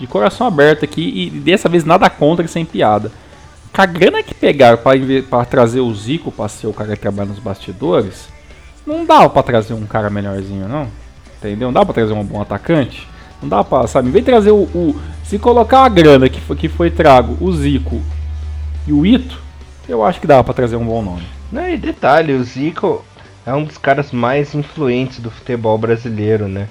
De 0.00 0.08
coração 0.08 0.44
aberto 0.44 0.84
aqui 0.84 1.12
e 1.14 1.30
dessa 1.30 1.68
vez 1.68 1.84
nada 1.84 2.10
contra 2.10 2.44
e 2.44 2.48
sem 2.48 2.64
piada 2.64 3.12
com 3.74 3.82
a 3.82 3.86
grana 3.86 4.22
que 4.22 4.32
pegaram 4.32 4.78
para 5.28 5.44
trazer 5.44 5.80
o 5.80 5.92
Zico 5.92 6.30
para 6.30 6.48
ser 6.48 6.68
o 6.68 6.72
cara 6.72 6.94
que 6.94 7.02
trabalha 7.02 7.30
nos 7.30 7.40
bastidores, 7.40 8.28
não 8.86 9.04
dá 9.04 9.28
para 9.28 9.42
trazer 9.42 9.74
um 9.74 9.84
cara 9.84 10.08
melhorzinho, 10.08 10.68
não. 10.68 10.88
Entendeu? 11.38 11.68
Não 11.68 11.72
dá 11.72 11.84
para 11.84 11.94
trazer 11.94 12.12
um 12.12 12.24
bom 12.24 12.40
atacante. 12.40 13.08
Não 13.42 13.48
dá 13.48 13.64
pra, 13.64 13.86
sabe? 13.88 14.08
Em 14.08 14.12
vez 14.12 14.24
de 14.24 14.30
trazer 14.30 14.52
o. 14.52 14.62
o 14.62 15.00
se 15.24 15.38
colocar 15.38 15.84
a 15.84 15.88
grana 15.88 16.28
que 16.28 16.40
foi, 16.40 16.56
que 16.56 16.68
foi 16.68 16.90
trago, 16.90 17.36
o 17.40 17.52
Zico 17.52 18.00
e 18.86 18.92
o 18.92 19.04
Ito, 19.04 19.40
eu 19.88 20.04
acho 20.04 20.20
que 20.20 20.26
dá 20.26 20.44
para 20.44 20.54
trazer 20.54 20.76
um 20.76 20.84
bom 20.84 21.02
nome. 21.02 21.26
Não, 21.50 21.68
e 21.68 21.76
detalhe, 21.76 22.32
o 22.32 22.44
Zico 22.44 23.04
é 23.44 23.52
um 23.52 23.64
dos 23.64 23.76
caras 23.76 24.12
mais 24.12 24.54
influentes 24.54 25.18
do 25.18 25.30
futebol 25.30 25.76
brasileiro, 25.76 26.46
né? 26.46 26.68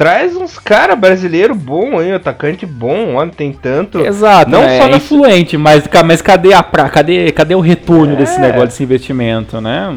Traz 0.00 0.34
uns 0.34 0.58
cara 0.58 0.96
brasileiro 0.96 1.54
bom, 1.54 2.00
hein? 2.00 2.12
Atacante 2.12 2.64
bom, 2.64 3.16
olha, 3.16 3.30
tem 3.30 3.52
tanto. 3.52 4.00
Exato, 4.00 4.50
não 4.50 4.62
é, 4.62 4.78
só 4.78 4.88
é 4.88 4.96
influente, 4.96 5.58
mas, 5.58 5.84
mas 6.06 6.22
cadê 6.22 6.54
a 6.54 6.62
pra, 6.62 6.88
cadê, 6.88 7.30
cadê 7.32 7.54
o 7.54 7.60
retorno 7.60 8.14
é. 8.14 8.16
desse 8.16 8.40
negócio 8.40 8.68
desse 8.68 8.82
investimento, 8.82 9.60
né? 9.60 9.94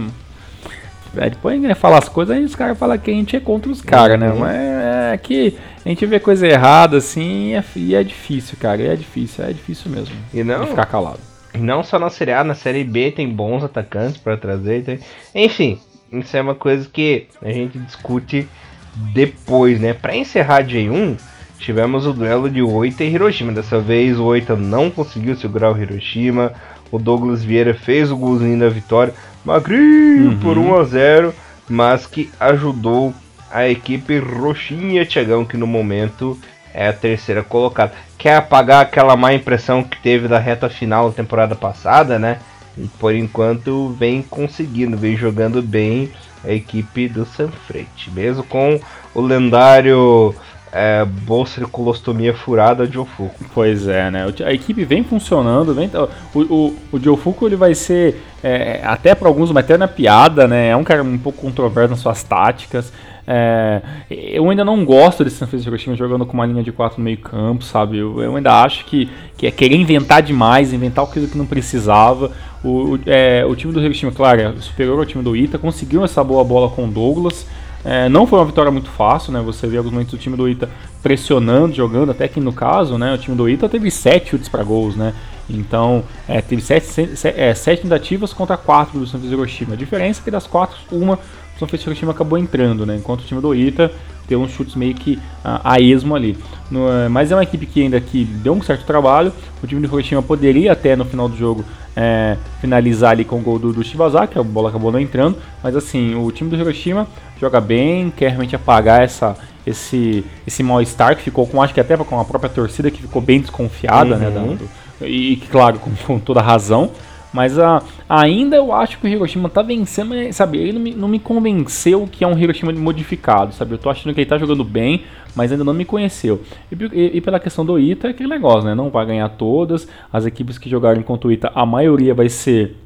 É, 1.15 1.29
depois 1.29 1.57
a 1.57 1.67
gente 1.67 1.79
fala 1.79 1.99
as 1.99 2.09
coisas, 2.09 2.35
aí 2.35 2.43
os 2.43 2.53
caras 2.53 2.77
falam 2.77 2.97
que 2.97 3.11
a 3.11 3.13
gente 3.13 3.37
é 3.37 3.39
contra 3.39 3.71
os 3.71 3.81
caras, 3.81 4.19
né? 4.19 4.27
uhum. 4.27 4.41
né? 4.41 4.41
Mas 4.41 5.13
é 5.13 5.17
que 5.17 5.57
a 5.85 5.87
gente 5.87 6.05
vê 6.05 6.19
coisa 6.19 6.45
errada 6.45 6.97
assim 6.97 7.55
é, 7.55 7.63
e 7.73 7.95
é 7.95 8.03
difícil, 8.03 8.57
cara. 8.59 8.81
E 8.81 8.87
é 8.87 8.95
difícil, 8.97 9.45
é 9.45 9.53
difícil 9.53 9.89
mesmo. 9.89 10.13
E 10.33 10.43
não 10.43 10.67
ficar 10.67 10.85
calado. 10.85 11.19
Não 11.57 11.81
só 11.81 11.97
na 11.97 12.09
Série 12.09 12.33
A, 12.33 12.43
na 12.43 12.55
Série 12.55 12.83
B 12.83 13.09
tem 13.09 13.29
bons 13.29 13.63
atacantes 13.63 14.17
para 14.17 14.35
trazer. 14.35 14.83
Tem... 14.83 14.99
Enfim, 15.33 15.79
isso 16.11 16.35
é 16.35 16.41
uma 16.41 16.55
coisa 16.55 16.89
que 16.91 17.27
a 17.41 17.53
gente 17.53 17.79
discute 17.79 18.49
depois, 18.95 19.79
né? 19.79 19.93
Para 19.93 20.15
encerrar 20.15 20.63
J1, 20.63 21.17
tivemos 21.57 22.05
o 22.05 22.13
duelo 22.13 22.49
de 22.49 22.61
Oita 22.61 23.03
e 23.03 23.13
Hiroshima. 23.13 23.51
Dessa 23.51 23.79
vez 23.79 24.19
o 24.19 24.25
Oita 24.25 24.55
não 24.55 24.89
conseguiu 24.89 25.35
segurar 25.35 25.71
o 25.71 25.81
Hiroshima. 25.81 26.53
O 26.91 26.99
Douglas 26.99 27.43
Vieira 27.43 27.73
fez 27.73 28.11
o 28.11 28.17
golzinho 28.17 28.59
da 28.59 28.69
vitória, 28.69 29.13
magrinho 29.43 30.31
uhum. 30.31 30.39
por 30.39 30.57
1 30.57 30.75
a 30.77 30.83
0, 30.83 31.33
mas 31.67 32.05
que 32.05 32.29
ajudou 32.39 33.13
a 33.49 33.67
equipe 33.67 34.19
roxinha 34.19 35.05
Tiagão, 35.05 35.43
que 35.43 35.57
no 35.57 35.65
momento 35.65 36.37
é 36.73 36.87
a 36.87 36.93
terceira 36.93 37.43
colocada. 37.43 37.93
Quer 38.17 38.35
apagar 38.35 38.81
aquela 38.81 39.15
má 39.15 39.33
impressão 39.33 39.83
que 39.83 40.01
teve 40.01 40.27
da 40.27 40.39
reta 40.39 40.69
final 40.69 41.09
da 41.09 41.15
temporada 41.15 41.55
passada, 41.55 42.17
né? 42.19 42.39
E 42.77 42.87
por 42.99 43.13
enquanto 43.13 43.89
vem 43.99 44.21
conseguindo, 44.21 44.97
vem 44.97 45.15
jogando 45.15 45.61
bem 45.61 46.11
a 46.43 46.51
equipe 46.51 47.07
do 47.07 47.25
Sanfrete, 47.25 48.11
mesmo 48.11 48.43
com 48.43 48.79
o 49.13 49.21
lendário 49.21 50.35
é, 50.73 51.05
bolsa 51.05 51.61
de 51.61 51.67
colostomia 51.67 52.33
furada 52.33 52.87
de 52.87 52.97
Ofuku. 52.97 53.45
Pois 53.53 53.87
é, 53.87 54.09
né? 54.09 54.25
A 54.43 54.51
equipe 54.51 54.83
vem 54.83 55.03
funcionando, 55.03 55.73
vem, 55.73 55.89
o, 56.33 56.39
o, 56.41 56.75
o 56.91 57.45
ele 57.45 57.55
vai 57.55 57.75
ser, 57.75 58.23
é, 58.43 58.81
até 58.83 59.13
para 59.13 59.27
alguns, 59.27 59.51
uma 59.51 59.59
eterna 59.59 59.87
piada, 59.87 60.47
né? 60.47 60.69
É 60.69 60.75
um 60.75 60.83
cara 60.83 61.03
um 61.03 61.17
pouco 61.17 61.41
controverso 61.41 61.91
nas 61.91 61.99
suas 61.99 62.23
táticas. 62.23 62.91
É, 63.25 63.81
eu 64.09 64.49
ainda 64.49 64.65
não 64.65 64.83
gosto 64.83 65.23
desse 65.23 65.37
San 65.37 65.47
Francisco 65.47 65.95
jogando 65.95 66.25
com 66.25 66.33
uma 66.33 66.45
linha 66.45 66.61
de 66.61 66.71
4 66.71 66.97
no 66.97 67.05
meio 67.05 67.17
campo, 67.17 67.63
sabe? 67.63 67.97
Eu, 67.97 68.21
eu, 68.21 68.35
ainda 68.35 68.61
acho 68.61 68.85
que, 68.85 69.09
que 69.37 69.47
é 69.47 69.51
querer 69.51 69.75
inventar 69.75 70.21
demais, 70.21 70.73
inventar 70.73 71.05
coisa 71.07 71.27
que 71.27 71.37
não 71.37 71.45
precisava. 71.45 72.31
O, 72.63 72.95
o, 72.95 72.99
é, 73.05 73.45
o 73.45 73.55
time 73.55 73.71
do 73.71 73.81
Hiroshima, 73.81 74.11
claro, 74.11 74.41
é 74.41 74.53
superior 74.59 74.99
ao 74.99 75.05
time 75.05 75.23
do 75.23 75.35
Ita, 75.35 75.57
conseguiu 75.57 76.03
essa 76.03 76.23
boa 76.23 76.43
bola 76.43 76.69
com 76.69 76.85
o 76.85 76.87
Douglas. 76.87 77.47
É, 77.85 78.07
não 78.07 78.25
foi 78.25 78.39
uma 78.39 78.45
vitória 78.45 78.71
muito 78.71 78.89
fácil, 78.89 79.33
né? 79.33 79.41
Você 79.41 79.67
vê 79.67 79.77
alguns 79.77 79.91
momentos 79.91 80.13
do 80.13 80.17
time 80.17 80.37
do 80.37 80.47
Ita 80.47 80.69
pressionando, 81.01 81.73
jogando, 81.73 82.11
até 82.11 82.29
que 82.29 82.39
no 82.39 82.53
caso, 82.53 82.97
né? 82.97 83.13
O 83.13 83.17
time 83.17 83.35
do 83.35 83.49
Ita 83.49 83.67
teve 83.67 83.91
7 83.91 84.29
chutes 84.29 84.47
para 84.47 84.63
gols, 84.63 84.95
né? 84.95 85.13
Então, 85.49 86.03
é, 86.27 86.41
teve 86.41 86.61
7 86.61 87.09
é, 87.35 87.53
sete 87.53 87.81
tentativas 87.81 88.31
contra 88.33 88.55
4 88.55 88.97
do 88.97 89.05
Santos 89.05 89.29
Hiroshima. 89.29 89.73
A 89.73 89.77
diferença 89.77 90.21
é 90.21 90.23
que 90.23 90.31
das 90.31 90.47
4, 90.47 90.77
uma 90.91 91.19
o 91.65 91.69
Santos 91.69 91.85
Hiroshima 91.85 92.11
acabou 92.11 92.37
entrando, 92.37 92.85
né? 92.85 92.95
Enquanto 92.97 93.21
o 93.21 93.25
time 93.25 93.41
do 93.41 93.53
Ita 93.53 93.91
tem 94.27 94.37
uns 94.37 94.51
chutes 94.51 94.75
meio 94.75 94.93
que 94.93 95.13
uh, 95.13 95.59
a 95.63 95.79
esmo 95.79 96.15
ali. 96.15 96.37
No, 96.71 96.87
uh, 96.87 97.09
mas 97.09 97.31
é 97.31 97.35
uma 97.35 97.43
equipe 97.43 97.65
que 97.65 97.81
ainda 97.81 97.99
que 97.99 98.23
deu 98.23 98.53
um 98.53 98.61
certo 98.61 98.85
trabalho. 98.85 99.31
O 99.61 99.67
time 99.67 99.81
do 99.81 99.87
Hiroshima 99.87 100.21
poderia 100.21 100.71
até 100.71 100.95
no 100.95 101.05
final 101.05 101.27
do 101.27 101.37
jogo 101.37 101.63
é, 101.95 102.37
finalizar 102.59 103.11
ali 103.11 103.23
com 103.23 103.37
o 103.37 103.41
gol 103.41 103.59
do, 103.59 103.71
do 103.71 103.83
Shibazaki, 103.83 104.37
a 104.37 104.43
bola 104.43 104.69
acabou 104.69 104.91
não 104.91 104.99
entrando, 104.99 105.37
mas 105.61 105.75
assim, 105.75 106.15
o 106.15 106.31
time 106.31 106.49
do 106.49 106.55
Hiroshima 106.55 107.07
joga 107.39 107.61
bem, 107.61 108.11
quer 108.15 108.29
realmente 108.29 108.55
apagar 108.55 109.01
essa, 109.01 109.35
esse, 109.65 110.25
esse 110.45 110.63
mal-estar 110.63 111.15
que 111.15 111.23
ficou 111.23 111.45
com, 111.45 111.61
acho 111.61 111.73
que 111.73 111.79
até 111.79 111.95
com 111.97 112.19
a 112.19 112.25
própria 112.25 112.49
torcida 112.49 112.89
que 112.89 113.01
ficou 113.01 113.21
bem 113.21 113.39
desconfiada, 113.39 114.15
uhum. 114.15 114.19
né, 114.19 114.57
do, 114.57 115.05
e 115.05 115.37
claro, 115.51 115.79
com, 115.79 115.91
com 116.05 116.19
toda 116.19 116.41
razão, 116.41 116.91
mas 117.33 117.57
a, 117.57 117.81
ainda 118.07 118.55
eu 118.55 118.71
acho 118.71 118.99
que 118.99 119.07
o 119.07 119.09
Hiroshima 119.09 119.49
tá 119.49 119.63
vencendo, 119.63 120.09
mas, 120.09 120.35
sabe, 120.35 120.59
ele 120.59 120.73
não 120.73 120.79
me, 120.81 120.93
não 120.93 121.07
me 121.07 121.19
convenceu 121.19 122.07
que 122.09 122.23
é 122.23 122.27
um 122.27 122.37
Hiroshima 122.37 122.71
modificado, 122.71 123.53
sabe? 123.53 123.73
Eu 123.73 123.79
tô 123.79 123.89
achando 123.89 124.13
que 124.13 124.21
ele 124.21 124.29
tá 124.29 124.37
jogando 124.37 124.63
bem, 124.63 125.03
mas 125.35 125.51
ainda 125.51 125.63
não 125.63 125.73
me 125.73 125.83
conheceu. 125.83 126.41
E, 126.71 126.75
e, 126.93 127.17
e, 127.17 127.21
pela 127.21 127.39
questão 127.39 127.65
do 127.65 127.79
Ita, 127.79 128.07
é 128.07 128.11
aquele 128.11 128.29
negócio, 128.29 128.63
né? 128.63 128.75
Não 128.75 128.91
vai 128.91 129.05
ganhar 129.05 129.27
todas. 129.29 129.87
As 130.11 130.25
equipes 130.25 130.59
que 130.59 130.69
jogarem 130.69 131.01
contra 131.01 131.27
o 131.27 131.31
Ita, 131.31 131.51
a 131.55 131.65
maioria 131.65 132.13
vai 132.13 132.29
ser 132.29 132.77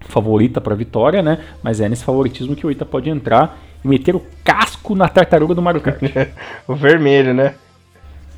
favorita 0.00 0.60
para 0.60 0.74
vitória, 0.74 1.22
né? 1.22 1.38
Mas 1.62 1.80
é 1.80 1.88
nesse 1.88 2.04
favoritismo 2.04 2.54
que 2.54 2.66
o 2.66 2.70
Ita 2.70 2.84
pode 2.84 3.08
entrar 3.08 3.58
e 3.82 3.88
meter 3.88 4.14
o 4.14 4.22
casco 4.44 4.94
na 4.94 5.08
tartaruga 5.08 5.54
do 5.54 5.62
Mario 5.62 5.80
Kart. 5.80 6.02
o 6.68 6.74
vermelho, 6.74 7.32
né? 7.32 7.54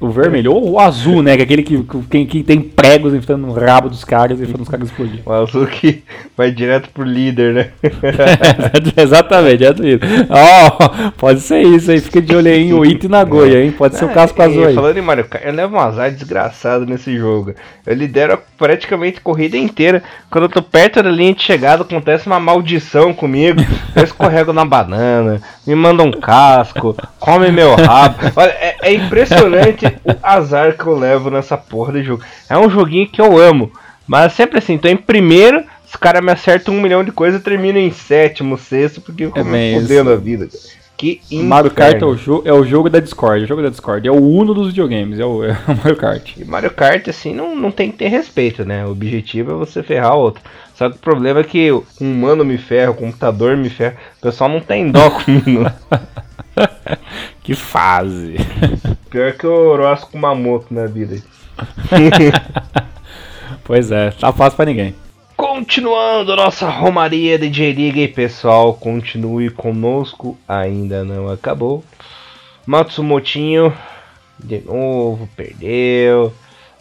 O 0.00 0.08
vermelho, 0.08 0.54
ou 0.54 0.70
o 0.70 0.80
azul, 0.80 1.22
né? 1.22 1.36
Que 1.36 1.42
é 1.42 1.44
aquele 1.44 1.62
que, 1.62 1.84
que, 2.08 2.24
que 2.24 2.42
tem 2.42 2.58
pregos 2.58 3.12
enfrentando 3.12 3.46
no 3.46 3.52
rabo 3.52 3.90
dos 3.90 4.02
caras 4.02 4.40
e 4.40 4.46
fazendo 4.46 4.62
os 4.62 4.68
caras 4.68 4.88
explodir. 4.88 5.20
O 5.26 5.30
azul 5.30 5.66
que 5.66 6.02
vai 6.34 6.50
direto 6.50 6.88
pro 6.88 7.04
líder, 7.04 7.52
né? 7.52 7.70
exatamente, 8.96 9.58
direto 9.58 9.82
líder. 9.82 10.26
Ó, 10.30 10.68
oh, 10.68 11.12
pode 11.12 11.40
ser 11.40 11.60
isso 11.62 11.90
aí. 11.90 12.00
Fica 12.00 12.22
de 12.22 12.34
olho 12.34 12.48
aí 12.48 12.62
em 12.62 12.72
Oito 12.72 13.04
e 13.04 13.08
Nagoya, 13.10 13.62
hein? 13.62 13.72
Pode 13.72 13.96
ser 13.96 14.06
o 14.06 14.08
casco 14.08 14.40
azul 14.40 14.64
aí. 14.64 14.74
Falando 14.74 14.96
em 14.96 15.02
Mario 15.02 15.28
Kart, 15.28 15.44
eu 15.44 15.52
levo 15.52 15.76
um 15.76 15.80
azar 15.80 16.10
desgraçado 16.10 16.86
nesse 16.86 17.14
jogo. 17.18 17.54
Eu 17.86 17.94
lidero 17.94 18.38
praticamente 18.56 19.18
a 19.18 19.22
corrida 19.22 19.58
inteira. 19.58 20.02
Quando 20.30 20.44
eu 20.44 20.48
tô 20.48 20.62
perto 20.62 21.02
da 21.02 21.10
linha 21.10 21.34
de 21.34 21.42
chegada, 21.42 21.82
acontece 21.82 22.26
uma 22.26 22.40
maldição 22.40 23.12
comigo. 23.12 23.60
Eu 23.94 24.04
escorrego 24.04 24.52
na 24.52 24.64
banana, 24.64 25.42
me 25.66 25.74
manda 25.74 26.02
um 26.02 26.12
casco, 26.12 26.96
come 27.18 27.50
meu 27.50 27.74
rabo. 27.74 28.16
Olha, 28.34 28.50
é, 28.50 28.76
é 28.82 28.94
impressionante 28.94 29.89
o 30.04 30.16
azar 30.22 30.76
que 30.76 30.86
eu 30.86 30.98
levo 30.98 31.30
nessa 31.30 31.56
porra 31.56 31.92
de 31.92 32.02
jogo. 32.02 32.22
É 32.48 32.56
um 32.56 32.70
joguinho 32.70 33.08
que 33.08 33.20
eu 33.20 33.38
amo, 33.38 33.72
mas 34.06 34.32
sempre 34.32 34.58
assim, 34.58 34.78
tô 34.78 34.88
em 34.88 34.96
primeiro, 34.96 35.64
os 35.86 35.96
caras 35.96 36.24
me 36.24 36.32
acertam 36.32 36.74
um 36.74 36.80
milhão 36.80 37.04
de 37.04 37.12
coisas 37.12 37.40
e 37.40 37.44
termino 37.44 37.78
em 37.78 37.90
sétimo, 37.90 38.56
sexto, 38.56 39.00
porque 39.00 39.24
eu 39.24 39.32
é 39.34 39.80
fodendo 39.80 40.10
a 40.10 40.16
vida. 40.16 40.48
Que 41.00 41.18
Mario 41.32 41.70
Kart 41.70 42.02
é 42.02 42.04
o, 42.04 42.14
jogo, 42.14 42.42
é 42.46 42.52
o 42.52 42.62
jogo 42.62 42.90
da 42.90 43.00
Discord, 43.00 43.40
é 43.40 43.44
o 43.44 43.48
jogo 43.48 43.62
da 43.62 43.70
Discord, 43.70 44.06
é 44.06 44.10
o 44.10 44.22
uno 44.22 44.52
dos 44.52 44.68
videogames, 44.68 45.18
é 45.18 45.24
o, 45.24 45.42
é 45.42 45.52
o 45.66 45.76
Mario 45.82 45.96
Kart. 45.96 46.36
E 46.36 46.44
Mario 46.44 46.70
Kart, 46.70 47.08
assim, 47.08 47.34
não, 47.34 47.56
não 47.56 47.70
tem 47.70 47.90
que 47.90 47.96
ter 47.96 48.08
respeito, 48.08 48.66
né? 48.66 48.84
O 48.84 48.90
objetivo 48.90 49.52
é 49.52 49.54
você 49.54 49.82
ferrar 49.82 50.14
o 50.14 50.20
outro. 50.20 50.42
Só 50.74 50.90
que 50.90 50.96
o 50.96 50.98
problema 51.00 51.40
é 51.40 51.44
que 51.44 51.72
o 51.72 51.86
humano 51.98 52.44
me 52.44 52.58
ferra, 52.58 52.90
o 52.90 52.94
computador 52.94 53.56
me 53.56 53.70
ferra. 53.70 53.96
O 54.18 54.20
pessoal 54.20 54.50
não 54.50 54.60
tem 54.60 54.90
dó 54.90 55.08
comigo. 55.24 55.64
que 57.42 57.54
fase. 57.54 58.36
Pior 59.10 59.32
que 59.32 59.46
o 59.46 59.52
Orozco 59.52 60.16
Mamoto 60.16 60.72
na 60.72 60.86
vida. 60.86 61.20
pois 63.64 63.90
é, 63.90 64.12
tá 64.12 64.32
fácil 64.32 64.56
pra 64.56 64.64
ninguém. 64.64 64.94
Continuando 65.36 66.36
nossa 66.36 66.68
romaria 66.68 67.36
de 67.36 67.48
J-Liga 67.48 68.00
e 68.00 68.06
pessoal, 68.06 68.72
continue 68.74 69.50
conosco, 69.50 70.38
ainda 70.46 71.02
não 71.02 71.28
acabou. 71.28 71.82
Matsumotinho, 72.64 73.72
de 74.38 74.60
novo, 74.60 75.28
perdeu. 75.34 76.32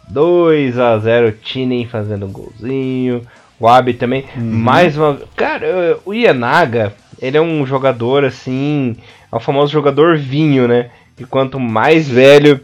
2 0.07 0.77
a 0.77 0.97
0 0.99 1.31
Tinen 1.31 1.87
fazendo 1.87 2.27
um 2.27 2.31
golzinho. 2.31 3.25
O 3.59 3.67
Abi 3.67 3.93
também. 3.93 4.25
Uhum. 4.35 4.43
Mais 4.43 4.97
uma. 4.97 5.19
Cara, 5.35 5.99
o 6.05 6.13
Ienaga, 6.13 6.93
ele 7.19 7.37
é 7.37 7.41
um 7.41 7.65
jogador 7.65 8.23
assim. 8.23 8.95
É 9.31 9.35
o 9.35 9.39
famoso 9.39 9.71
jogador 9.71 10.17
vinho, 10.17 10.67
né? 10.67 10.89
E 11.19 11.25
quanto 11.25 11.59
mais 11.59 12.07
velho, 12.07 12.59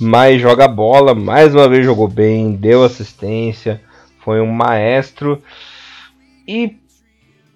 mais 0.00 0.40
joga 0.40 0.66
bola. 0.66 1.14
Mais 1.14 1.54
uma 1.54 1.68
vez 1.68 1.84
jogou 1.84 2.08
bem, 2.08 2.52
deu 2.52 2.82
assistência. 2.84 3.80
Foi 4.24 4.40
um 4.40 4.50
maestro. 4.50 5.42
E 6.46 6.76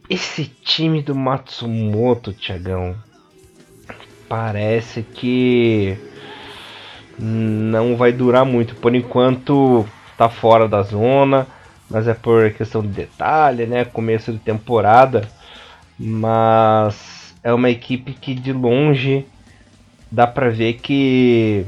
esse 0.08 0.44
time 0.44 1.02
do 1.02 1.14
Matsumoto, 1.14 2.32
Tiagão, 2.32 2.94
parece 4.28 5.02
que 5.02 5.96
não 7.18 7.96
vai 7.96 8.12
durar 8.12 8.44
muito. 8.44 8.74
Por 8.76 8.94
enquanto 8.94 9.84
tá 10.16 10.28
fora 10.28 10.68
da 10.68 10.82
zona 10.82 11.46
mas 11.88 12.08
é 12.08 12.14
por 12.14 12.50
questão 12.52 12.82
de 12.82 12.88
detalhe, 12.88 13.66
né? 13.66 13.84
Começo 13.84 14.32
de 14.32 14.38
temporada. 14.38 15.28
Mas 15.98 17.34
é 17.42 17.52
uma 17.52 17.70
equipe 17.70 18.12
que 18.12 18.34
de 18.34 18.52
longe 18.52 19.26
dá 20.14 20.26
pra 20.26 20.48
ver 20.48 20.74
que 20.74 21.66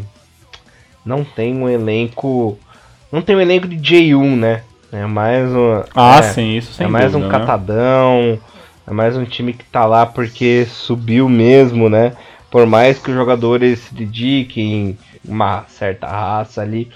não 1.04 1.24
tem 1.24 1.54
um 1.54 1.68
elenco. 1.68 2.58
Não 3.10 3.20
tem 3.20 3.34
um 3.34 3.40
elenco 3.40 3.66
de 3.66 3.76
J1, 3.76 4.36
né? 4.36 4.62
É 4.92 5.04
mais 5.04 5.50
um. 5.52 5.82
Ah, 5.94 6.18
é, 6.18 6.22
sim, 6.22 6.56
isso 6.56 6.72
sem 6.72 6.86
É 6.86 6.88
mais 6.88 7.12
dúvida, 7.12 7.26
um 7.26 7.30
né? 7.30 7.38
catadão. 7.38 8.38
É 8.86 8.92
mais 8.92 9.16
um 9.16 9.24
time 9.24 9.52
que 9.52 9.64
tá 9.64 9.84
lá 9.84 10.06
porque 10.06 10.64
subiu 10.66 11.28
mesmo, 11.28 11.88
né? 11.88 12.12
Por 12.50 12.66
mais 12.66 12.98
que 12.98 13.10
os 13.10 13.16
jogadores 13.16 13.80
se 13.80 13.94
dediquem 13.94 14.96
uma 15.24 15.64
certa 15.66 16.06
raça 16.06 16.62
ali, 16.62 16.88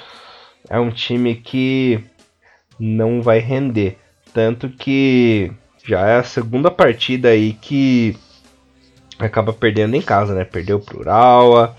é 0.68 0.78
um 0.78 0.90
time 0.90 1.34
que 1.34 1.98
não 2.78 3.20
vai 3.20 3.40
render. 3.40 3.98
Tanto 4.32 4.68
que 4.68 5.50
já 5.84 6.06
é 6.06 6.16
a 6.18 6.22
segunda 6.22 6.70
partida 6.70 7.30
aí 7.30 7.52
que 7.54 8.16
acaba 9.26 9.52
perdendo 9.52 9.94
em 9.94 10.02
casa, 10.02 10.34
né? 10.34 10.44
Perdeu 10.44 10.80
pro 10.80 11.00
Urawa, 11.00 11.76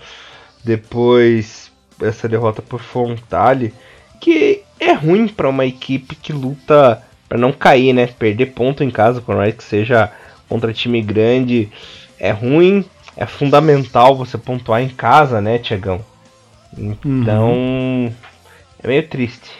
depois 0.64 1.70
essa 2.00 2.28
derrota 2.28 2.62
por 2.62 2.80
Fontale, 2.80 3.74
que 4.20 4.62
é 4.78 4.92
ruim 4.92 5.28
para 5.28 5.48
uma 5.48 5.64
equipe 5.64 6.14
que 6.16 6.32
luta 6.32 7.02
para 7.28 7.38
não 7.38 7.52
cair, 7.52 7.92
né? 7.92 8.06
Perder 8.06 8.46
ponto 8.46 8.84
em 8.84 8.90
casa, 8.90 9.20
por 9.20 9.36
mais 9.36 9.54
que 9.54 9.64
seja 9.64 10.10
contra 10.48 10.72
time 10.72 11.00
grande, 11.00 11.70
é 12.18 12.30
ruim. 12.30 12.84
É 13.16 13.26
fundamental 13.26 14.16
você 14.16 14.38
pontuar 14.38 14.82
em 14.82 14.88
casa, 14.88 15.40
né, 15.40 15.58
Tiagão? 15.58 16.00
Então, 16.76 17.52
uhum. 17.52 18.12
é 18.82 18.88
meio 18.88 19.06
triste. 19.06 19.50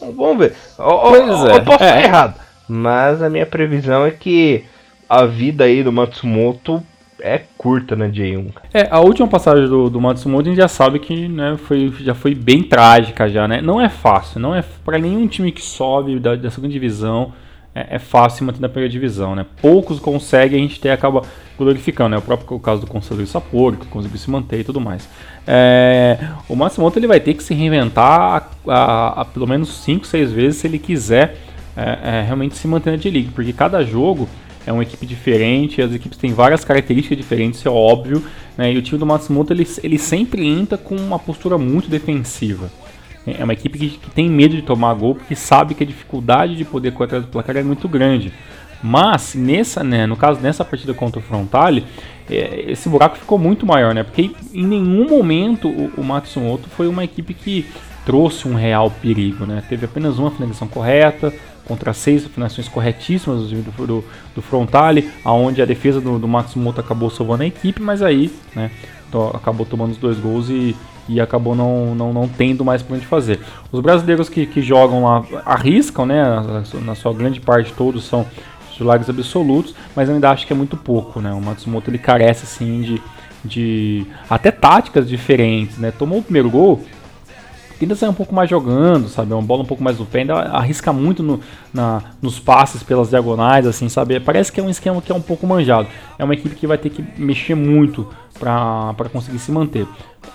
Vamos 0.00 0.38
ver. 0.38 0.54
Pois 0.76 1.28
eu, 1.28 1.50
é. 1.50 1.56
eu 1.56 1.64
posso 1.64 1.84
é. 1.84 1.88
estar 1.88 2.02
errado. 2.02 2.40
Mas 2.68 3.22
a 3.22 3.28
minha 3.28 3.46
previsão 3.46 4.04
é 4.06 4.10
que 4.10 4.64
a 5.08 5.24
vida 5.24 5.64
aí 5.64 5.82
do 5.82 5.92
Matsumoto 5.92 6.82
é 7.22 7.42
curta 7.58 7.94
na 7.94 8.08
J1. 8.08 8.52
É, 8.72 8.88
a 8.90 9.00
última 9.00 9.28
passagem 9.28 9.66
do, 9.66 9.90
do 9.90 10.00
Matsumoto 10.00 10.48
a 10.48 10.50
gente 10.50 10.60
já 10.60 10.68
sabe 10.68 10.98
que 10.98 11.28
né, 11.28 11.56
foi, 11.56 11.92
já 12.00 12.14
foi 12.14 12.34
bem 12.34 12.62
trágica 12.62 13.28
já, 13.28 13.46
né? 13.46 13.60
Não 13.60 13.80
é 13.80 13.88
fácil, 13.88 14.40
não 14.40 14.54
é 14.54 14.64
para 14.84 14.98
nenhum 14.98 15.26
time 15.26 15.52
que 15.52 15.62
sobe 15.62 16.18
da, 16.18 16.34
da 16.34 16.50
segunda 16.50 16.72
divisão 16.72 17.32
é, 17.74 17.96
é, 17.96 17.98
fácil 17.98 18.44
manter 18.44 18.60
na 18.60 18.68
primeira 18.68 18.90
divisão, 18.90 19.34
né? 19.34 19.46
Poucos 19.60 20.00
conseguem, 20.00 20.58
a 20.58 20.62
gente 20.66 20.78
até 20.80 20.92
acaba 20.92 21.22
glorificando, 21.56 22.10
né? 22.10 22.18
O 22.18 22.22
próprio 22.22 22.58
caso 22.58 22.80
do 22.80 22.86
Conselheiro 22.86 23.30
Saporo, 23.30 23.76
que 23.76 23.86
conseguiu 23.86 24.18
se 24.18 24.30
manter 24.30 24.60
e 24.60 24.64
tudo 24.64 24.80
mais. 24.80 25.08
É, 25.46 26.18
o 26.48 26.56
Matsumoto 26.56 26.98
ele 26.98 27.06
vai 27.06 27.20
ter 27.20 27.34
que 27.34 27.42
se 27.42 27.54
reinventar 27.54 28.50
a, 28.66 28.72
a, 28.72 29.20
a 29.20 29.24
pelo 29.24 29.46
menos 29.46 29.82
5, 29.84 30.06
6 30.06 30.32
vezes 30.32 30.60
se 30.60 30.66
ele 30.66 30.78
quiser 30.78 31.36
é, 31.76 32.18
é, 32.18 32.22
realmente 32.22 32.56
se 32.56 32.66
manter 32.66 32.90
na 32.90 32.96
D-League, 32.96 33.30
porque 33.34 33.52
cada 33.52 33.84
jogo 33.84 34.28
é 34.66 34.72
uma 34.72 34.82
equipe 34.82 35.06
diferente, 35.06 35.80
as 35.80 35.92
equipes 35.92 36.18
têm 36.18 36.32
várias 36.32 36.64
características 36.64 37.16
diferentes, 37.16 37.60
isso 37.60 37.68
é 37.68 37.70
óbvio, 37.70 38.22
né? 38.56 38.72
E 38.72 38.76
o 38.76 38.82
time 38.82 38.98
do 38.98 39.06
Matsumoto 39.06 39.52
ele, 39.52 39.66
ele 39.82 39.98
sempre 39.98 40.46
entra 40.46 40.76
com 40.76 40.96
uma 40.96 41.18
postura 41.18 41.56
muito 41.56 41.88
defensiva. 41.88 42.70
É 43.26 43.44
uma 43.44 43.52
equipe 43.52 43.78
que, 43.78 43.88
que, 43.90 44.10
tem 44.10 44.28
medo 44.30 44.56
de 44.56 44.62
tomar 44.62 44.94
gol 44.94 45.14
porque 45.14 45.36
sabe 45.36 45.74
que 45.74 45.84
a 45.84 45.86
dificuldade 45.86 46.56
de 46.56 46.64
poder 46.64 46.92
correr 46.92 47.06
atrás 47.06 47.24
do 47.24 47.30
placar 47.30 47.56
é 47.56 47.62
muito 47.62 47.88
grande. 47.88 48.32
Mas 48.82 49.34
nessa, 49.34 49.84
né, 49.84 50.06
no 50.06 50.16
caso 50.16 50.40
nessa 50.40 50.64
partida 50.64 50.94
contra 50.94 51.20
o 51.20 51.22
Frontale, 51.22 51.84
é, 52.30 52.64
esse 52.68 52.88
buraco 52.88 53.18
ficou 53.18 53.38
muito 53.38 53.66
maior, 53.66 53.94
né? 53.94 54.02
Porque 54.02 54.30
em 54.54 54.66
nenhum 54.66 55.08
momento 55.08 55.68
o, 55.68 55.92
o 55.98 56.04
Matsumoto 56.04 56.68
foi 56.70 56.88
uma 56.88 57.04
equipe 57.04 57.34
que 57.34 57.66
trouxe 58.04 58.48
um 58.48 58.54
real 58.54 58.90
perigo, 58.90 59.46
né? 59.46 59.62
Teve 59.68 59.84
apenas 59.84 60.18
uma 60.18 60.30
finalização 60.30 60.68
correta 60.68 61.32
contra 61.66 61.92
seis 61.92 62.26
finalizações 62.26 62.68
corretíssimas 62.68 63.50
do, 63.50 63.86
do, 63.86 64.04
do 64.34 64.42
Frontale, 64.42 65.10
aonde 65.24 65.62
a 65.62 65.64
defesa 65.64 66.00
do, 66.00 66.18
do 66.18 66.26
Matsumoto 66.26 66.80
acabou 66.80 67.10
salvando 67.10 67.44
a 67.44 67.46
equipe, 67.46 67.80
mas 67.80 68.02
aí, 68.02 68.32
né, 68.56 68.70
acabou 69.34 69.64
tomando 69.64 69.92
os 69.92 69.98
dois 69.98 70.18
gols 70.18 70.48
e 70.48 70.74
e 71.10 71.20
acabou 71.20 71.56
não, 71.56 71.92
não, 71.92 72.12
não 72.12 72.28
tendo 72.28 72.64
mais 72.64 72.82
para 72.82 72.96
onde 72.96 73.04
fazer. 73.04 73.40
Os 73.72 73.80
brasileiros 73.80 74.28
que, 74.28 74.46
que 74.46 74.62
jogam 74.62 75.04
lá 75.04 75.24
arriscam, 75.44 76.06
né? 76.06 76.22
Na 76.84 76.94
sua 76.94 77.12
grande 77.12 77.40
parte 77.40 77.72
todos 77.72 78.04
são 78.04 78.24
titulares 78.70 79.10
absolutos, 79.10 79.74
mas 79.94 80.08
eu 80.08 80.14
ainda 80.14 80.30
acho 80.30 80.46
que 80.46 80.52
é 80.52 80.56
muito 80.56 80.76
pouco, 80.76 81.20
né? 81.20 81.32
O 81.32 81.40
Matsumoto 81.40 81.90
ele 81.90 81.98
carece 81.98 82.44
assim 82.44 82.80
de, 82.80 83.02
de 83.44 84.06
até 84.28 84.52
táticas 84.52 85.08
diferentes, 85.08 85.78
né? 85.78 85.90
Tomou 85.90 86.20
o 86.20 86.22
primeiro 86.22 86.48
gol, 86.48 86.84
tenta 87.80 87.94
sair 87.94 88.10
um 88.10 88.14
pouco 88.14 88.34
mais 88.34 88.50
jogando, 88.50 89.08
sabe? 89.08 89.32
Uma 89.32 89.40
bola 89.40 89.62
um 89.62 89.66
pouco 89.66 89.82
mais 89.82 89.98
no 89.98 90.04
pé, 90.04 90.20
ainda 90.20 90.34
arrisca 90.34 90.92
muito 90.92 91.22
no, 91.22 91.40
na, 91.72 92.02
nos 92.20 92.38
passes 92.38 92.82
pelas 92.82 93.08
diagonais, 93.08 93.66
assim, 93.66 93.88
sabe? 93.88 94.20
Parece 94.20 94.52
que 94.52 94.60
é 94.60 94.62
um 94.62 94.68
esquema 94.68 95.00
que 95.00 95.10
é 95.10 95.14
um 95.14 95.20
pouco 95.20 95.46
manjado. 95.46 95.88
É 96.18 96.22
uma 96.22 96.34
equipe 96.34 96.54
que 96.54 96.66
vai 96.66 96.76
ter 96.76 96.90
que 96.90 97.02
mexer 97.16 97.54
muito 97.54 98.06
para 98.38 99.08
conseguir 99.10 99.38
se 99.38 99.50
manter. 99.50 99.86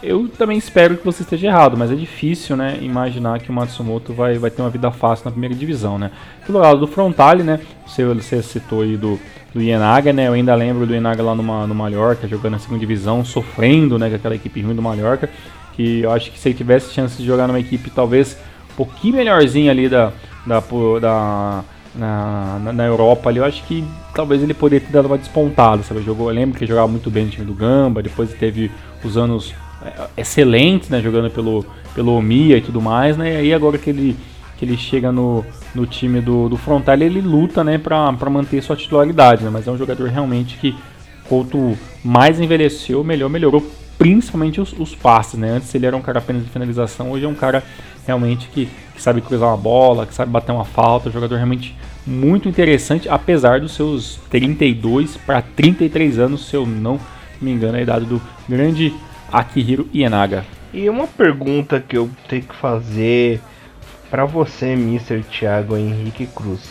Eu 0.02 0.28
também 0.28 0.58
espero 0.58 0.98
que 0.98 1.06
você 1.06 1.22
esteja 1.22 1.48
errado, 1.48 1.78
mas 1.78 1.92
é 1.92 1.96
difícil, 1.96 2.58
né, 2.58 2.80
imaginar 2.82 3.40
que 3.40 3.50
o 3.52 3.54
Matsumoto 3.54 4.12
vai, 4.12 4.38
vai 4.40 4.50
ter 4.50 4.64
uma 4.64 4.70
vida 4.70 4.92
fácil 4.92 5.26
na 5.26 5.32
primeira 5.32 5.54
divisão, 5.54 6.00
né? 6.00 6.12
Pelo 6.46 6.60
lado 6.60 6.80
do 6.80 6.88
Frontale, 6.88 7.44
né, 7.44 7.60
você, 7.86 8.04
você 8.06 8.42
citou 8.42 8.82
aí 8.82 8.98
do, 8.98 9.20
do 9.54 9.62
Ienaga, 9.62 10.12
né, 10.12 10.28
eu 10.28 10.34
ainda 10.34 10.54
lembro 10.56 10.86
do 10.86 10.94
Ienaga 10.94 11.22
lá 11.22 11.36
no, 11.36 11.68
no 11.68 11.76
Mallorca, 11.76 12.28
jogando 12.28 12.54
na 12.54 12.60
segunda 12.60 12.80
divisão, 12.80 13.24
sofrendo, 13.24 14.00
né, 14.00 14.10
com 14.10 14.16
aquela 14.16 14.36
equipe 14.36 14.62
ruim 14.62 14.76
do 14.76 14.82
Mallorca, 14.82 15.30
que 15.76 16.02
eu 16.02 16.12
acho 16.12 16.32
que 16.32 16.40
se 16.40 16.50
ele 16.50 16.58
tivesse 16.58 16.94
chance 16.94 17.18
de 17.18 17.26
jogar 17.26 17.48
numa 17.48 17.60
equipe 17.60 17.90
talvez 17.90 18.38
um 18.72 18.76
pouquinho 18.76 19.16
melhorzinha 19.16 19.72
ali 19.72 19.90
da, 19.90 20.12
da, 20.46 20.62
da 21.00 21.64
na, 21.96 22.74
na, 22.74 22.86
Europa 22.86 23.30
ali, 23.30 23.40
eu 23.40 23.46
acho 23.46 23.64
que 23.64 23.84
talvez 24.14 24.44
ele 24.44 24.54
poderia 24.54 24.86
ter 24.86 24.92
dado 24.92 25.06
uma 25.06 25.18
despontada, 25.18 25.82
sabe? 25.84 26.02
Jogou, 26.04 26.30
eu 26.30 26.36
lembro 26.36 26.58
que 26.58 26.64
ele 26.64 26.70
jogava 26.70 26.88
muito 26.88 27.10
bem 27.10 27.26
no 27.26 27.32
time 27.32 27.46
do 27.46 27.54
Gamba, 27.54 28.04
depois 28.04 28.34
teve 28.34 28.70
os 29.04 29.16
anos 29.18 29.54
é, 29.82 30.22
excelentes, 30.22 30.90
né? 30.90 31.02
Jogando 31.02 31.30
pelo, 31.30 31.66
pelo 31.94 32.16
Omia 32.16 32.58
e 32.58 32.62
tudo 32.62 32.82
mais, 32.82 33.16
né? 33.18 33.36
E 33.36 33.38
aí 33.38 33.54
agora 33.54 33.78
que 33.78 33.90
ele, 33.90 34.18
que 34.58 34.66
ele 34.66 34.76
chega 34.76 35.12
no, 35.12 35.46
no 35.74 35.86
time 35.86 36.20
do, 36.20 36.50
do 36.50 36.58
Frontal, 36.58 36.96
ele 36.96 37.22
luta, 37.22 37.64
né? 37.64 37.78
Pra 37.78 38.12
manter 38.30 38.62
sua 38.62 38.76
titularidade, 38.76 39.44
né? 39.44 39.50
Mas 39.50 39.68
é 39.68 39.72
um 39.72 39.78
jogador 39.78 40.10
realmente 40.10 40.58
que, 40.58 40.76
quanto 41.30 41.78
mais 42.04 42.40
envelheceu, 42.42 43.04
melhor 43.06 43.30
melhorou 43.30 43.66
principalmente 43.98 44.60
os, 44.60 44.74
os, 44.74 44.94
passes, 44.96 45.40
né? 45.40 45.52
Antes 45.52 45.74
ele 45.74 45.86
era 45.86 45.96
um 45.96 46.02
cara 46.02 46.20
apenas 46.20 46.44
de 46.44 46.50
finalização, 46.50 47.12
hoje 47.12 47.26
é 47.26 47.28
um 47.28 47.36
cara 47.36 47.64
realmente 48.06 48.48
que, 48.50 48.68
que, 48.94 49.02
sabe 49.02 49.22
cruzar 49.22 49.50
uma 49.50 49.58
bola, 49.58 50.06
que 50.06 50.14
sabe 50.14 50.32
bater 50.32 50.52
uma 50.52 50.66
falta, 50.66 51.10
jogador 51.10 51.36
realmente 51.36 51.76
muito 52.06 52.48
interessante, 52.48 53.10
apesar 53.10 53.60
dos 53.60 53.74
seus 53.74 54.20
32 54.30 55.18
para 55.18 55.42
33 55.42 56.20
anos, 56.20 56.48
se 56.48 56.56
eu 56.56 56.66
não 56.66 57.00
me 57.42 57.52
engano, 57.52 57.78
a 57.78 57.82
idade 57.82 58.06
do 58.06 58.22
grande 58.48 58.94
Akihiro 59.32 59.90
Ienaga. 59.94 60.46
E 60.74 60.90
uma 60.90 61.08
pergunta 61.08 61.80
que 61.80 61.98
eu 61.98 62.10
tenho 62.28 62.44
que 62.44 62.56
fazer 62.56 63.42
para 64.10 64.26
você, 64.26 64.74
Mr. 64.74 65.24
Thiago 65.24 65.76
Henrique 65.78 66.28
Cruz. 66.28 66.62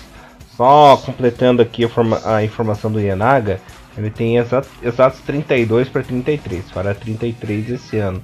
Só 0.57 0.97
completando 0.97 1.63
aqui 1.63 1.85
a, 1.85 1.89
forma, 1.89 2.21
a 2.25 2.45
informação 2.45 2.91
do 2.91 3.01
Ienaga, 3.01 3.61
ele 3.97 4.11
tem 4.11 4.37
exatos, 4.37 4.71
exatos 4.83 5.21
32 5.21 5.89
para 5.89 6.03
33, 6.03 6.65
para 6.73 6.95
33 6.95 7.71
esse 7.71 7.99
ano. 7.99 8.23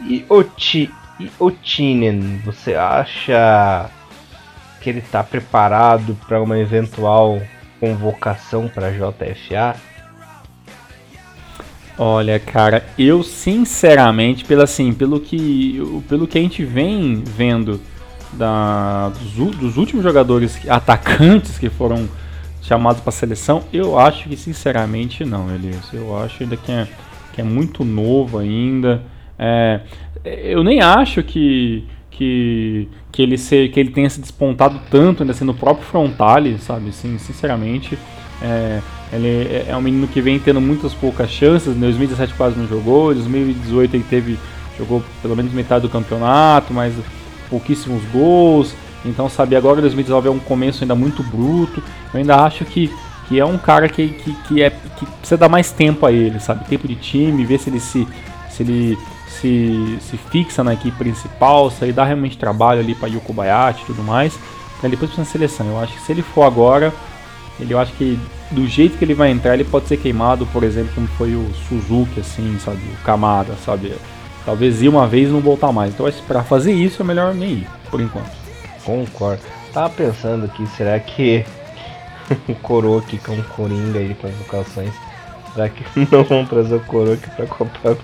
E 0.00 0.24
o, 0.28 0.42
Ti, 0.42 0.90
e 1.18 1.30
o 1.38 1.50
Tinen, 1.50 2.40
você 2.44 2.74
acha 2.74 3.90
que 4.80 4.90
ele 4.90 4.98
está 4.98 5.22
preparado 5.22 6.16
para 6.26 6.42
uma 6.42 6.58
eventual 6.58 7.40
convocação 7.80 8.68
para 8.68 8.88
a 8.88 8.90
JFA? 8.90 9.76
Olha, 11.96 12.38
cara, 12.40 12.84
eu 12.98 13.22
sinceramente, 13.22 14.44
pelo 14.44 14.62
assim, 14.62 14.92
pelo 14.92 15.20
que, 15.20 15.80
pelo 16.08 16.26
que 16.26 16.38
a 16.38 16.40
gente 16.40 16.64
vem 16.64 17.22
vendo 17.24 17.80
da, 18.32 19.10
dos, 19.10 19.56
dos 19.56 19.76
últimos 19.76 20.02
jogadores 20.02 20.58
atacantes 20.68 21.56
que 21.56 21.70
foram 21.70 22.08
chamados 22.64 23.00
para 23.00 23.12
seleção, 23.12 23.62
eu 23.72 23.98
acho 23.98 24.28
que 24.28 24.36
sinceramente 24.36 25.24
não, 25.24 25.54
Elias. 25.54 25.92
Eu 25.92 26.16
acho 26.18 26.42
ainda 26.42 26.56
que 26.56 26.72
é, 26.72 26.88
que 27.32 27.40
é 27.40 27.44
muito 27.44 27.84
novo 27.84 28.38
ainda. 28.38 29.02
É, 29.38 29.80
eu 30.24 30.64
nem 30.64 30.80
acho 30.80 31.22
que, 31.22 31.84
que, 32.10 32.88
que, 33.12 33.22
ele 33.22 33.36
se, 33.36 33.68
que 33.68 33.78
ele 33.78 33.90
tenha 33.90 34.08
se 34.08 34.20
despontado 34.20 34.80
tanto 34.90 35.22
ainda 35.22 35.34
sendo 35.34 35.52
o 35.52 35.54
próprio 35.54 35.86
Frontale, 35.86 36.58
sabe? 36.58 36.90
Sim, 36.90 37.18
sinceramente. 37.18 37.98
É, 38.42 38.80
ele 39.12 39.28
é, 39.28 39.66
é 39.68 39.76
um 39.76 39.82
menino 39.82 40.08
que 40.08 40.20
vem 40.22 40.38
tendo 40.38 40.60
muitas 40.60 40.94
poucas 40.94 41.30
chances. 41.30 41.76
Em 41.76 41.80
2017 41.80 42.32
quase 42.34 42.58
não 42.58 42.66
jogou, 42.66 43.12
em 43.12 43.16
2018 43.16 43.94
ele 43.96 44.04
teve 44.08 44.38
jogou 44.78 45.04
pelo 45.22 45.36
menos 45.36 45.52
metade 45.52 45.82
do 45.82 45.88
campeonato, 45.88 46.72
mas 46.72 46.94
pouquíssimos 47.50 48.02
gols. 48.06 48.74
Então, 49.04 49.28
sabe, 49.28 49.54
agora 49.54 49.80
2019 49.80 50.28
é 50.28 50.30
um 50.30 50.38
começo 50.38 50.82
ainda 50.82 50.94
muito 50.94 51.22
bruto. 51.22 51.82
Eu 52.12 52.20
ainda 52.20 52.36
acho 52.36 52.64
que, 52.64 52.90
que 53.28 53.38
é 53.38 53.44
um 53.44 53.58
cara 53.58 53.88
que, 53.88 54.08
que, 54.08 54.32
que, 54.48 54.62
é, 54.62 54.70
que 54.70 55.06
precisa 55.06 55.36
dar 55.36 55.48
mais 55.48 55.70
tempo 55.70 56.06
a 56.06 56.12
ele, 56.12 56.40
sabe? 56.40 56.64
Tempo 56.66 56.88
de 56.88 56.96
time, 56.96 57.44
ver 57.44 57.58
se 57.58 57.70
ele 57.70 57.80
se, 57.80 58.08
se 58.50 58.62
ele 58.62 58.98
se, 59.28 59.98
se 60.00 60.16
fixa 60.16 60.64
na 60.64 60.72
equipe 60.72 60.96
principal, 60.96 61.70
se 61.70 61.84
ele 61.84 61.92
dá 61.92 62.04
realmente 62.04 62.38
trabalho 62.38 62.80
ali 62.80 62.94
para 62.94 63.08
Yuko 63.08 63.32
Bayati 63.32 63.82
e 63.82 63.86
tudo 63.86 64.02
mais. 64.02 64.38
Pra 64.80 64.88
depois 64.88 65.10
precisa 65.10 65.22
na 65.22 65.30
seleção. 65.30 65.66
Eu 65.66 65.78
acho 65.80 65.92
que 65.94 66.00
se 66.00 66.12
ele 66.12 66.22
for 66.22 66.44
agora, 66.44 66.92
ele 67.60 67.74
eu 67.74 67.78
acho 67.78 67.92
que 67.92 68.18
do 68.50 68.66
jeito 68.66 68.96
que 68.96 69.04
ele 69.04 69.14
vai 69.14 69.30
entrar, 69.30 69.54
ele 69.54 69.64
pode 69.64 69.86
ser 69.86 69.96
queimado, 69.96 70.46
por 70.46 70.62
exemplo, 70.62 70.92
como 70.94 71.06
foi 71.08 71.34
o 71.34 71.46
Suzuki, 71.68 72.20
assim, 72.20 72.58
sabe? 72.58 72.78
O 72.78 73.04
Kamada, 73.04 73.54
sabe? 73.64 73.92
Talvez 74.44 74.82
ir 74.82 74.88
uma 74.88 75.06
vez 75.06 75.28
e 75.28 75.32
não 75.32 75.40
voltar 75.40 75.72
mais. 75.72 75.92
Então, 75.92 76.10
para 76.26 76.42
fazer 76.42 76.72
isso, 76.72 77.02
é 77.02 77.04
melhor 77.04 77.34
nem 77.34 77.50
ir, 77.50 77.66
por 77.90 78.00
enquanto. 78.00 78.43
Concordo. 78.84 79.42
Tava 79.72 79.90
pensando 79.90 80.44
aqui, 80.44 80.66
será 80.76 80.98
que 81.00 81.44
o 82.48 82.54
Coroa 82.56 83.00
aqui 83.00 83.18
com 83.18 83.32
é 83.32 83.36
um 83.36 83.42
coringa 83.42 83.98
aí 83.98 84.08
de 84.08 84.14
convocações, 84.14 84.92
será 85.52 85.68
que 85.68 85.84
não 86.10 86.24
vão 86.24 86.44
trazer 86.44 86.76
o 86.76 86.80
Coroa 86.80 87.14
aqui 87.14 87.30
pra 87.30 87.46
Copa 87.46 87.96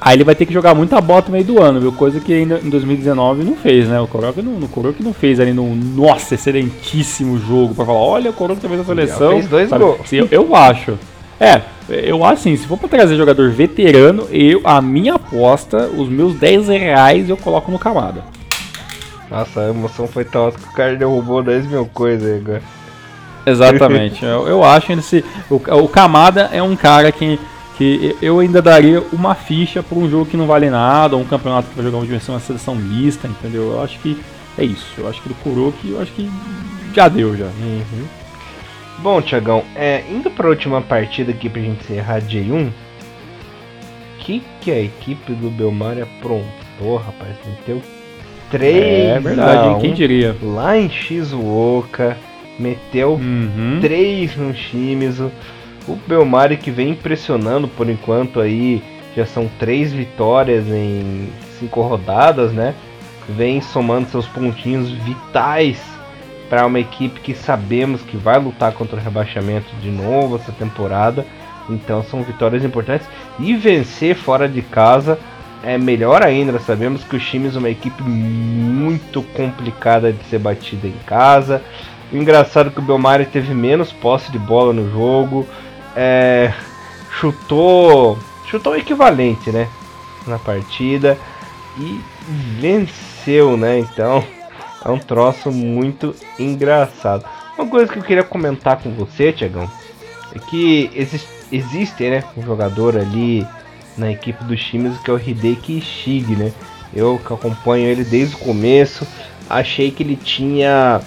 Aí 0.00 0.16
ele 0.16 0.24
vai 0.24 0.34
ter 0.34 0.46
que 0.46 0.52
jogar 0.52 0.76
muita 0.76 1.00
bota 1.00 1.28
no 1.28 1.32
meio 1.32 1.44
do 1.44 1.60
ano, 1.60 1.80
viu? 1.80 1.90
Coisa 1.92 2.20
que 2.20 2.32
ainda 2.32 2.60
em 2.62 2.70
2019 2.70 3.42
não 3.42 3.56
fez, 3.56 3.88
né? 3.88 4.00
O 4.00 4.06
Coroca 4.06 4.40
não, 4.40 4.52
no 4.52 4.68
Coroca 4.68 5.02
não 5.02 5.12
fez 5.12 5.40
ali 5.40 5.52
no 5.52 5.74
nossa, 5.74 6.36
excelentíssimo 6.36 7.36
jogo 7.38 7.74
pra 7.74 7.84
falar, 7.84 7.98
olha, 7.98 8.30
o 8.30 8.32
Coroca 8.32 8.60
também 8.60 8.78
na 8.78 8.84
seleção. 8.84 9.30
Já 9.32 9.36
fez 9.36 9.48
dois 9.48 9.70
gols. 9.70 10.12
Eu, 10.12 10.28
eu 10.30 10.54
acho. 10.54 10.96
É, 11.40 11.62
eu 11.88 12.24
acho 12.24 12.40
assim, 12.40 12.56
se 12.56 12.66
for 12.66 12.78
pra 12.78 12.88
trazer 12.88 13.16
jogador 13.16 13.50
veterano, 13.50 14.26
eu, 14.30 14.60
a 14.64 14.80
minha 14.80 15.14
aposta, 15.14 15.88
os 15.88 16.08
meus 16.08 16.34
10 16.34 16.68
reais 16.68 17.28
eu 17.28 17.36
coloco 17.36 17.70
no 17.70 17.78
Camada. 17.78 18.22
Nossa, 19.30 19.60
a 19.60 19.68
emoção 19.68 20.06
foi 20.06 20.24
tão 20.24 20.44
alta 20.44 20.58
que 20.58 20.68
o 20.68 20.72
cara 20.72 20.96
derrubou 20.96 21.42
10 21.42 21.66
mil 21.66 21.86
coisas 21.86 22.26
aí 22.26 22.38
agora. 22.38 22.62
Exatamente, 23.44 24.24
eu, 24.24 24.46
eu 24.46 24.64
acho 24.64 24.92
esse. 24.92 25.24
O, 25.50 25.56
o 25.56 25.88
Camada 25.88 26.50
é 26.52 26.62
um 26.62 26.76
cara 26.76 27.10
que, 27.10 27.38
que 27.76 28.16
eu 28.20 28.40
ainda 28.40 28.60
daria 28.60 29.02
uma 29.12 29.34
ficha 29.34 29.82
para 29.82 29.98
um 29.98 30.08
jogo 30.08 30.26
que 30.26 30.36
não 30.36 30.46
vale 30.46 30.68
nada, 30.70 31.16
ou 31.16 31.22
um 31.22 31.26
campeonato 31.26 31.68
que 31.68 31.74
vai 31.74 31.84
jogar 31.84 31.98
uma 31.98 32.06
dimensão, 32.06 32.34
uma 32.34 32.40
seleção 32.40 32.74
mista, 32.74 33.26
entendeu? 33.26 33.72
Eu 33.72 33.82
acho 33.82 33.98
que 34.00 34.18
é 34.58 34.64
isso. 34.64 34.86
Eu 34.98 35.08
acho 35.08 35.22
que 35.22 35.28
do 35.28 35.34
Kuroki, 35.36 35.90
eu 35.90 36.00
acho 36.00 36.12
que 36.12 36.30
já 36.94 37.08
deu 37.08 37.36
já. 37.36 37.46
Uhum. 37.46 38.06
Bom, 38.98 39.22
Tiagão, 39.22 39.64
é, 39.76 40.04
indo 40.10 40.30
para 40.30 40.46
a 40.46 40.50
última 40.50 40.82
partida 40.82 41.30
aqui 41.30 41.48
pra 41.48 41.62
gente 41.62 41.84
encerrar 41.84 42.20
J1, 42.20 42.68
o 42.68 42.72
que, 44.18 44.42
que 44.60 44.70
a 44.70 44.80
equipe 44.80 45.32
do 45.34 45.48
Belmar 45.50 45.96
aprontou, 46.02 46.96
rapaz? 46.96 47.36
Meteu 47.46 47.80
3 48.50 48.76
É 48.76 49.20
verdade, 49.20 49.80
quem 49.80 49.94
diria? 49.94 50.36
Lá 50.42 50.76
em 50.76 50.88
Shizuoka, 50.88 52.16
meteu 52.58 53.12
uhum. 53.12 53.78
3 53.80 54.36
no 54.36 54.54
Shimizu. 54.54 55.30
O 55.86 55.96
Belmari 56.06 56.56
que 56.56 56.70
vem 56.70 56.90
impressionando 56.90 57.66
por 57.66 57.88
enquanto 57.88 58.40
aí, 58.40 58.82
já 59.16 59.24
são 59.24 59.48
3 59.58 59.92
vitórias 59.92 60.66
em 60.68 61.28
5 61.58 61.80
rodadas, 61.80 62.52
né? 62.52 62.74
Vem 63.28 63.60
somando 63.60 64.08
seus 64.08 64.26
pontinhos 64.26 64.90
vitais 64.90 65.80
para 66.48 66.66
uma 66.66 66.80
equipe 66.80 67.20
que 67.20 67.34
sabemos 67.34 68.00
que 68.02 68.16
vai 68.16 68.38
lutar 68.38 68.72
contra 68.72 68.96
o 68.96 69.00
rebaixamento 69.00 69.74
de 69.82 69.90
novo 69.90 70.36
essa 70.36 70.52
temporada. 70.52 71.26
Então 71.68 72.02
são 72.02 72.22
vitórias 72.22 72.64
importantes. 72.64 73.06
E 73.38 73.54
vencer 73.54 74.14
fora 74.14 74.48
de 74.48 74.62
casa 74.62 75.18
é 75.62 75.76
melhor 75.76 76.22
ainda. 76.22 76.58
Sabemos 76.58 77.04
que 77.04 77.16
o 77.16 77.20
Chimes 77.20 77.56
é 77.56 77.58
uma 77.58 77.70
equipe 77.70 78.02
muito 78.02 79.22
complicada 79.22 80.12
de 80.12 80.22
ser 80.24 80.38
batida 80.38 80.86
em 80.86 80.96
casa. 81.06 81.62
O 82.12 82.16
engraçado 82.16 82.68
é 82.68 82.72
que 82.72 82.78
o 82.78 82.82
Belmari 82.82 83.26
teve 83.26 83.54
menos 83.54 83.92
posse 83.92 84.30
de 84.32 84.38
bola 84.38 84.72
no 84.72 84.90
jogo. 84.90 85.46
É, 85.96 86.52
chutou. 87.18 88.18
Chutou 88.46 88.72
o 88.72 88.76
equivalente, 88.76 89.50
né? 89.50 89.68
Na 90.26 90.38
partida. 90.38 91.18
E 91.78 92.00
venceu, 92.60 93.56
né? 93.56 93.78
Então 93.78 94.24
é 94.84 94.90
um 94.90 94.98
troço 94.98 95.50
muito 95.50 96.14
engraçado. 96.38 97.24
Uma 97.58 97.66
coisa 97.66 97.92
que 97.92 97.98
eu 97.98 98.04
queria 98.04 98.22
comentar 98.22 98.80
com 98.80 98.94
você, 98.94 99.32
Tiagão, 99.32 99.68
é 100.34 100.38
que 100.38 100.90
existe, 100.94 101.28
existe 101.50 102.08
né, 102.08 102.22
um 102.36 102.42
jogador 102.42 102.96
ali 102.96 103.44
na 103.98 104.10
equipe 104.10 104.42
dos 104.44 104.60
times 104.62 104.96
que 104.98 105.10
é 105.10 105.14
o 105.14 105.18
Hideki 105.18 105.78
Ishig, 105.78 106.36
né? 106.36 106.52
Eu 106.94 107.18
que 107.18 107.32
acompanho 107.32 107.86
ele 107.86 108.04
desde 108.04 108.36
o 108.36 108.38
começo, 108.38 109.06
achei 109.48 109.90
que 109.90 110.02
ele 110.02 110.16
tinha 110.16 111.00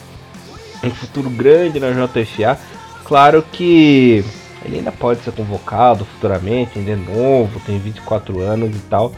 um 0.84 0.90
futuro 0.92 1.30
grande 1.30 1.80
na 1.80 1.90
JFA. 1.92 2.60
Claro 3.04 3.44
que 3.52 4.24
ele 4.64 4.78
ainda 4.78 4.92
pode 4.92 5.22
ser 5.22 5.32
convocado 5.32 6.06
futuramente, 6.06 6.78
ainda 6.78 6.92
é 6.92 6.96
novo, 6.96 7.60
tem 7.66 7.80
24 7.80 8.40
anos 8.40 8.76
e 8.76 8.80
tal, 8.82 9.12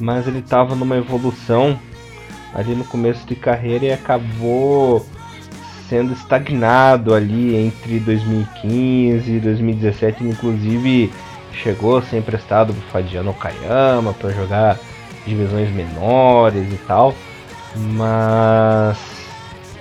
mas 0.00 0.26
ele 0.26 0.40
estava 0.40 0.74
numa 0.74 0.96
evolução 0.96 1.78
ali 2.54 2.74
no 2.74 2.84
começo 2.84 3.26
de 3.26 3.36
carreira 3.36 3.84
e 3.84 3.92
acabou 3.92 5.06
sendo 5.88 6.12
estagnado 6.12 7.14
ali 7.14 7.56
entre 7.56 7.98
2015 8.00 9.30
e 9.30 9.40
2017, 9.40 10.24
inclusive 10.24 11.10
chegou 11.52 11.98
a 11.98 12.02
ser 12.02 12.18
emprestado 12.18 12.72
pro 12.72 12.90
Fadiano 12.90 13.30
Okayama 13.30 14.12
para 14.14 14.30
jogar 14.30 14.78
divisões 15.26 15.70
menores 15.70 16.72
e 16.72 16.76
tal, 16.86 17.14
mas 17.76 18.96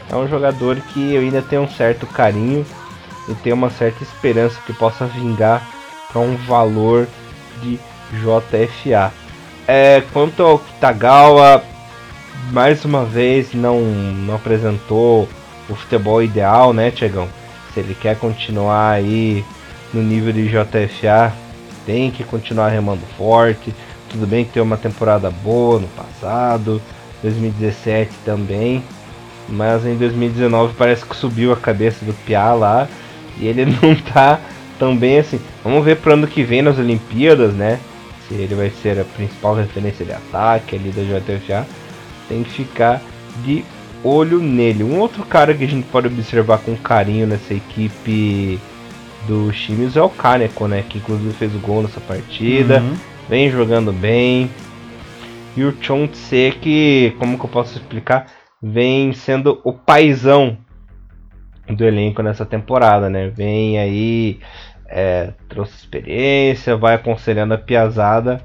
é 0.09 0.15
um 0.15 0.27
jogador 0.27 0.75
que 0.93 1.13
eu 1.13 1.21
ainda 1.21 1.41
tenho 1.41 1.63
um 1.63 1.69
certo 1.69 2.05
carinho 2.07 2.65
e 3.27 3.33
tenho 3.35 3.55
uma 3.55 3.69
certa 3.69 4.03
esperança 4.03 4.59
que 4.65 4.73
possa 4.73 5.05
vingar 5.05 5.67
para 6.11 6.21
um 6.21 6.35
valor 6.35 7.07
de 7.61 7.79
JFA. 8.13 9.11
É, 9.67 10.01
quanto 10.13 10.43
ao 10.43 10.59
Kitagawa, 10.59 11.63
mais 12.51 12.85
uma 12.85 13.03
vez 13.03 13.53
não, 13.53 13.81
não 13.81 14.35
apresentou 14.35 15.27
o 15.69 15.75
futebol 15.75 16.23
ideal, 16.23 16.73
né, 16.73 16.89
Tiagão? 16.89 17.27
Se 17.73 17.81
ele 17.81 17.93
quer 17.93 18.17
continuar 18.17 18.91
aí 18.91 19.43
no 19.93 20.01
nível 20.01 20.31
de 20.31 20.47
JFA, 20.47 21.33
tem 21.87 22.11
que 22.11 22.23
continuar 22.23 22.67
remando 22.67 23.01
forte. 23.17 23.73
Tudo 24.09 24.27
bem 24.27 24.43
que 24.45 24.51
tem 24.51 24.61
uma 24.61 24.77
temporada 24.77 25.31
boa 25.31 25.79
no 25.79 25.87
passado, 25.87 26.81
2017 27.23 28.11
também, 28.23 28.83
mas 29.49 29.85
em 29.85 29.95
2019 29.95 30.75
parece 30.77 31.05
que 31.05 31.15
subiu 31.15 31.51
a 31.51 31.57
cabeça 31.57 32.05
do 32.05 32.13
Piá 32.13 32.53
lá 32.53 32.87
e 33.39 33.47
ele 33.47 33.65
não 33.81 33.95
tá 33.95 34.39
tão 34.77 34.95
bem 34.95 35.17
assim. 35.19 35.39
Vamos 35.63 35.83
ver 35.83 35.97
para 35.97 36.13
ano 36.13 36.27
que 36.27 36.43
vem 36.43 36.61
nas 36.61 36.77
Olimpíadas, 36.77 37.53
né? 37.53 37.79
Se 38.27 38.35
ele 38.35 38.53
vai 38.53 38.69
ser 38.69 38.99
a 38.99 39.05
principal 39.05 39.55
referência 39.55 40.05
de 40.05 40.11
ataque 40.11 40.75
ali 40.75 40.91
da 40.91 41.01
JFA 41.01 41.65
tem 42.27 42.43
que 42.43 42.49
ficar 42.49 43.01
de 43.45 43.63
olho 44.03 44.39
nele. 44.39 44.83
Um 44.83 44.99
outro 44.99 45.25
cara 45.25 45.53
que 45.53 45.63
a 45.63 45.67
gente 45.67 45.87
pode 45.87 46.07
observar 46.07 46.59
com 46.59 46.75
carinho 46.75 47.25
nessa 47.25 47.53
equipe 47.53 48.59
do 49.27 49.51
Chimes 49.51 49.95
é 49.95 50.01
o 50.01 50.09
Kaneko, 50.09 50.67
né? 50.67 50.83
Que 50.87 50.97
inclusive 50.97 51.33
fez 51.33 51.53
o 51.53 51.59
gol 51.59 51.83
nessa 51.83 51.99
partida. 52.01 52.79
Uhum. 52.79 52.95
Vem 53.29 53.51
jogando 53.51 53.91
bem. 53.91 54.49
E 55.55 55.63
o 55.63 55.75
Chon 55.81 56.07
Tse, 56.07 56.55
que, 56.61 57.15
como 57.19 57.37
que 57.37 57.45
eu 57.45 57.49
posso 57.49 57.77
explicar? 57.77 58.27
Vem 58.61 59.13
sendo 59.13 59.59
o 59.63 59.73
paizão 59.73 60.57
do 61.67 61.83
elenco 61.83 62.21
nessa 62.21 62.45
temporada, 62.45 63.09
né? 63.09 63.29
Vem 63.29 63.77
aí, 63.77 64.39
é, 64.87 65.33
trouxe 65.49 65.75
experiência, 65.75 66.77
vai 66.77 66.95
aconselhando 66.95 67.53
a 67.53 67.57
piazada 67.57 68.41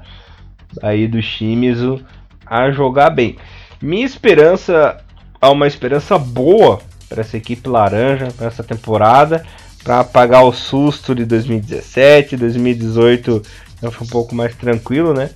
aí 0.81 1.07
do 1.07 1.21
Shimizu 1.21 2.03
a 2.45 2.71
jogar 2.71 3.09
bem. 3.09 3.37
Minha 3.81 4.05
esperança, 4.05 4.97
há 5.39 5.51
uma 5.51 5.67
esperança 5.67 6.17
boa 6.17 6.79
para 7.07 7.21
essa 7.21 7.37
equipe 7.37 7.69
laranja 7.69 8.29
para 8.35 8.47
essa 8.47 8.63
temporada, 8.63 9.45
para 9.83 9.99
apagar 9.99 10.43
o 10.45 10.53
susto 10.53 11.13
de 11.13 11.25
2017, 11.25 12.37
2018 12.37 13.41
já 13.81 13.91
foi 13.91 14.07
um 14.07 14.09
pouco 14.09 14.33
mais 14.33 14.55
tranquilo, 14.55 15.13
né? 15.13 15.29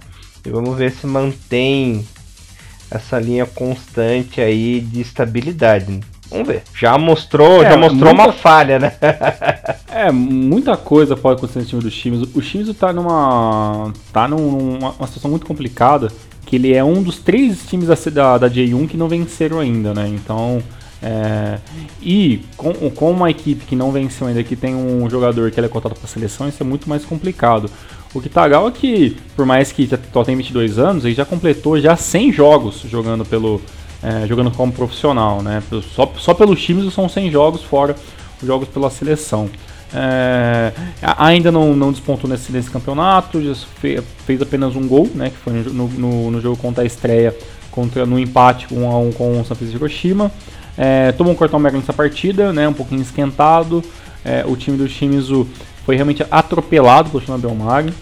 E 0.46 0.50
vamos 0.50 0.78
ver 0.78 0.92
se 0.92 1.06
mantém 1.06 2.08
essa 2.90 3.20
linha 3.20 3.46
constante 3.46 4.40
aí 4.40 4.80
de 4.80 5.02
estabilidade. 5.02 6.00
Vamos 6.30 6.48
ver. 6.48 6.64
Já 6.74 6.98
mostrou, 6.98 7.64
é, 7.64 7.72
já 7.72 7.78
mostrou 7.78 8.14
muita... 8.14 8.30
uma 8.30 8.34
falha, 8.34 8.80
né? 8.80 8.94
é, 9.92 10.12
muita 10.12 10.78
coisa 10.78 11.16
pode 11.16 11.38
acontecer 11.38 11.60
no 11.60 11.66
time 11.66 11.82
dos 11.82 11.96
times. 11.96 12.30
O 12.34 12.42
Shimizu 12.42 12.74
tá 12.74 12.94
numa. 12.94 13.92
tá 14.12 14.28
numa 14.28 14.92
uma 14.92 15.08
situação 15.08 15.30
muito 15.30 15.46
complicada. 15.46 16.10
Que 16.46 16.56
ele 16.56 16.74
é 16.74 16.82
um 16.82 17.04
dos 17.04 17.18
três 17.20 17.66
times 17.68 17.90
da, 18.14 18.38
da 18.38 18.50
J1 18.50 18.88
que 18.88 18.96
não 18.96 19.10
venceram 19.10 19.60
ainda, 19.60 19.94
né? 19.94 20.08
Então. 20.08 20.64
É, 21.02 21.60
e 22.02 22.42
com, 22.56 22.74
com 22.92 23.12
uma 23.12 23.30
equipe 23.30 23.66
que 23.66 23.76
não 23.76 23.92
venceu 23.92 24.28
ainda, 24.28 24.44
que 24.44 24.56
tem 24.56 24.76
um 24.76 25.10
jogador 25.10 25.52
que 25.52 25.60
é 25.60 25.68
cotado 25.68 25.96
para 25.96 26.06
a 26.06 26.08
seleção, 26.08 26.48
isso 26.48 26.62
é 26.62 26.66
muito 26.66 26.90
mais 26.90 27.06
complicado. 27.06 27.70
O 28.14 28.22
Kitagawa 28.22 28.72
que, 28.72 29.16
por 29.36 29.46
mais 29.46 29.72
que 29.72 29.88
só 30.12 30.24
tem 30.24 30.36
22 30.36 30.80
anos, 30.80 31.06
ele 31.06 31.14
já 31.14 31.26
completou 31.26 31.80
já 31.80 31.96
100 31.96 32.32
jogos 32.32 32.82
jogando 32.90 33.24
pelo, 33.26 33.62
é, 34.02 34.26
jogando 34.28 34.50
como 34.52 34.72
profissional, 34.72 35.42
né? 35.42 35.62
Só, 35.94 36.12
só 36.18 36.34
pelos 36.34 36.62
times 36.64 36.92
são 36.94 37.08
100 37.08 37.32
jogos, 37.32 37.64
fora 37.64 37.96
os 38.42 38.48
jogos 38.48 38.68
pela 38.70 38.90
seleção. 38.90 39.50
É, 39.94 40.74
ainda 41.02 41.52
não, 41.52 41.74
não 41.76 41.92
despontou 41.92 42.30
nesse, 42.30 42.52
nesse 42.52 42.70
campeonato, 42.70 43.40
fez, 43.80 44.42
apenas 44.42 44.76
um 44.76 44.88
gol, 44.88 45.10
né? 45.14 45.30
Que 45.30 45.38
foi 45.38 45.54
no, 45.54 45.88
no, 45.88 46.32
no, 46.32 46.42
jogo 46.42 46.58
contra 46.58 46.84
a 46.84 46.86
estreia, 46.86 47.36
contra, 47.72 48.06
no 48.06 48.20
empate 48.20 48.68
1 48.72 48.92
a 48.92 49.00
1 49.00 49.12
com 49.14 49.42
o 49.42 49.46
San 49.46 49.56
Francisco 49.56 49.78
Hiroshima. 49.78 50.32
É, 50.78 51.12
tomou 51.14 51.34
um 51.34 51.36
cartão 51.36 51.58
amarelo 51.58 51.80
nessa 51.80 51.94
partida, 51.94 52.54
né? 52.54 52.68
Um 52.68 52.74
pouquinho 52.74 53.02
esquentado. 53.02 53.84
É, 54.24 54.46
o 54.46 54.56
time 54.56 54.78
do 54.78 54.88
Shimizu 54.88 55.48
foi 55.86 55.96
realmente 55.96 56.26
atropelado 56.30 57.10
pelo 57.10 57.24
Shonan 57.24 57.40
Belmari. 57.40 57.94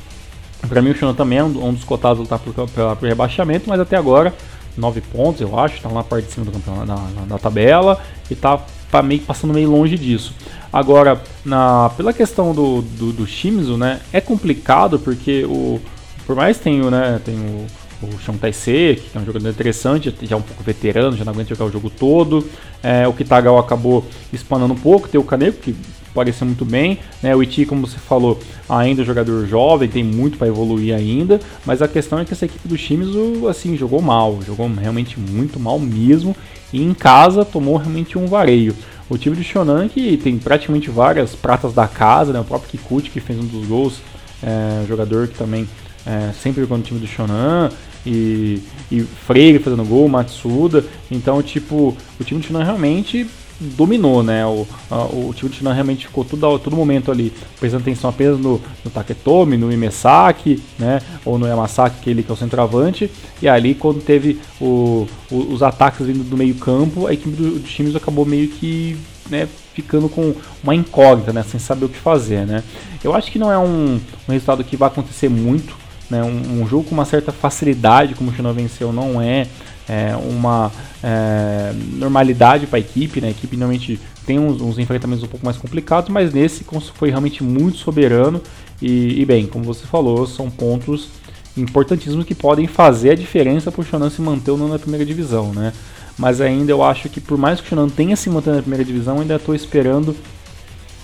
Para 0.67 0.81
mim 0.81 0.89
o 0.89 0.95
Shonan 0.95 1.13
também 1.13 1.37
é 1.37 1.43
um, 1.43 1.73
dos 1.73 1.83
cotados 1.83 2.19
lutar 2.19 2.39
por, 2.39 2.53
por, 2.53 3.07
rebaixamento, 3.07 3.69
mas 3.69 3.79
até 3.79 3.95
agora 3.95 4.33
9 4.75 5.01
pontos, 5.01 5.41
eu 5.41 5.57
acho, 5.57 5.81
tá 5.81 5.89
na 5.89 6.03
parte 6.03 6.25
de 6.25 6.33
cima 6.33 6.45
do 6.45 6.51
campeonato, 6.51 6.87
na, 6.87 6.95
na, 7.21 7.25
na 7.27 7.37
tabela, 7.37 8.01
e 8.29 8.35
tá, 8.35 8.59
tá, 8.91 9.01
meio 9.01 9.21
passando 9.21 9.53
meio 9.53 9.69
longe 9.69 9.97
disso. 9.97 10.33
Agora, 10.73 11.21
na, 11.45 11.91
pela 11.95 12.11
questão 12.11 12.53
do, 12.53 12.81
do, 12.81 13.13
do 13.13 13.27
Shimizu, 13.27 13.77
né, 13.77 14.01
é 14.11 14.19
complicado 14.19 14.99
porque 14.99 15.45
o, 15.45 15.79
por 16.25 16.35
mais 16.35 16.57
tenho, 16.57 16.89
né, 16.89 17.21
tem 17.23 17.35
o, 17.35 17.67
o 18.01 18.19
Shang 18.19 18.37
Taisei, 18.37 18.95
que 18.95 19.17
é 19.17 19.21
um 19.21 19.25
jogador 19.25 19.49
interessante, 19.49 20.13
já 20.21 20.35
é 20.35 20.39
um 20.39 20.41
pouco 20.41 20.63
veterano, 20.63 21.15
já 21.15 21.23
não 21.23 21.33
aguenta 21.33 21.49
jogar 21.49 21.65
o 21.65 21.71
jogo 21.71 21.89
todo. 21.89 22.47
É, 22.83 23.07
o 23.07 23.13
Kitagawa 23.13 23.59
acabou 23.59 24.05
espanando 24.31 24.73
um 24.73 24.77
pouco, 24.77 25.07
tem 25.07 25.19
o 25.19 25.23
Kaneko, 25.23 25.59
que 25.59 25.75
pareceu 26.15 26.47
muito 26.47 26.65
bem. 26.65 26.99
Né? 27.21 27.35
O 27.35 27.43
Iti, 27.43 27.65
como 27.65 27.85
você 27.85 27.97
falou, 27.97 28.39
ainda 28.67 29.01
é 29.01 29.03
um 29.03 29.05
jogador 29.05 29.45
jovem, 29.45 29.89
tem 29.89 30.03
muito 30.03 30.37
para 30.37 30.47
evoluir 30.47 30.95
ainda, 30.95 31.39
mas 31.65 31.81
a 31.81 31.87
questão 31.87 32.17
é 32.17 32.25
que 32.25 32.33
essa 32.33 32.45
equipe 32.45 32.67
do 32.67 32.77
Shimizu 32.77 33.47
assim, 33.47 33.75
jogou 33.75 34.01
mal, 34.01 34.39
jogou 34.45 34.67
realmente 34.67 35.19
muito 35.19 35.59
mal 35.59 35.77
mesmo, 35.77 36.35
e 36.71 36.81
em 36.81 36.93
casa 36.93 37.43
tomou 37.43 37.77
realmente 37.77 38.17
um 38.17 38.25
vareio. 38.25 38.75
O 39.09 39.17
time 39.17 39.35
do 39.35 39.43
Shonan 39.43 39.87
que 39.87 40.17
tem 40.17 40.37
praticamente 40.39 40.89
várias 40.89 41.35
pratas 41.35 41.73
da 41.73 41.87
casa, 41.87 42.33
né? 42.33 42.39
o 42.39 42.43
próprio 42.45 42.71
Kikuchi 42.71 43.09
que 43.09 43.19
fez 43.19 43.37
um 43.37 43.45
dos 43.45 43.67
gols, 43.67 44.01
é, 44.41 44.81
um 44.83 44.87
jogador 44.87 45.27
que 45.27 45.37
também 45.37 45.67
é, 46.05 46.31
sempre 46.33 46.61
jogou 46.61 46.77
no 46.77 46.83
time 46.83 46.99
do 46.99 47.07
Shonan, 47.07 47.69
e, 48.05 48.61
e 48.91 49.01
Freire 49.01 49.59
fazendo 49.59 49.83
gol, 49.83 50.07
Matsuda, 50.07 50.85
então 51.09 51.41
tipo, 51.41 51.97
o 52.19 52.23
time 52.23 52.39
do 52.39 52.45
Shonan 52.45 52.63
realmente 52.63 53.27
dominou, 53.59 54.21
né? 54.21 54.45
O, 54.45 54.67
a, 54.89 55.05
o 55.05 55.33
time 55.35 55.49
do 55.49 55.55
Shinhan 55.55 55.73
realmente 55.73 56.07
ficou 56.07 56.25
todo, 56.25 56.59
todo 56.59 56.75
momento 56.75 57.11
ali 57.11 57.31
prestando 57.59 57.83
atenção 57.83 58.09
apenas 58.09 58.39
no, 58.39 58.61
no 58.83 58.91
Taketomi, 58.91 59.57
no 59.57 59.71
Imesaki, 59.71 60.61
né? 60.77 61.01
Ou 61.23 61.37
no 61.37 61.47
Yamasaki, 61.47 62.01
que 62.01 62.09
ele 62.09 62.23
que 62.23 62.31
é 62.31 62.33
o 62.33 62.37
centroavante. 62.37 63.09
E 63.41 63.47
ali, 63.47 63.73
quando 63.73 64.01
teve 64.01 64.39
o, 64.59 65.07
o, 65.31 65.37
os 65.53 65.63
ataques 65.63 66.05
vindo 66.05 66.23
do 66.23 66.37
meio 66.37 66.55
campo, 66.55 67.07
a 67.07 67.13
equipe 67.13 67.35
do, 67.35 67.59
do 67.59 67.67
Shimizu 67.67 67.97
acabou 67.97 68.25
meio 68.25 68.49
que 68.49 68.97
né, 69.29 69.47
ficando 69.73 70.07
com 70.07 70.35
uma 70.63 70.75
incógnita, 70.75 71.31
né? 71.31 71.43
Sem 71.43 71.59
saber 71.59 71.85
o 71.85 71.89
que 71.89 71.97
fazer, 71.97 72.45
né? 72.45 72.63
Eu 73.03 73.13
acho 73.13 73.31
que 73.31 73.39
não 73.39 73.51
é 73.51 73.57
um, 73.57 73.99
um 74.27 74.31
resultado 74.31 74.63
que 74.63 74.75
vai 74.75 74.87
acontecer 74.87 75.29
muito, 75.29 75.75
né? 76.09 76.23
Um, 76.23 76.61
um 76.61 76.67
jogo 76.67 76.85
com 76.85 76.95
uma 76.95 77.05
certa 77.05 77.31
facilidade, 77.31 78.15
como 78.15 78.31
o 78.31 78.33
Shinhan 78.33 78.53
venceu, 78.53 78.91
não 78.93 79.21
é 79.21 79.47
é, 79.87 80.15
uma 80.15 80.71
é, 81.03 81.71
normalidade 81.93 82.67
para 82.67 82.77
a 82.77 82.79
equipe, 82.79 83.21
né? 83.21 83.27
A 83.27 83.31
equipe 83.31 83.55
normalmente 83.55 83.99
tem 84.25 84.39
uns, 84.39 84.61
uns, 84.61 84.79
enfrentamentos 84.79 85.23
um 85.23 85.27
pouco 85.27 85.45
mais 85.45 85.57
complicados, 85.57 86.09
mas 86.09 86.33
nesse 86.33 86.65
foi 86.95 87.09
realmente 87.09 87.43
muito 87.43 87.77
soberano 87.77 88.41
e, 88.81 89.21
e, 89.21 89.25
bem, 89.25 89.45
como 89.45 89.63
você 89.63 89.85
falou, 89.85 90.25
são 90.25 90.49
pontos 90.49 91.09
importantíssimos 91.55 92.25
que 92.25 92.35
podem 92.35 92.67
fazer 92.67 93.11
a 93.11 93.15
diferença 93.15 93.71
para 93.71 93.81
o 93.81 93.85
Shonan 93.85 94.09
se 94.09 94.21
manter 94.21 94.57
na 94.57 94.79
primeira 94.79 95.05
divisão, 95.05 95.53
né? 95.53 95.71
Mas 96.17 96.41
ainda 96.41 96.71
eu 96.71 96.81
acho 96.81 97.09
que 97.09 97.21
por 97.21 97.37
mais 97.37 97.59
que 97.59 97.67
o 97.67 97.69
Shonan 97.69 97.89
tenha 97.89 98.15
se 98.15 98.29
mantido 98.29 98.55
na 98.55 98.61
primeira 98.61 98.83
divisão, 98.83 99.19
ainda 99.19 99.35
estou 99.35 99.53
esperando 99.53 100.15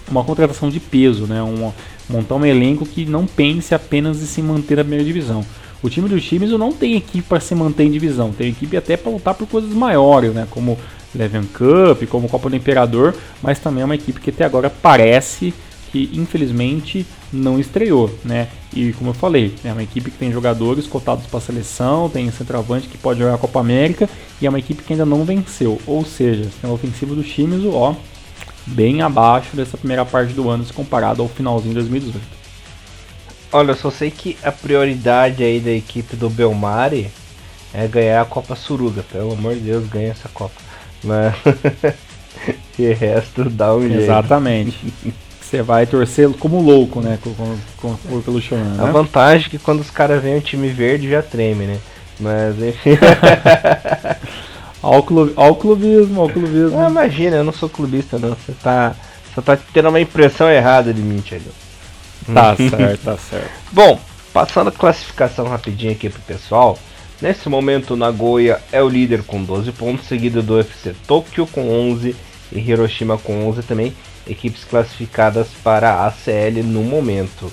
uma 0.09 0.23
contratação 0.23 0.69
de 0.69 0.79
peso, 0.79 1.25
né? 1.25 1.41
Um, 1.41 1.71
montar 2.09 2.35
um 2.35 2.45
elenco 2.45 2.85
que 2.85 3.05
não 3.05 3.25
pense 3.25 3.73
apenas 3.73 4.21
em 4.21 4.25
se 4.25 4.41
manter 4.41 4.77
na 4.77 4.83
primeira 4.83 5.05
divisão. 5.05 5.45
O 5.83 5.89
time 5.89 6.07
do 6.07 6.19
Shimizu 6.19 6.57
não 6.57 6.71
tem 6.71 6.95
equipe 6.95 7.27
para 7.27 7.39
se 7.39 7.55
manter 7.55 7.85
em 7.85 7.91
divisão, 7.91 8.31
tem 8.31 8.49
equipe 8.49 8.77
até 8.77 8.95
para 8.95 9.11
lutar 9.11 9.33
por 9.33 9.47
coisas 9.47 9.71
maiores, 9.71 10.33
né? 10.33 10.47
Como 10.49 10.77
Leven 11.13 11.43
Cup, 11.43 12.07
como 12.07 12.29
Copa 12.29 12.49
do 12.49 12.55
Imperador, 12.55 13.15
mas 13.41 13.59
também 13.59 13.81
é 13.81 13.85
uma 13.85 13.95
equipe 13.95 14.19
que 14.19 14.29
até 14.29 14.45
agora 14.45 14.69
parece 14.69 15.53
que 15.91 16.09
infelizmente 16.13 17.05
não 17.33 17.59
estreou, 17.59 18.09
né? 18.23 18.47
E 18.73 18.93
como 18.93 19.09
eu 19.09 19.13
falei, 19.13 19.53
é 19.63 19.73
uma 19.73 19.83
equipe 19.83 20.09
que 20.09 20.17
tem 20.17 20.31
jogadores 20.31 20.87
cotados 20.87 21.25
para 21.25 21.39
a 21.39 21.41
seleção, 21.41 22.09
tem 22.09 22.31
centroavante 22.31 22.87
que 22.87 22.97
pode 22.97 23.19
jogar 23.19 23.35
a 23.35 23.37
Copa 23.37 23.59
América 23.59 24.09
e 24.41 24.45
é 24.45 24.49
uma 24.49 24.59
equipe 24.59 24.83
que 24.83 24.93
ainda 24.93 25.05
não 25.05 25.25
venceu. 25.25 25.81
Ou 25.85 26.05
seja, 26.05 26.47
tem 26.61 26.69
a 26.69 26.73
ofensiva 26.73 27.13
do 27.13 27.23
Shimizu, 27.23 27.71
ó, 27.71 27.95
bem 28.71 29.01
abaixo 29.01 29.55
dessa 29.55 29.77
primeira 29.77 30.05
parte 30.05 30.33
do 30.33 30.49
ano 30.49 30.65
se 30.65 30.73
comparado 30.73 31.21
ao 31.21 31.27
finalzinho 31.27 31.73
de 31.73 31.79
2018. 31.81 32.41
Olha, 33.53 33.71
eu 33.71 33.75
só 33.75 33.91
sei 33.91 34.09
que 34.09 34.37
a 34.43 34.51
prioridade 34.51 35.43
aí 35.43 35.59
da 35.59 35.71
equipe 35.71 36.15
do 36.15 36.29
Belmari 36.29 37.11
é 37.73 37.85
ganhar 37.87 38.21
a 38.21 38.25
Copa 38.25 38.55
Suruga. 38.55 39.03
Pelo 39.03 39.33
amor 39.33 39.55
de 39.55 39.61
Deus, 39.61 39.87
ganha 39.87 40.11
essa 40.11 40.29
Copa. 40.29 40.55
Mas 41.03 41.35
e 42.79 42.93
resto 42.93 43.49
dá 43.49 43.75
um 43.75 43.81
jeito. 43.81 44.03
Exatamente. 44.03 44.93
Você 45.41 45.61
vai 45.61 45.85
torcer 45.85 46.29
como 46.37 46.61
louco, 46.61 47.01
né? 47.01 47.19
Com, 47.21 47.33
com, 47.77 47.97
com 47.97 48.21
pelo 48.21 48.41
Shonan, 48.41 48.75
né? 48.75 48.83
A 48.83 48.91
vantagem 48.91 49.47
é 49.47 49.49
que 49.49 49.59
quando 49.59 49.81
os 49.81 49.89
caras 49.89 50.21
veem 50.21 50.37
o 50.37 50.41
time 50.41 50.69
verde 50.69 51.09
já 51.09 51.21
treme, 51.21 51.65
né? 51.65 51.77
Mas 52.19 52.57
enfim. 52.57 52.91
ao, 54.81 55.03
club, 55.03 55.33
ao 55.35 55.55
clubismo, 55.55 56.21
ao 56.21 56.29
clubismo. 56.29 56.79
Ah, 56.79 56.89
imagina, 56.89 57.37
eu 57.37 57.43
não 57.43 57.53
sou 57.53 57.69
clubista 57.69 58.17
não. 58.17 58.29
Você 58.29 58.53
tá. 58.61 58.95
Você 59.33 59.41
tá 59.41 59.57
tendo 59.73 59.89
uma 59.89 59.99
impressão 59.99 60.49
errada 60.49 60.93
de 60.93 61.01
mim, 61.01 61.21
Thiago. 61.21 61.45
Tá 62.33 62.55
certo, 62.55 63.03
tá 63.03 63.17
certo. 63.17 63.49
Bom, 63.71 63.99
passando 64.31 64.67
a 64.67 64.71
classificação 64.71 65.47
rapidinho 65.47 65.91
aqui 65.91 66.07
pro 66.07 66.21
pessoal. 66.21 66.77
Nesse 67.19 67.49
momento, 67.49 67.95
Nagoya 67.95 68.61
é 68.71 68.81
o 68.81 68.87
líder 68.87 69.23
com 69.23 69.43
12 69.43 69.71
pontos, 69.71 70.07
seguido 70.07 70.43
do 70.43 70.55
UFC 70.55 70.95
Tokyo 71.07 71.47
com 71.47 71.69
11 71.91 72.15
e 72.51 72.59
Hiroshima 72.59 73.17
com 73.17 73.47
11 73.47 73.63
também. 73.63 73.93
Equipes 74.27 74.63
classificadas 74.63 75.47
para 75.63 75.93
a 75.93 76.07
ACL 76.07 76.63
no 76.63 76.83
momento. 76.83 77.51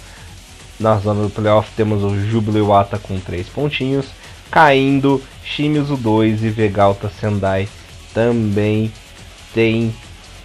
Na 0.78 0.96
zona 0.96 1.22
do 1.22 1.30
playoff 1.30 1.70
temos 1.76 2.04
o 2.04 2.18
Júbilo 2.18 2.58
Iwata 2.58 2.98
com 2.98 3.18
3 3.18 3.48
pontinhos. 3.48 4.06
Caindo, 4.50 5.22
Shimizu 5.44 5.96
2 5.96 6.44
e 6.44 6.50
Vegalta 6.50 7.08
Sendai 7.08 7.68
também 8.14 8.92
tem 9.54 9.94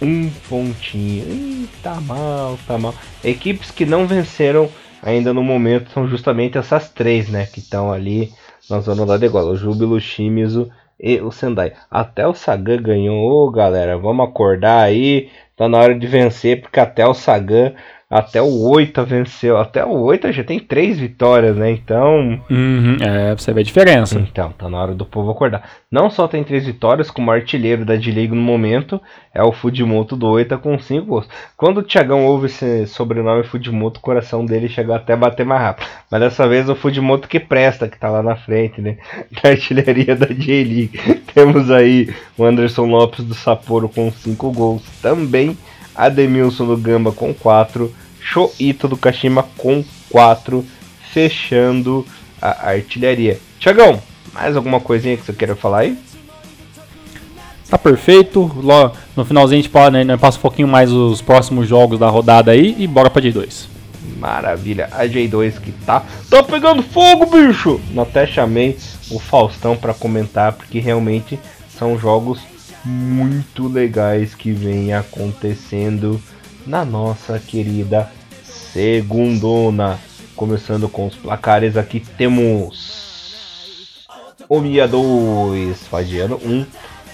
um 0.00 0.30
pontinho. 0.48 1.24
Ih, 1.24 1.68
tá 1.82 2.00
mal, 2.00 2.58
tá 2.66 2.78
mal. 2.78 2.94
Equipes 3.22 3.70
que 3.70 3.86
não 3.86 4.06
venceram 4.06 4.68
ainda 5.02 5.32
no 5.32 5.42
momento 5.42 5.90
são 5.90 6.08
justamente 6.08 6.58
essas 6.58 6.88
três, 6.88 7.28
né? 7.28 7.46
Que 7.46 7.60
estão 7.60 7.92
ali 7.92 8.32
na 8.68 8.80
zona 8.80 9.04
da 9.04 9.16
degola. 9.16 9.52
O 9.52 9.56
Júbilo, 9.56 9.96
o 9.96 10.00
Shimizu 10.00 10.70
e 11.00 11.20
o 11.20 11.30
Sendai. 11.30 11.72
Até 11.90 12.26
o 12.26 12.34
Sagan 12.34 12.82
ganhou. 12.82 13.50
Galera, 13.50 13.98
vamos 13.98 14.26
acordar 14.26 14.82
aí. 14.82 15.30
Tá 15.56 15.68
na 15.68 15.78
hora 15.78 15.94
de 15.94 16.06
vencer, 16.06 16.60
porque 16.60 16.80
até 16.80 17.06
o 17.06 17.14
Sagan 17.14 17.74
até 18.14 18.40
o 18.40 18.68
8 18.68 19.04
venceu. 19.04 19.56
Até 19.56 19.84
o 19.84 19.90
8 19.90 20.30
já 20.30 20.44
tem 20.44 20.60
três 20.60 21.00
vitórias, 21.00 21.56
né? 21.56 21.72
Então. 21.72 22.40
Uhum, 22.48 22.96
é, 23.00 23.34
você 23.34 23.52
vê 23.52 23.60
a 23.60 23.64
diferença. 23.64 24.20
Então, 24.20 24.52
tá 24.52 24.68
na 24.70 24.80
hora 24.80 24.94
do 24.94 25.04
povo 25.04 25.32
acordar. 25.32 25.68
Não 25.90 26.08
só 26.08 26.28
tem 26.28 26.44
três 26.44 26.64
vitórias, 26.64 27.10
como 27.10 27.32
artilheiro 27.32 27.84
da 27.84 27.96
D-League 27.96 28.32
no 28.32 28.40
momento 28.40 29.00
é 29.34 29.42
o 29.42 29.50
Fudimoto 29.50 30.14
do 30.14 30.28
8 30.28 30.56
com 30.58 30.78
5 30.78 31.04
gols. 31.04 31.28
Quando 31.56 31.78
o 31.78 31.82
Thiagão 31.82 32.24
ouve 32.24 32.46
esse 32.46 32.86
sobrenome 32.86 33.42
Fudimoto, 33.42 33.98
o 33.98 34.02
coração 34.02 34.46
dele 34.46 34.68
chegou 34.68 34.94
até 34.94 35.14
a 35.14 35.16
bater 35.16 35.44
mais 35.44 35.60
rápido. 35.60 35.88
Mas 36.08 36.20
dessa 36.20 36.46
vez 36.46 36.68
o 36.68 36.76
Fudimoto 36.76 37.26
que 37.26 37.40
presta, 37.40 37.88
que 37.88 37.98
tá 37.98 38.08
lá 38.08 38.22
na 38.22 38.36
frente, 38.36 38.80
né? 38.80 38.96
Da 39.42 39.50
artilharia 39.50 40.14
da 40.14 40.26
J-League. 40.26 41.00
Temos 41.34 41.68
aí 41.68 42.14
o 42.38 42.44
Anderson 42.44 42.84
Lopes 42.84 43.24
do 43.24 43.34
Sapporo 43.34 43.88
com 43.88 44.08
5 44.12 44.52
gols 44.52 44.84
também. 45.02 45.58
Ademilson 45.96 46.66
do 46.66 46.76
Gamba 46.76 47.10
com 47.10 47.34
4. 47.34 48.03
Shoito 48.24 48.88
do 48.88 48.96
Kashima 48.96 49.44
com 49.58 49.84
4. 50.10 50.64
Fechando 51.12 52.04
a 52.40 52.70
artilharia. 52.70 53.38
Tiagão, 53.60 54.02
mais 54.32 54.56
alguma 54.56 54.80
coisinha 54.80 55.16
que 55.16 55.24
você 55.24 55.32
queira 55.32 55.54
falar 55.54 55.80
aí? 55.80 55.98
Tá 57.68 57.78
perfeito. 57.78 58.50
No 59.14 59.24
finalzinho 59.24 59.60
a 59.60 59.62
gente 59.62 59.70
passa, 59.70 59.90
né, 59.90 60.16
passa 60.16 60.38
um 60.38 60.40
pouquinho 60.40 60.66
mais 60.66 60.90
os 60.90 61.22
próximos 61.22 61.68
jogos 61.68 61.98
da 61.98 62.08
rodada 62.08 62.50
aí 62.50 62.74
e 62.78 62.86
bora 62.86 63.10
pra 63.10 63.22
J2. 63.22 63.66
Maravilha, 64.18 64.88
a 64.90 65.04
J2 65.04 65.60
que 65.60 65.70
tá. 65.70 66.02
Tá 66.28 66.42
pegando 66.42 66.82
fogo, 66.82 67.26
bicho! 67.26 67.80
Até 67.96 68.26
chamei 68.26 68.76
o 69.10 69.18
Faustão 69.18 69.76
para 69.76 69.94
comentar, 69.94 70.52
porque 70.52 70.78
realmente 70.78 71.38
são 71.78 71.98
jogos 71.98 72.40
muito 72.84 73.68
legais 73.68 74.34
que 74.34 74.52
vem 74.52 74.92
acontecendo 74.92 76.20
na 76.66 76.84
nossa 76.84 77.38
querida 77.38 78.10
segundona. 78.42 79.98
Começando 80.34 80.88
com 80.88 81.06
os 81.06 81.14
placares 81.14 81.76
aqui 81.76 82.00
temos 82.00 84.06
Omiya 84.48 84.88
2, 84.88 85.86
Fagiano 85.86 86.40
1, 86.44 86.66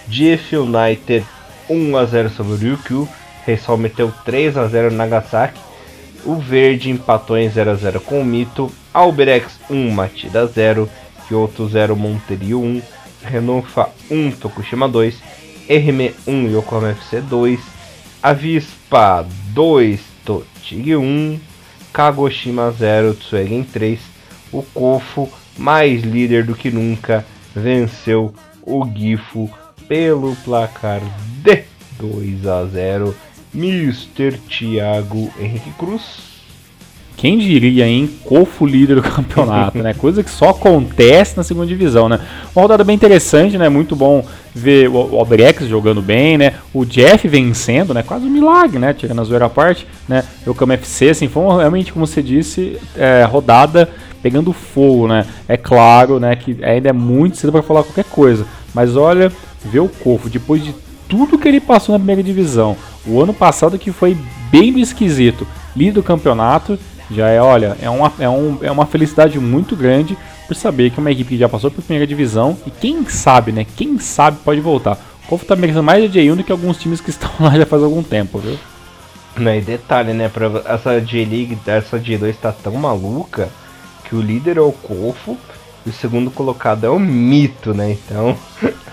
GF 0.07 0.57
United 0.57 1.25
1 1.69 1.97
a 1.97 2.05
0 2.05 2.29
sobre 2.29 2.53
o 2.53 2.57
Ryukyu, 2.57 3.07
Reisol 3.45 3.77
meteu 3.77 4.11
3 4.25 4.57
a 4.57 4.67
0 4.67 4.91
Nagasaki, 4.91 5.59
o 6.25 6.35
Verde 6.35 6.89
empatou 6.89 7.37
em 7.37 7.49
0 7.49 7.71
a 7.71 7.75
0 7.75 8.01
com 8.01 8.21
o 8.21 8.25
Mito, 8.25 8.71
Alberex 8.93 9.59
1 9.69 9.91
Matida 9.91 10.47
0, 10.47 10.89
Kyoto 11.27 11.69
0 11.69 11.95
Monterio 11.95 12.59
1, 12.59 12.81
Renofa 13.23 13.89
1 14.09 14.31
Tokushima 14.31 14.89
2, 14.89 15.15
RM 15.69 16.13
1 16.27 16.49
Yokohama 16.49 16.89
FC 16.89 17.21
2, 17.21 17.59
Avispa 18.21 19.25
2 19.53 19.99
Totig 20.23 20.95
1, 20.95 21.39
Kagoshima 21.91 22.71
0, 22.71 23.15
Tsuegen 23.15 23.63
3. 23.63 23.99
O 24.51 24.61
Kofo, 24.61 25.29
mais 25.57 26.03
líder 26.03 26.45
do 26.45 26.53
que 26.53 26.69
nunca, 26.69 27.25
venceu 27.55 28.33
o 28.61 28.85
Gifo 28.85 29.49
pelo 29.87 30.35
placar 30.37 31.01
de 31.41 31.63
2 31.97 32.45
a 32.45 32.65
0. 32.65 33.15
Mr. 33.53 34.37
Thiago 34.47 35.33
Henrique 35.39 35.71
Cruz 35.71 36.31
quem 37.21 37.37
diria, 37.37 37.85
hein? 37.85 38.09
Cofo 38.23 38.65
líder 38.65 38.95
do 38.95 39.03
campeonato, 39.03 39.77
né? 39.77 39.93
Coisa 39.99 40.23
que 40.23 40.31
só 40.31 40.49
acontece 40.49 41.37
na 41.37 41.43
segunda 41.43 41.67
divisão, 41.67 42.09
né? 42.09 42.19
Uma 42.55 42.63
rodada 42.63 42.83
bem 42.83 42.95
interessante, 42.95 43.59
né? 43.59 43.69
Muito 43.69 43.95
bom 43.95 44.25
ver 44.53 44.89
o 44.89 45.17
Albrex 45.17 45.67
jogando 45.67 46.01
bem, 46.01 46.37
né? 46.37 46.53
O 46.73 46.85
Jeff 46.85 47.27
vencendo, 47.27 47.93
né? 47.93 48.03
Quase 48.03 48.25
um 48.25 48.29
milagre, 48.29 48.79
né? 48.79 48.93
Tirando 48.93 49.21
a 49.21 49.23
zoeira 49.23 49.45
à 49.45 49.49
parte, 49.49 49.87
né? 50.07 50.23
O 50.45 50.53
Cam 50.53 50.73
FC, 50.73 51.09
assim, 51.09 51.27
foi 51.27 51.43
realmente, 51.57 51.93
como 51.93 52.05
você 52.05 52.21
disse, 52.21 52.77
é, 52.95 53.23
rodada 53.23 53.89
pegando 54.21 54.53
fogo, 54.53 55.07
né? 55.07 55.25
É 55.47 55.57
claro, 55.57 56.19
né? 56.19 56.35
Que 56.35 56.57
ainda 56.63 56.89
é 56.89 56.93
muito 56.93 57.37
cedo 57.37 57.51
para 57.51 57.63
falar 57.63 57.83
qualquer 57.83 58.05
coisa. 58.05 58.45
Mas 58.73 58.95
olha, 58.95 59.31
ver 59.63 59.79
o 59.79 59.89
Cofo, 59.89 60.29
depois 60.29 60.63
de 60.63 60.73
tudo 61.07 61.37
que 61.37 61.47
ele 61.47 61.59
passou 61.59 61.93
na 61.93 61.99
primeira 61.99 62.23
divisão, 62.23 62.77
o 63.05 63.21
ano 63.21 63.33
passado 63.33 63.77
que 63.77 63.91
foi 63.91 64.15
bem 64.49 64.79
esquisito, 64.79 65.47
líder 65.75 65.93
do 65.93 66.03
campeonato, 66.03 66.77
já 67.13 67.27
é, 67.27 67.41
olha, 67.41 67.77
é 67.81 67.89
uma, 67.89 68.11
é, 68.19 68.29
um, 68.29 68.57
é 68.61 68.71
uma 68.71 68.85
felicidade 68.85 69.39
muito 69.39 69.75
grande 69.75 70.17
por 70.47 70.55
saber 70.55 70.89
que 70.89 70.99
uma 70.99 71.11
equipe 71.11 71.29
que 71.29 71.37
já 71.37 71.49
passou 71.49 71.71
por 71.71 71.83
primeira 71.83 72.07
divisão 72.07 72.57
e 72.65 72.71
quem 72.71 73.05
sabe, 73.05 73.51
né? 73.51 73.65
Quem 73.75 73.99
sabe 73.99 74.37
pode 74.43 74.59
voltar. 74.61 74.97
O 75.25 75.27
Kofu 75.27 75.45
tá 75.45 75.55
merecendo 75.55 75.83
mais 75.83 76.11
de 76.11 76.19
J1 76.19 76.35
do 76.35 76.43
que 76.43 76.51
alguns 76.51 76.77
times 76.77 76.99
que 76.99 77.09
estão 77.09 77.29
lá 77.39 77.51
já 77.57 77.65
faz 77.65 77.83
algum 77.83 78.03
tempo, 78.03 78.39
viu? 78.39 78.57
Não, 79.37 79.53
e 79.55 79.61
detalhe, 79.61 80.13
né? 80.13 80.29
Pra 80.29 80.51
essa 80.65 80.99
J-League, 80.99 81.57
essa 81.65 81.97
J2 81.97 82.35
tá 82.35 82.51
tão 82.51 82.73
maluca 82.73 83.49
que 84.03 84.15
o 84.15 84.21
líder 84.21 84.57
é 84.57 84.61
o 84.61 84.71
Kofu 84.71 85.37
e 85.85 85.89
o 85.89 85.93
segundo 85.93 86.29
colocado 86.29 86.85
é 86.85 86.89
o 86.89 86.99
Mito, 86.99 87.73
né? 87.73 87.91
Então. 87.91 88.37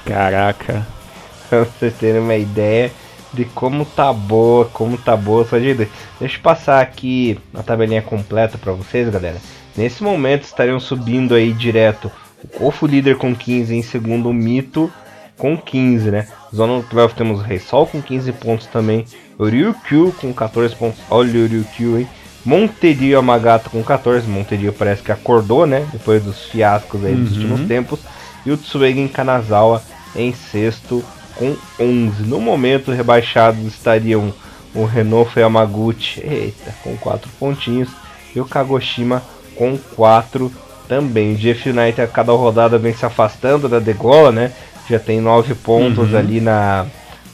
Caraca. 0.04 0.86
pra 1.50 1.64
vocês 1.64 1.94
terem 1.94 2.20
uma 2.20 2.36
ideia 2.36 2.92
de 3.32 3.44
como 3.44 3.84
tá 3.84 4.12
boa, 4.12 4.64
como 4.66 4.96
tá 4.96 5.16
boa 5.16 5.42
essa 5.42 5.58
J2. 5.58 5.88
Deixa 6.20 6.36
eu 6.36 6.42
passar 6.42 6.80
aqui 6.80 7.38
a 7.54 7.62
tabelinha 7.62 8.02
completa 8.02 8.58
para 8.58 8.72
vocês, 8.72 9.08
galera. 9.08 9.38
Nesse 9.76 10.02
momento 10.02 10.44
estariam 10.44 10.80
subindo 10.80 11.34
aí 11.34 11.52
direto 11.52 12.10
o 12.42 12.48
Kofo 12.48 12.86
líder 12.86 13.16
com 13.16 13.34
15, 13.34 13.74
em 13.74 13.82
segundo 13.82 14.28
o 14.28 14.34
Mito 14.34 14.90
com 15.36 15.56
15, 15.56 16.10
né? 16.10 16.28
Zona 16.54 16.82
playoff 16.82 17.14
temos 17.14 17.40
o 17.40 17.42
Rei 17.42 17.58
Sol 17.58 17.86
com 17.86 18.02
15 18.02 18.32
pontos 18.32 18.66
também, 18.66 19.04
o 19.38 19.44
Ryukyu 19.44 20.12
com 20.20 20.32
14 20.32 20.74
pontos, 20.74 21.00
olha 21.08 21.40
o 21.40 21.46
Ryukyu, 21.46 21.98
hein? 21.98 22.08
Monterio 22.44 23.18
Yamagata 23.18 23.68
com 23.70 23.82
14, 23.82 24.26
Monterio 24.26 24.72
parece 24.72 25.02
que 25.02 25.12
acordou, 25.12 25.66
né? 25.66 25.86
Depois 25.92 26.22
dos 26.22 26.44
fiascos 26.44 27.04
aí 27.04 27.14
dos 27.14 27.36
uhum. 27.36 27.42
últimos 27.42 27.68
tempos, 27.68 28.00
e 28.44 28.50
o 28.50 28.56
Tsuegen 28.56 29.06
Kanazawa 29.08 29.82
em 30.16 30.32
sexto 30.32 31.04
com 31.38 31.56
11. 31.80 32.24
No 32.24 32.40
momento, 32.40 32.90
rebaixados 32.90 33.64
estariam 33.64 34.32
o 34.74 34.84
Renault 34.84 35.38
Yamaguchi, 35.38 36.20
eita, 36.20 36.74
com 36.82 36.96
4 36.96 37.30
pontinhos, 37.38 37.88
e 38.34 38.40
o 38.40 38.44
Kagoshima 38.44 39.22
com 39.56 39.78
4 39.96 40.52
também. 40.88 41.34
O 41.34 41.36
GF 41.36 41.70
United 41.70 42.02
a 42.02 42.06
cada 42.06 42.32
rodada 42.32 42.78
vem 42.78 42.92
se 42.92 43.06
afastando 43.06 43.68
da 43.68 43.78
degola, 43.78 44.32
né? 44.32 44.52
Já 44.88 44.98
tem 44.98 45.20
9 45.20 45.54
pontos 45.54 46.12
uhum. 46.12 46.18
ali 46.18 46.40
na, 46.40 46.86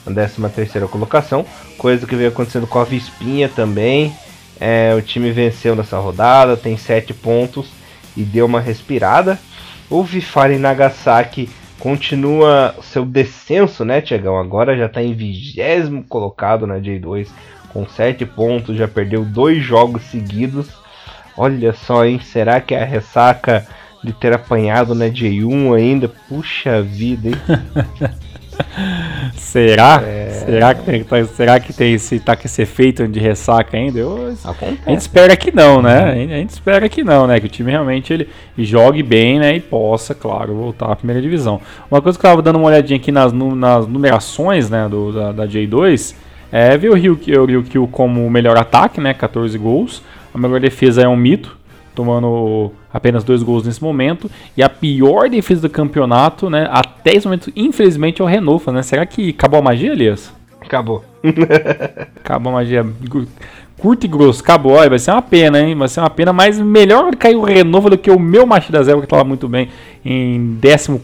na 0.06 0.48
13 0.48 0.80
colocação, 0.90 1.46
coisa 1.78 2.06
que 2.06 2.16
vem 2.16 2.26
acontecendo 2.26 2.66
com 2.66 2.78
a 2.78 2.84
Vispinha 2.84 3.48
também. 3.48 4.14
É, 4.60 4.94
o 4.96 5.02
time 5.02 5.32
venceu 5.32 5.74
nessa 5.74 5.98
rodada, 5.98 6.56
tem 6.56 6.76
7 6.76 7.12
pontos 7.14 7.66
e 8.16 8.22
deu 8.22 8.46
uma 8.46 8.60
respirada. 8.60 9.38
O 9.90 10.02
Vifari 10.02 10.58
Nagasaki 10.58 11.48
continua 11.84 12.74
seu 12.80 13.04
descenso, 13.04 13.84
né, 13.84 14.00
Tiagão? 14.00 14.38
Agora 14.38 14.74
já 14.74 14.86
está 14.86 15.02
em 15.02 15.12
vigésimo 15.12 16.02
colocado 16.02 16.66
na 16.66 16.76
J2 16.76 17.28
com 17.74 17.86
7 17.86 18.24
pontos, 18.24 18.74
já 18.74 18.88
perdeu 18.88 19.22
dois 19.22 19.62
jogos 19.62 20.02
seguidos. 20.04 20.70
Olha 21.36 21.74
só, 21.74 22.06
hein? 22.06 22.18
Será 22.18 22.58
que 22.58 22.74
é 22.74 22.82
a 22.82 22.86
ressaca 22.86 23.66
de 24.02 24.14
ter 24.14 24.32
apanhado 24.32 24.94
na 24.94 25.08
J1 25.08 25.76
ainda? 25.76 26.08
Puxa 26.08 26.80
vida, 26.80 27.28
hein? 27.28 27.34
será? 29.36 30.02
É... 30.04 30.30
Será 30.44 30.74
que 30.74 30.82
tem, 30.84 31.04
tá, 31.04 31.24
será 31.24 31.60
que 31.60 31.72
tem 31.72 31.94
esse, 31.94 32.20
tá 32.20 32.36
com 32.36 32.42
esse 32.44 32.62
efeito 32.62 33.06
de 33.08 33.18
ressaca 33.18 33.76
ainda? 33.76 33.98
Eu, 33.98 34.34
a 34.86 34.90
gente 34.90 35.00
espera 35.00 35.36
que 35.36 35.54
não, 35.54 35.80
né? 35.80 36.12
A 36.12 36.38
gente 36.38 36.50
espera 36.50 36.88
que 36.88 37.02
não, 37.02 37.26
né? 37.26 37.40
Que 37.40 37.46
o 37.46 37.48
time 37.48 37.70
realmente 37.70 38.12
ele 38.12 38.28
jogue 38.58 39.02
bem, 39.02 39.38
né? 39.38 39.56
E 39.56 39.60
possa, 39.60 40.14
claro, 40.14 40.54
voltar 40.54 40.92
à 40.92 40.96
primeira 40.96 41.22
divisão. 41.22 41.60
Uma 41.90 42.02
coisa 42.02 42.18
que 42.18 42.26
eu 42.26 42.30
tava 42.30 42.42
dando 42.42 42.56
uma 42.56 42.68
olhadinha 42.68 42.98
aqui 42.98 43.10
nas, 43.10 43.32
nas 43.32 43.86
numerações, 43.86 44.68
né? 44.68 44.88
Do, 44.88 45.12
da, 45.12 45.32
da 45.32 45.46
J2 45.46 46.14
é 46.52 46.76
ver 46.76 46.90
o 46.90 46.94
Ryukyu 46.94 47.88
como 47.88 48.24
o 48.24 48.30
melhor 48.30 48.56
ataque, 48.56 49.00
né? 49.00 49.14
14 49.14 49.56
gols. 49.58 50.02
A 50.32 50.38
melhor 50.38 50.60
defesa 50.60 51.02
é 51.02 51.08
um 51.08 51.16
mito, 51.16 51.56
tomando 51.94 52.72
apenas 52.92 53.24
dois 53.24 53.42
gols 53.42 53.64
nesse 53.64 53.82
momento. 53.82 54.30
E 54.56 54.62
a 54.62 54.68
pior 54.68 55.28
defesa 55.28 55.62
do 55.62 55.70
campeonato, 55.70 56.50
né? 56.50 56.68
Até 56.70 57.14
esse 57.14 57.26
momento, 57.26 57.52
infelizmente, 57.54 58.20
é 58.20 58.24
o 58.24 58.28
Renofa, 58.28 58.72
né? 58.72 58.82
Será 58.82 59.06
que 59.06 59.30
acabou 59.30 59.60
a 59.60 59.62
magia, 59.62 59.92
Elias? 59.92 60.32
Acabou. 60.60 61.04
acabou 62.22 62.50
a 62.50 62.56
magia. 62.56 62.86
Curto 63.76 64.06
e 64.06 64.08
grosso, 64.08 64.40
acabou. 64.40 64.76
vai 64.88 64.98
ser 64.98 65.10
uma 65.10 65.20
pena, 65.20 65.60
hein? 65.60 65.74
Vai 65.74 65.88
ser 65.88 66.00
uma 66.00 66.08
pena, 66.08 66.32
mas 66.32 66.58
melhor 66.58 67.14
cair 67.16 67.36
o 67.36 67.42
Renova 67.42 67.90
do 67.90 67.98
que 67.98 68.10
o 68.10 68.18
meu 68.18 68.46
Machida 68.46 68.82
Zero, 68.82 69.00
que 69.00 69.04
estava 69.04 69.24
muito 69.24 69.48
bem 69.48 69.68
em 70.04 70.56
14 70.60 71.00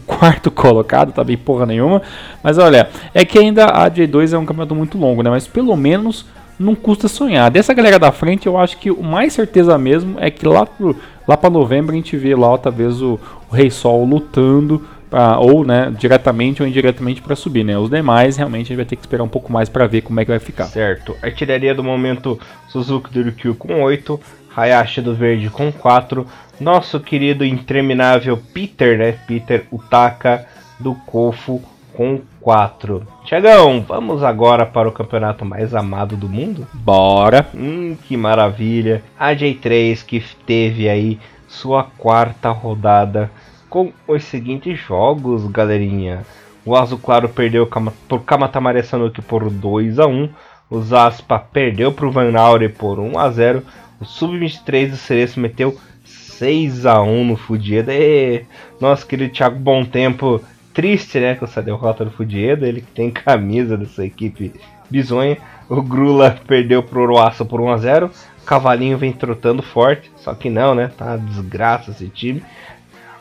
colocado, 0.55 1.11
tá 1.11 1.23
bem 1.23 1.37
porra 1.37 1.65
nenhuma. 1.65 2.01
Mas 2.41 2.57
olha, 2.57 2.89
é 3.13 3.25
que 3.25 3.37
ainda 3.37 3.65
a 3.65 3.91
J2 3.91 4.33
é 4.33 4.37
um 4.37 4.45
campeonato 4.45 4.73
muito 4.73 4.97
longo, 4.97 5.21
né? 5.21 5.29
Mas 5.29 5.47
pelo 5.47 5.75
menos 5.75 6.25
não 6.61 6.75
custa 6.75 7.07
sonhar. 7.07 7.49
Dessa 7.49 7.73
galera 7.73 7.99
da 7.99 8.11
frente, 8.11 8.47
eu 8.47 8.57
acho 8.57 8.77
que 8.77 8.91
o 8.91 9.03
mais 9.03 9.33
certeza 9.33 9.77
mesmo 9.77 10.17
é 10.19 10.29
que 10.29 10.45
lá, 10.45 10.65
pro, 10.65 10.95
lá 11.27 11.35
para 11.35 11.49
novembro 11.49 11.91
a 11.91 11.95
gente 11.95 12.15
vê 12.15 12.35
lá 12.35 12.57
talvez 12.57 13.01
o, 13.01 13.19
o 13.49 13.55
Rei 13.55 13.69
Sol 13.69 14.05
lutando 14.05 14.81
pra, 15.09 15.37
ou 15.37 15.65
né, 15.65 15.93
diretamente 15.97 16.61
ou 16.61 16.67
indiretamente 16.67 17.21
para 17.21 17.35
subir. 17.35 17.63
Né? 17.63 17.77
Os 17.77 17.89
demais 17.89 18.37
realmente 18.37 18.67
a 18.67 18.69
gente 18.69 18.77
vai 18.77 18.85
ter 18.85 18.95
que 18.95 19.01
esperar 19.01 19.23
um 19.23 19.27
pouco 19.27 19.51
mais 19.51 19.67
para 19.67 19.85
ver 19.85 20.01
como 20.01 20.19
é 20.19 20.25
que 20.25 20.31
vai 20.31 20.39
ficar. 20.39 20.65
Certo. 20.65 21.15
Artilharia 21.21 21.75
do 21.75 21.83
momento 21.83 22.39
Suzuki 22.69 23.11
do 23.11 23.55
com 23.55 23.81
8, 23.81 24.19
Hayashi 24.55 25.01
do 25.01 25.13
Verde 25.13 25.49
com 25.49 25.71
4, 25.71 26.25
nosso 26.59 26.99
querido 26.99 27.43
interminável 27.43 28.37
Peter, 28.53 28.97
né? 28.97 29.13
Peter 29.27 29.65
Utaka 29.71 30.45
do 30.79 30.95
Kofu 30.95 31.61
com 31.93 32.21
4. 32.39 33.05
Tiagão, 33.31 33.81
vamos 33.87 34.23
agora 34.23 34.65
para 34.65 34.89
o 34.89 34.91
campeonato 34.91 35.45
mais 35.45 35.73
amado 35.73 36.17
do 36.17 36.27
mundo? 36.27 36.67
Bora! 36.73 37.47
Hum, 37.55 37.95
que 38.03 38.17
maravilha! 38.17 39.01
A 39.17 39.33
J3 39.33 40.03
que 40.05 40.21
teve 40.45 40.89
aí 40.89 41.17
sua 41.47 41.81
quarta 41.81 42.49
rodada 42.49 43.31
com 43.69 43.93
os 44.05 44.25
seguintes 44.25 44.77
jogos, 44.77 45.49
galerinha. 45.49 46.25
O 46.65 46.75
Azul 46.75 46.97
Claro 46.97 47.29
perdeu 47.29 47.65
pro 48.05 48.19
Kamatamare 48.19 48.83
Sanuki 48.83 49.21
por 49.21 49.49
2 49.49 49.97
a 49.97 50.07
1 50.07 50.29
O 50.69 50.81
Zaspa 50.81 51.39
perdeu 51.39 51.93
pro 51.93 52.11
Van 52.11 52.37
Aure 52.37 52.67
por 52.67 52.99
1 52.99 53.17
a 53.17 53.31
0 53.31 53.63
O 54.01 54.03
Sub-23 54.03 54.89
do 54.89 54.97
Cereço 54.97 55.39
meteu 55.39 55.79
6 56.03 56.85
a 56.85 57.01
1 57.01 57.23
no 57.23 57.37
Fudieda. 57.37 57.93
E 57.93 58.43
nosso 58.77 59.07
querido 59.07 59.31
Thiago 59.31 59.57
Bom 59.57 59.85
Tempo, 59.85 60.41
triste 60.73 61.19
né, 61.19 61.35
com 61.35 61.45
essa 61.45 61.61
derrota 61.61 62.05
do 62.05 62.11
Fudieda. 62.11 62.67
Ele 62.67 62.81
que 62.81 62.91
tem 62.91 63.11
camisa 63.11 63.77
dessa 63.77 64.05
equipe 64.05 64.53
bizonha. 64.89 65.37
O 65.69 65.81
Grula 65.81 66.37
perdeu 66.45 66.83
pro 66.83 67.01
Oroaça 67.01 67.45
por 67.45 67.61
1 67.61 67.69
a 67.69 67.77
0 67.77 68.11
Cavalinho 68.45 68.97
vem 68.97 69.13
trotando 69.13 69.61
forte, 69.61 70.11
só 70.17 70.33
que 70.33 70.49
não, 70.49 70.73
né? 70.73 70.91
Tá 70.97 71.05
uma 71.05 71.17
desgraça 71.19 71.91
esse 71.91 72.09
time. 72.09 72.43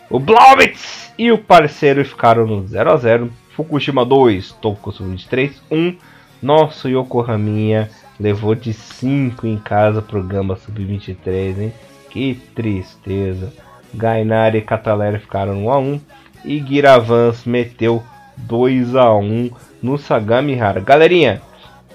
O 0.08 0.18
Blauwitz 0.18 1.12
e 1.16 1.30
o 1.30 1.38
parceiro 1.38 2.04
ficaram 2.04 2.46
no 2.46 2.66
0 2.66 2.90
a 2.90 2.96
0 2.96 3.30
Fukushima 3.54 4.04
2, 4.04 4.52
Tokusu 4.52 5.04
23 5.04 5.62
1. 5.70 5.96
Nosso 6.42 6.88
Yokohaminha 6.88 7.90
levou 8.18 8.54
de 8.54 8.72
5 8.72 9.46
em 9.46 9.58
casa 9.58 10.00
pro 10.00 10.22
Gamba 10.22 10.56
Sub-23, 10.56 11.58
hein? 11.60 11.72
Que 12.08 12.34
tristeza. 12.54 13.52
Gainari 13.92 14.58
e 14.58 14.62
Catalera 14.62 15.18
ficaram 15.18 15.54
no 15.54 15.66
1 15.66 15.70
a 15.70 15.78
1 15.78 16.00
e 16.44 16.58
Giravans 16.58 17.44
meteu 17.44 18.02
2 18.36 18.96
a 18.96 19.14
1 19.14 19.50
no 19.82 19.98
Sagamihara. 19.98 20.80
Galerinha, 20.80 21.42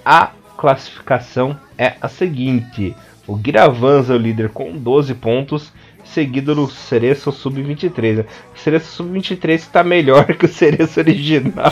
a 0.03 0.31
classificação 0.57 1.57
é 1.77 1.93
a 2.01 2.07
seguinte: 2.07 2.95
o 3.27 3.39
Giravans 3.43 4.09
é 4.09 4.13
o 4.13 4.17
líder 4.17 4.49
com 4.49 4.71
12 4.77 5.15
pontos, 5.15 5.71
seguido 6.03 6.53
do 6.53 6.67
Cereço 6.69 7.31
Sub-23. 7.31 8.17
Né? 8.17 8.25
O 8.55 8.59
Cereço 8.59 8.91
Sub-23 8.91 9.53
está 9.53 9.83
melhor 9.83 10.25
que 10.25 10.45
o 10.45 10.49
Cereço 10.49 10.99
original. 10.99 11.71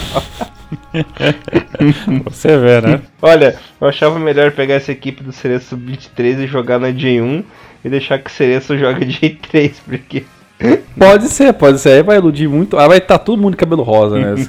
Você 2.25 2.57
vê, 2.57 2.81
né? 2.81 3.01
Olha, 3.21 3.59
eu 3.79 3.87
achava 3.87 4.17
melhor 4.17 4.51
pegar 4.51 4.75
essa 4.75 4.91
equipe 4.91 5.23
do 5.23 5.31
Cereço 5.31 5.69
Sub-23 5.69 6.43
e 6.43 6.47
jogar 6.47 6.79
na 6.79 6.89
J1 6.89 7.43
e 7.85 7.89
deixar 7.89 8.17
que 8.19 8.29
o 8.29 8.33
Cereço 8.33 8.77
jogue 8.77 9.05
J3, 9.05 9.73
porque. 9.85 10.23
Pode 10.97 11.27
ser, 11.27 11.53
pode 11.53 11.79
ser. 11.79 11.89
Aí 11.89 12.03
vai 12.03 12.17
iludir 12.17 12.47
muito. 12.47 12.77
Aí 12.77 12.87
vai 12.87 12.97
estar 12.97 13.17
tá 13.17 13.23
todo 13.23 13.41
mundo 13.41 13.51
de 13.51 13.57
cabelo 13.57 13.83
rosa, 13.83 14.17
né? 14.17 14.35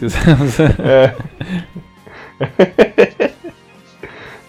é. 0.85 1.15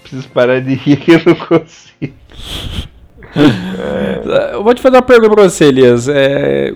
Preciso 0.02 0.30
parar 0.30 0.62
de 0.62 0.76
rir 0.76 0.98
que 0.98 1.12
eu 1.14 1.22
não 1.26 1.36
consigo. 1.36 2.14
É. 3.36 4.54
Eu 4.54 4.64
vou 4.64 4.74
te 4.74 4.82
fazer 4.82 4.98
uma 4.98 5.02
pergunta 5.02 5.34
pra 5.34 5.44
você, 5.44 5.66
Elias. 5.66 6.08
É, 6.08 6.76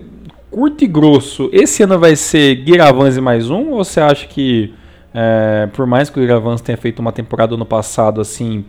curto 0.49 0.83
e 0.83 0.87
grosso, 0.87 1.49
esse 1.53 1.83
ano 1.83 1.99
vai 1.99 2.15
ser 2.15 2.63
Giravans 2.65 3.15
e 3.15 3.21
mais 3.21 3.49
um? 3.49 3.69
Ou 3.69 3.83
você 3.83 3.99
acha 3.99 4.27
que, 4.27 4.73
é, 5.13 5.67
por 5.73 5.85
mais 5.85 6.09
que 6.09 6.19
o 6.19 6.21
Giravans 6.21 6.61
tenha 6.61 6.77
feito 6.77 6.99
uma 6.99 7.11
temporada 7.11 7.55
no 7.55 7.65
passado 7.65 8.19
assim, 8.19 8.65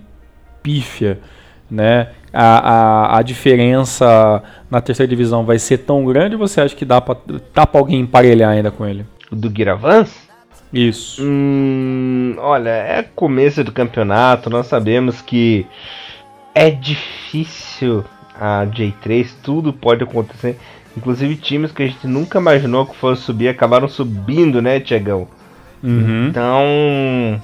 pífia, 0.62 1.18
né? 1.70 2.08
A, 2.32 3.14
a, 3.14 3.18
a, 3.18 3.22
diferença 3.22 4.42
na 4.70 4.80
terceira 4.80 5.10
divisão 5.10 5.44
vai 5.44 5.58
ser 5.58 5.78
tão 5.78 6.04
grande 6.04 6.36
ou 6.36 6.46
você 6.46 6.60
acha 6.60 6.76
que 6.76 6.84
dá 6.84 7.00
pra, 7.00 7.16
dá 7.52 7.66
pra 7.66 7.80
alguém 7.80 8.00
emparelhar 8.00 8.50
ainda 8.50 8.70
com 8.70 8.86
ele? 8.86 9.04
Do 9.32 9.52
Giravans? 9.52 10.28
Isso. 10.72 11.20
Hum, 11.24 12.36
olha, 12.38 12.70
é 12.70 13.02
começo 13.02 13.64
do 13.64 13.72
campeonato, 13.72 14.48
nós 14.48 14.66
sabemos 14.66 15.20
que 15.20 15.66
é 16.54 16.70
difícil 16.70 18.04
a 18.38 18.64
J3, 18.66 19.28
tudo 19.42 19.72
pode 19.72 20.04
acontecer. 20.04 20.56
Inclusive 20.96 21.36
times 21.36 21.72
que 21.72 21.82
a 21.82 21.86
gente 21.86 22.06
nunca 22.06 22.38
imaginou 22.38 22.86
que 22.86 22.96
fosse 22.96 23.22
subir 23.22 23.48
acabaram 23.48 23.88
subindo, 23.88 24.62
né, 24.62 24.80
Tiagão? 24.80 25.28
Uhum. 25.82 26.28
Então, 26.28 27.40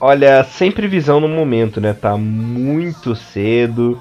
olha, 0.00 0.42
sem 0.44 0.72
previsão 0.72 1.20
no 1.20 1.28
momento, 1.28 1.80
né? 1.80 1.92
Tá 1.92 2.16
muito 2.16 3.14
cedo. 3.14 4.00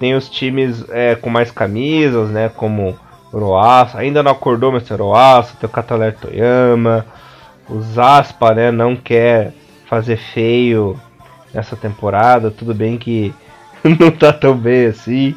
Tem 0.00 0.14
os 0.14 0.28
times 0.28 0.84
é, 0.90 1.14
com 1.14 1.30
mais 1.30 1.50
camisas, 1.50 2.30
né? 2.30 2.48
Como 2.48 2.98
Oroaço, 3.32 3.98
ainda 3.98 4.22
não 4.22 4.32
acordou, 4.32 4.72
mas 4.72 4.84
tem 4.84 4.94
Oroaço, 4.94 5.56
tem 5.56 5.68
o 5.68 5.72
Cataler 5.72 6.16
Toyama. 6.16 7.06
O 7.68 7.80
Zaspa, 7.80 8.54
né? 8.54 8.70
Não 8.70 8.96
quer 8.96 9.52
fazer 9.86 10.16
feio 10.16 10.98
nessa 11.52 11.76
temporada. 11.76 12.50
Tudo 12.50 12.74
bem 12.74 12.96
que 12.96 13.34
não 14.00 14.10
tá 14.10 14.32
tão 14.32 14.56
bem 14.56 14.86
assim. 14.86 15.34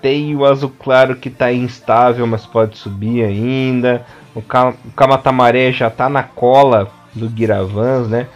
Tem 0.00 0.36
o 0.36 0.44
azul 0.44 0.72
claro 0.78 1.16
que 1.16 1.30
tá 1.30 1.52
instável, 1.52 2.26
mas 2.26 2.46
pode 2.46 2.76
subir 2.76 3.24
ainda. 3.24 4.06
O, 4.34 4.42
Kamatamaré 4.94 5.72
já 5.72 5.90
tá 5.90 6.08
na 6.08 6.22
cola 6.22 6.88
do 7.14 7.28
Giravans, 7.28 8.08
né? 8.08 8.28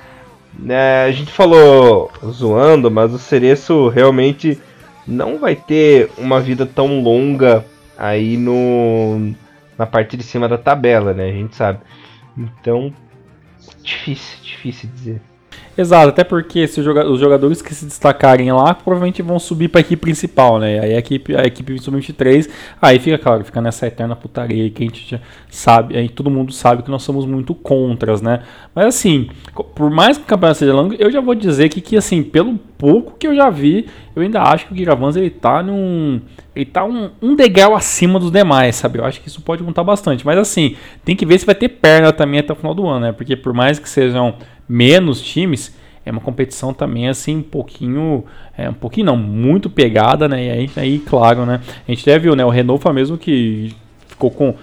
É, 0.68 1.04
a 1.08 1.12
gente 1.12 1.30
falou 1.30 2.10
zoando, 2.24 2.90
mas 2.90 3.12
o 3.12 3.18
Cereço 3.18 3.88
realmente 3.88 4.58
não 5.06 5.38
vai 5.38 5.56
ter 5.56 6.10
uma 6.18 6.40
vida 6.40 6.66
tão 6.66 7.02
longa 7.02 7.64
aí 7.96 8.36
no 8.36 9.34
na 9.78 9.86
parte 9.86 10.16
de 10.16 10.22
cima 10.22 10.46
da 10.46 10.58
tabela, 10.58 11.14
né? 11.14 11.30
A 11.30 11.32
gente 11.32 11.56
sabe. 11.56 11.80
Então, 12.36 12.92
difícil, 13.82 14.38
difícil 14.42 14.90
dizer. 14.94 15.22
Exato, 15.78 16.08
até 16.08 16.24
porque 16.24 16.66
se 16.66 16.80
os 16.80 17.20
jogadores 17.20 17.62
que 17.62 17.74
se 17.74 17.86
destacarem 17.86 18.52
lá 18.52 18.74
provavelmente 18.74 19.22
vão 19.22 19.38
subir 19.38 19.68
para 19.68 19.80
a 19.80 19.82
equipe 19.82 20.00
principal, 20.02 20.58
né? 20.58 20.80
Aí 20.80 20.94
a 20.94 20.98
equipe, 20.98 21.34
a 21.34 21.44
equipe 21.44 21.78
sub-23, 21.78 22.50
aí 22.82 22.98
fica 22.98 23.16
claro, 23.16 23.44
fica 23.44 23.60
nessa 23.60 23.86
eterna 23.86 24.16
putaria 24.16 24.68
que 24.70 24.82
a 24.82 24.86
gente 24.86 25.08
já 25.08 25.20
sabe, 25.48 25.96
aí 25.96 26.08
todo 26.08 26.28
mundo 26.28 26.52
sabe 26.52 26.82
que 26.82 26.90
nós 26.90 27.02
somos 27.02 27.24
muito 27.24 27.54
contras, 27.54 28.20
né? 28.20 28.42
Mas 28.74 28.86
assim, 28.86 29.30
por 29.74 29.90
mais 29.90 30.18
que 30.18 30.24
o 30.24 30.26
campeonato 30.26 30.58
seja 30.58 30.72
longo, 30.72 30.94
eu 30.98 31.10
já 31.10 31.20
vou 31.20 31.34
dizer 31.34 31.68
que, 31.68 31.80
que 31.80 31.96
assim, 31.96 32.22
pelo 32.22 32.58
pouco 32.76 33.16
que 33.18 33.26
eu 33.26 33.34
já 33.34 33.48
vi, 33.48 33.86
eu 34.16 34.22
ainda 34.22 34.42
acho 34.42 34.66
que 34.66 34.72
o 34.72 34.76
Giravans 34.76 35.16
ele 35.16 35.30
tá 35.30 35.62
num. 35.62 36.20
Ele 36.56 36.64
tá 36.64 36.84
um, 36.84 37.10
um 37.22 37.36
degrau 37.36 37.76
acima 37.76 38.18
dos 38.18 38.30
demais, 38.30 38.76
sabe? 38.76 38.98
Eu 38.98 39.04
acho 39.04 39.20
que 39.20 39.28
isso 39.28 39.40
pode 39.40 39.62
contar 39.62 39.84
bastante. 39.84 40.26
Mas 40.26 40.36
assim, 40.36 40.76
tem 41.04 41.14
que 41.14 41.24
ver 41.24 41.38
se 41.38 41.46
vai 41.46 41.54
ter 41.54 41.68
perna 41.68 42.12
também 42.12 42.40
até 42.40 42.52
o 42.52 42.56
final 42.56 42.74
do 42.74 42.86
ano, 42.88 43.06
né? 43.06 43.12
Porque 43.12 43.36
por 43.36 43.52
mais 43.52 43.78
que 43.78 43.88
sejam 43.88 44.34
menos 44.70 45.20
times, 45.20 45.74
é 46.06 46.12
uma 46.12 46.20
competição 46.20 46.72
também 46.72 47.08
assim 47.08 47.38
um 47.38 47.42
pouquinho, 47.42 48.24
é, 48.56 48.70
um 48.70 48.74
pouquinho 48.74 49.06
não, 49.06 49.16
muito 49.16 49.68
pegada, 49.68 50.28
né? 50.28 50.44
E 50.44 50.50
aí, 50.50 50.70
aí 50.76 50.98
claro, 51.00 51.44
né? 51.44 51.60
A 51.86 51.90
gente 51.90 52.08
até 52.08 52.18
viu, 52.18 52.36
né? 52.36 52.44
O 52.44 52.78
foi 52.78 52.92
mesmo 52.92 53.18
que 53.18 53.74
ficou 54.08 54.30
com 54.30 54.54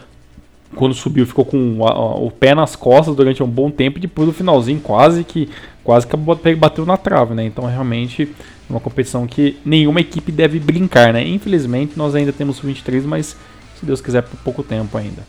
quando 0.76 0.93
subiu 0.93 1.26
ficou 1.26 1.45
com 1.45 1.86
a, 1.86 1.91
a, 1.91 2.16
o 2.16 2.30
pé 2.30 2.53
nas 2.53 2.76
costas 2.76 3.16
durante 3.16 3.41
um 3.41 3.47
bom 3.47 3.72
tempo 3.72 3.97
e 3.97 4.01
depois 4.01 4.28
no 4.28 4.34
finalzinho 4.34 4.80
quase 4.80 5.24
que 5.24 5.49
quase 5.84 6.05
que 6.05 6.55
bateu 6.55 6.86
na 6.86 6.97
trave, 6.97 7.34
né? 7.34 7.45
Então 7.45 7.66
realmente 7.66 8.24
é 8.24 8.74
uma 8.74 8.80
competição 8.80 9.28
que 9.28 9.58
nenhuma 9.66 10.01
equipe 10.01 10.32
deve 10.32 10.60
brincar, 10.60 11.14
né? 11.14 11.26
Infelizmente 11.26 11.97
nós 11.97 12.16
ainda 12.16 12.32
temos 12.32 12.60
23, 12.60 13.05
mas 13.05 13.38
se 13.80 13.86
Deus 13.86 14.01
quiser 14.01 14.24
por 14.24 14.38
pouco 14.39 14.64
tempo 14.64 14.97
ainda. 14.97 15.24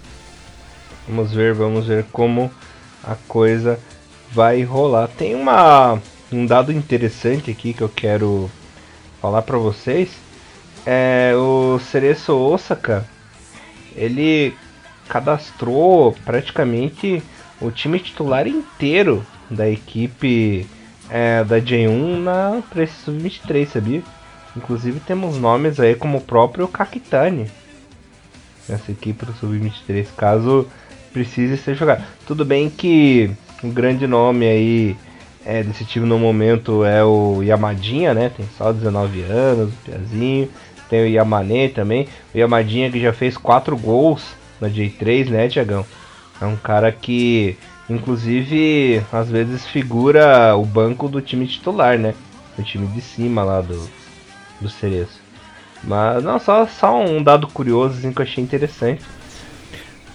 Vamos 1.09 1.33
ver, 1.33 1.55
vamos 1.55 1.87
ver 1.87 2.05
como 2.13 2.51
a 3.05 3.15
coisa 3.29 3.79
vai 4.33 4.63
rolar. 4.63 5.09
Tem 5.09 5.35
uma 5.35 6.01
um 6.31 6.45
dado 6.45 6.73
interessante 6.73 7.51
aqui 7.51 7.73
que 7.73 7.83
eu 7.83 7.89
quero 7.89 8.51
falar 9.21 9.43
para 9.43 9.59
vocês. 9.59 10.11
É 10.87 11.33
o 11.37 11.79
Cereço 11.79 12.35
Osaka, 12.35 13.05
ele 13.95 14.55
cadastrou 15.09 16.15
praticamente 16.25 17.23
o 17.61 17.71
time 17.71 17.99
titular 17.99 18.47
inteiro 18.47 19.25
da 19.51 19.69
equipe 19.69 20.67
é, 21.11 21.43
da 21.45 21.61
J1 21.61 22.19
na 22.19 22.63
para 22.71 22.85
esse 22.85 22.95
sub-23, 23.05 23.67
sabia? 23.67 24.03
Inclusive 24.57 25.01
temos 25.01 25.37
nomes 25.37 25.81
aí 25.81 25.95
como 25.95 26.19
o 26.19 26.23
próprio 26.23 26.69
Kakitani 26.69 27.51
nessa 28.69 28.93
equipe 28.93 29.25
do 29.25 29.33
sub-23, 29.33 30.07
caso 30.17 30.67
precise 31.13 31.57
ser 31.57 31.75
jogado. 31.75 32.05
Tudo 32.27 32.45
bem 32.45 32.69
que 32.69 33.31
um 33.63 33.71
grande 33.71 34.07
nome 34.07 34.47
aí 34.47 34.97
é, 35.45 35.63
desse 35.63 35.85
time 35.85 36.07
no 36.07 36.19
momento 36.19 36.85
é 36.85 37.03
o 37.05 37.43
Yamadinha, 37.43 38.15
né? 38.15 38.31
Tem 38.35 38.47
só 38.57 38.73
19 38.73 39.23
anos, 39.23 39.73
o 39.73 39.77
Piazinho. 39.85 40.49
Tem 40.89 41.03
o 41.03 41.07
Yamane 41.07 41.69
também. 41.69 42.09
O 42.35 42.39
Yamadinha 42.39 42.91
que 42.91 43.01
já 43.01 43.13
fez 43.13 43.37
4 43.37 43.77
gols 43.77 44.35
na 44.61 44.69
J3, 44.69 45.29
né, 45.29 45.49
Tiagão? 45.49 45.85
É 46.41 46.47
um 46.47 46.57
cara 46.57 46.91
que, 46.91 47.57
inclusive, 47.91 49.03
às 49.13 49.31
vezes 49.31 49.67
figura 49.67 50.57
o 50.57 50.65
banco 50.65 51.09
do 51.09 51.21
time 51.21 51.47
titular, 51.47 51.99
né? 51.99 52.15
O 52.59 52.63
time 52.63 52.87
de 52.89 53.01
cima 53.01 53.43
lá 53.45 53.61
do, 53.61 53.89
do 54.61 54.69
Cereço. 54.69 55.21
Mas, 55.83 56.25
não, 56.25 56.39
só, 56.39 56.67
só 56.67 57.01
um 57.01 57.23
dado 57.23 57.47
curioso 57.47 57.99
assim, 57.99 58.13
que 58.13 58.21
eu 58.21 58.25
achei 58.25 58.43
interessante. 58.43 59.03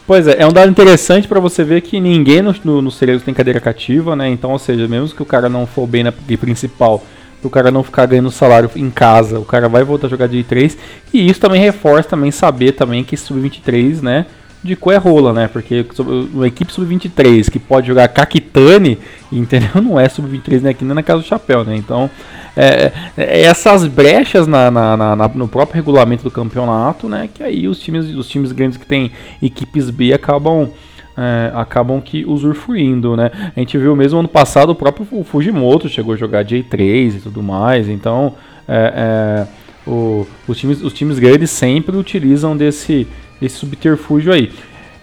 Pois 0.06 0.28
é, 0.28 0.42
é 0.42 0.46
um 0.46 0.52
dado 0.52 0.70
interessante 0.70 1.28
para 1.30 1.40
você 1.40 1.64
ver 1.64 1.82
que 1.82 2.00
ninguém 2.00 2.42
no, 2.42 2.54
no, 2.64 2.82
no 2.82 2.92
Cerezo 2.92 3.24
tem 3.24 3.34
cadeira 3.34 3.62
cativa, 3.62 4.16
né? 4.16 4.30
Então, 4.30 4.52
ou 4.52 4.60
seja, 4.60 4.86
mesmo 4.86 5.16
que 5.16 5.22
o 5.22 5.26
cara 5.26 5.48
não 5.48 5.66
for 5.66 5.88
bem 5.88 6.04
na 6.04 6.12
principal, 6.12 7.02
o 7.42 7.50
cara 7.50 7.72
não 7.72 7.84
ficar 7.84 8.06
ganhando 8.06 8.30
salário 8.30 8.70
em 8.76 8.90
casa, 8.90 9.40
o 9.40 9.46
cara 9.46 9.70
vai 9.70 9.84
voltar 9.84 10.08
a 10.08 10.10
jogar 10.10 10.28
de 10.28 10.44
3 10.44 10.78
e 11.14 11.30
isso 11.30 11.40
também 11.40 11.62
reforça 11.62 12.10
também 12.10 12.32
saber 12.32 12.74
também 12.74 13.04
que 13.04 13.16
sub-23, 13.16 14.02
né? 14.02 14.26
De 14.64 14.78
rola, 14.98 15.34
né? 15.34 15.48
Porque 15.48 15.86
uma 16.34 16.48
equipe 16.48 16.72
sub-23 16.72 17.50
que 17.50 17.60
pode 17.60 17.88
jogar 17.88 18.08
Kakitani, 18.08 18.98
entendeu? 19.32 19.70
Não 19.84 20.00
é 20.00 20.08
sub-23 20.08 20.62
né? 20.62 20.70
aqui 20.70 20.86
nem 20.86 20.96
na 20.96 21.04
casa 21.04 21.22
do 21.22 21.28
chapéu, 21.28 21.64
né? 21.66 21.76
Então, 21.76 22.10
é, 22.56 22.92
é, 23.18 23.42
essas 23.42 23.86
brechas 23.86 24.48
na, 24.48 24.72
na, 24.72 24.98
na, 24.98 25.28
no 25.30 25.48
próprio 25.48 25.76
regulamento 25.76 26.24
do 26.24 26.32
campeonato, 26.32 27.10
né? 27.10 27.30
Que 27.34 27.44
aí 27.44 27.68
os 27.68 27.80
times, 27.80 28.06
os 28.16 28.28
times 28.30 28.52
grandes 28.52 28.78
que 28.78 28.86
têm 28.86 29.12
equipes 29.42 29.90
B 29.90 30.14
acabam. 30.14 30.70
É, 31.16 31.52
acabam 31.54 32.02
que 32.02 32.26
usufruindo, 32.26 33.16
né? 33.16 33.30
A 33.56 33.60
gente 33.60 33.78
viu 33.78 33.96
mesmo 33.96 34.18
ano 34.18 34.28
passado 34.28 34.72
o 34.72 34.76
próprio 34.76 35.06
Fujimoto 35.24 35.88
chegou 35.88 36.16
a 36.16 36.18
jogar 36.18 36.44
J3 36.44 37.18
e 37.18 37.20
tudo 37.22 37.44
mais, 37.44 37.88
então 37.88 38.34
é, 38.68 39.46
é, 39.46 39.48
o, 39.86 40.26
os, 40.48 40.58
times, 40.58 40.82
os 40.82 40.94
times 40.94 41.20
grandes 41.20 41.52
sempre 41.52 41.96
utilizam 41.96 42.56
desse, 42.56 43.08
desse 43.44 43.58
subterfúgio 43.58 44.32
aí. 44.32 44.52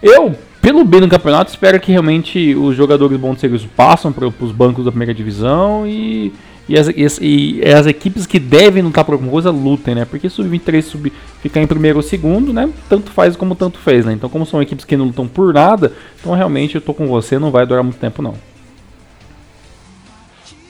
Eu, 0.03 0.34
pelo 0.62 0.84
bem 0.84 1.01
do 1.01 1.09
campeonato, 1.09 1.51
espero 1.51 1.78
que 1.78 1.93
realmente 1.93 2.55
os 2.55 2.74
jogadores 2.74 3.18
bons 3.18 3.34
de 3.34 3.41
serviço 3.41 3.68
passem 3.76 4.11
para 4.11 4.26
os 4.26 4.53
bancos 4.53 4.84
da 4.84 4.91
primeira 4.91 5.12
divisão 5.12 5.86
e, 5.86 6.32
e, 6.66 6.78
as, 6.78 6.88
e, 6.88 7.61
e 7.61 7.64
as 7.64 7.86
equipes 7.86 8.26
que 8.26 8.38
devem 8.38 8.82
lutar 8.82 9.05
por 9.05 9.12
alguma 9.12 9.30
coisa 9.30 9.51
lutem, 9.51 9.95
né? 9.95 10.05
Porque 10.07 10.28
sub-23 10.30 10.82
sub, 10.82 11.12
ficar 11.43 11.61
em 11.61 11.66
primeiro 11.66 11.99
ou 11.99 12.03
segundo, 12.03 12.53
né? 12.53 12.70
Tanto 12.88 13.11
faz 13.11 13.36
como 13.36 13.55
tanto 13.55 13.78
fez, 13.78 14.07
né? 14.07 14.14
Então, 14.14 14.30
como 14.30 14.47
são 14.47 14.62
equipes 14.62 14.84
que 14.84 14.97
não 14.97 15.07
lutam 15.07 15.28
por 15.28 15.53
nada, 15.53 15.93
então 16.18 16.34
realmente 16.34 16.76
eu 16.76 16.80
tô 16.80 16.95
com 16.95 17.07
você, 17.07 17.38
não 17.38 17.51
vai 17.51 17.66
durar 17.66 17.84
muito 17.84 17.99
tempo 17.99 18.22
não. 18.22 18.34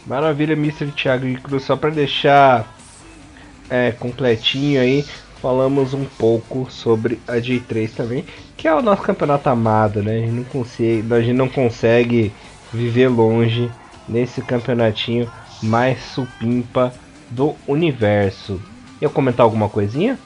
Maravilha, 0.06 0.54
Mr. 0.54 0.90
Thiago 0.90 1.32
Cruz, 1.40 1.62
só 1.62 1.76
para 1.76 1.90
deixar 1.90 2.76
é, 3.70 3.92
completinho 3.92 4.80
aí, 4.80 5.04
falamos 5.40 5.94
um 5.94 6.04
pouco 6.04 6.70
sobre 6.70 7.18
a 7.26 7.34
J3 7.34 7.90
também, 7.90 8.24
que 8.56 8.68
é 8.68 8.74
o 8.74 8.82
nosso 8.82 9.02
campeonato 9.02 9.48
amado, 9.48 10.02
né? 10.02 10.18
A 10.18 10.20
gente 10.20 10.32
não 10.32 10.44
consegue, 10.44 11.14
a 11.14 11.20
gente 11.20 11.36
não 11.36 11.48
consegue 11.48 12.32
viver 12.72 13.08
longe 13.08 13.70
nesse 14.08 14.42
campeonatinho 14.42 15.30
mais 15.62 16.02
supimpa 16.02 16.92
do 17.30 17.54
universo. 17.66 18.60
Ia 19.00 19.08
comentar 19.08 19.44
alguma 19.44 19.68
coisinha? 19.68 20.18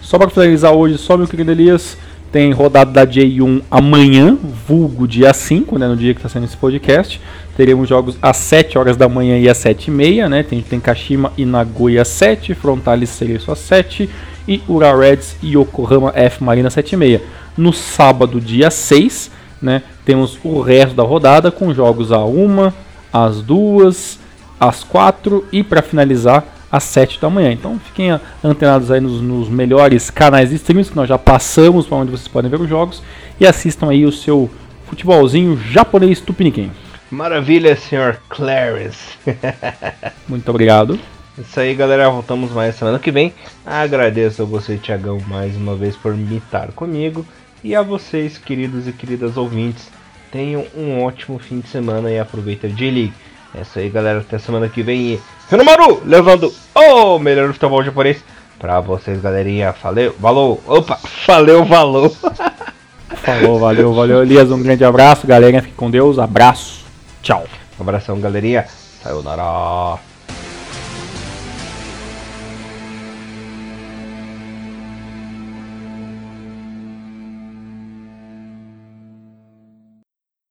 Só 0.00 0.18
para 0.18 0.28
finalizar 0.28 0.72
hoje, 0.72 0.98
só 0.98 1.16
meu 1.16 1.26
querido 1.26 1.52
Elias, 1.52 1.96
tem 2.32 2.50
rodada 2.50 2.90
da 2.90 3.06
J1 3.06 3.60
amanhã, 3.70 4.38
vulgo 4.66 5.06
dia 5.06 5.34
5, 5.34 5.78
né, 5.78 5.86
no 5.86 5.94
dia 5.94 6.14
que 6.14 6.18
está 6.18 6.30
sendo 6.30 6.46
esse 6.46 6.56
podcast. 6.56 7.20
Teremos 7.54 7.86
jogos 7.86 8.16
às 8.22 8.38
7 8.38 8.78
horas 8.78 8.96
da 8.96 9.06
manhã 9.06 9.38
e 9.38 9.50
às 9.50 9.58
7 9.58 9.88
e 9.88 9.90
meia, 9.90 10.30
né? 10.30 10.42
Tem, 10.42 10.62
tem 10.62 10.80
Kashima 10.80 11.30
e 11.36 11.44
Nagoya 11.44 12.00
às 12.00 12.08
7, 12.08 12.54
Frontalis 12.54 13.10
Cereço 13.10 13.52
às 13.52 13.58
7 13.58 14.08
e 14.48 14.62
Ura 14.66 14.96
Reds 14.96 15.36
e 15.42 15.58
Yokohama 15.58 16.10
F 16.16 16.42
Marina 16.42 16.68
às 16.68 16.74
7 16.74 16.92
e 16.92 16.96
meia. 16.96 17.22
No 17.54 17.70
sábado, 17.70 18.40
dia 18.40 18.70
6, 18.70 19.30
né? 19.60 19.82
Temos 20.06 20.38
o 20.42 20.62
resto 20.62 20.96
da 20.96 21.02
rodada 21.02 21.50
com 21.50 21.74
jogos 21.74 22.10
a 22.10 22.24
1, 22.24 22.72
às 23.12 23.42
2, 23.42 24.18
às 24.58 24.82
4 24.82 25.44
e 25.52 25.62
para 25.62 25.82
finalizar 25.82 26.46
às 26.72 26.84
7 26.84 27.20
da 27.20 27.28
manhã. 27.28 27.52
Então 27.52 27.78
fiquem 27.78 28.18
antenados 28.42 28.90
aí 28.90 29.00
nos, 29.00 29.20
nos 29.20 29.50
melhores 29.50 30.08
canais 30.08 30.48
de 30.48 30.56
streams 30.56 30.90
que 30.90 30.96
nós 30.96 31.08
já 31.08 31.18
passamos 31.18 31.86
para 31.86 31.98
onde 31.98 32.10
vocês 32.10 32.28
podem 32.28 32.50
ver 32.50 32.60
os 32.60 32.68
jogos 32.68 33.02
e 33.38 33.46
assistam 33.46 33.90
aí 33.90 34.06
o 34.06 34.10
seu 34.10 34.50
futebolzinho 34.86 35.60
japonês 35.70 36.20
tupiniquim. 36.20 36.70
Maravilha, 37.10 37.76
senhor 37.76 38.18
Clarence. 38.30 39.18
Muito 40.26 40.48
obrigado. 40.48 40.98
Isso 41.38 41.60
aí, 41.60 41.74
galera. 41.74 42.08
Voltamos 42.08 42.50
mais 42.52 42.74
semana 42.74 42.98
que 42.98 43.10
vem. 43.10 43.34
Agradeço 43.66 44.42
a 44.42 44.44
você, 44.46 44.78
Tiagão, 44.78 45.18
mais 45.26 45.56
uma 45.56 45.74
vez 45.74 45.94
por 45.94 46.14
me 46.14 46.38
estar 46.38 46.72
comigo. 46.72 47.26
E 47.62 47.74
a 47.74 47.82
vocês, 47.82 48.38
queridos 48.38 48.88
e 48.88 48.92
queridas 48.92 49.36
ouvintes. 49.36 49.90
Tenham 50.30 50.64
um 50.74 51.02
ótimo 51.02 51.38
fim 51.38 51.60
de 51.60 51.68
semana 51.68 52.10
e 52.10 52.18
aproveita 52.18 52.66
a 52.66 52.70
J-League. 52.70 53.12
É 53.54 53.60
isso 53.60 53.78
aí, 53.78 53.90
galera. 53.90 54.20
Até 54.20 54.38
semana 54.38 54.68
que 54.68 54.82
vem. 54.82 55.14
E 55.14 55.20
Renomaru 55.52 56.00
levando 56.06 56.50
o 56.74 57.18
melhor 57.18 57.52
futebol 57.52 57.84
japonês 57.84 58.24
pra 58.58 58.80
vocês, 58.80 59.20
galerinha. 59.20 59.74
Valeu, 59.82 60.16
valeu. 60.18 60.58
Opa, 60.66 60.98
valeu, 61.26 61.62
valeu. 61.62 62.16
Falou, 63.22 63.58
valeu, 63.58 63.92
valeu, 63.92 64.22
Elias. 64.22 64.50
Um 64.50 64.62
grande 64.62 64.82
abraço, 64.82 65.26
galerinha. 65.26 65.60
Fique 65.60 65.74
com 65.74 65.90
Deus. 65.90 66.18
Abraço. 66.18 66.86
Tchau. 67.20 67.44
Um 67.78 67.82
abração, 67.82 68.18
galerinha. 68.18 68.64
Sayonara. 69.02 70.00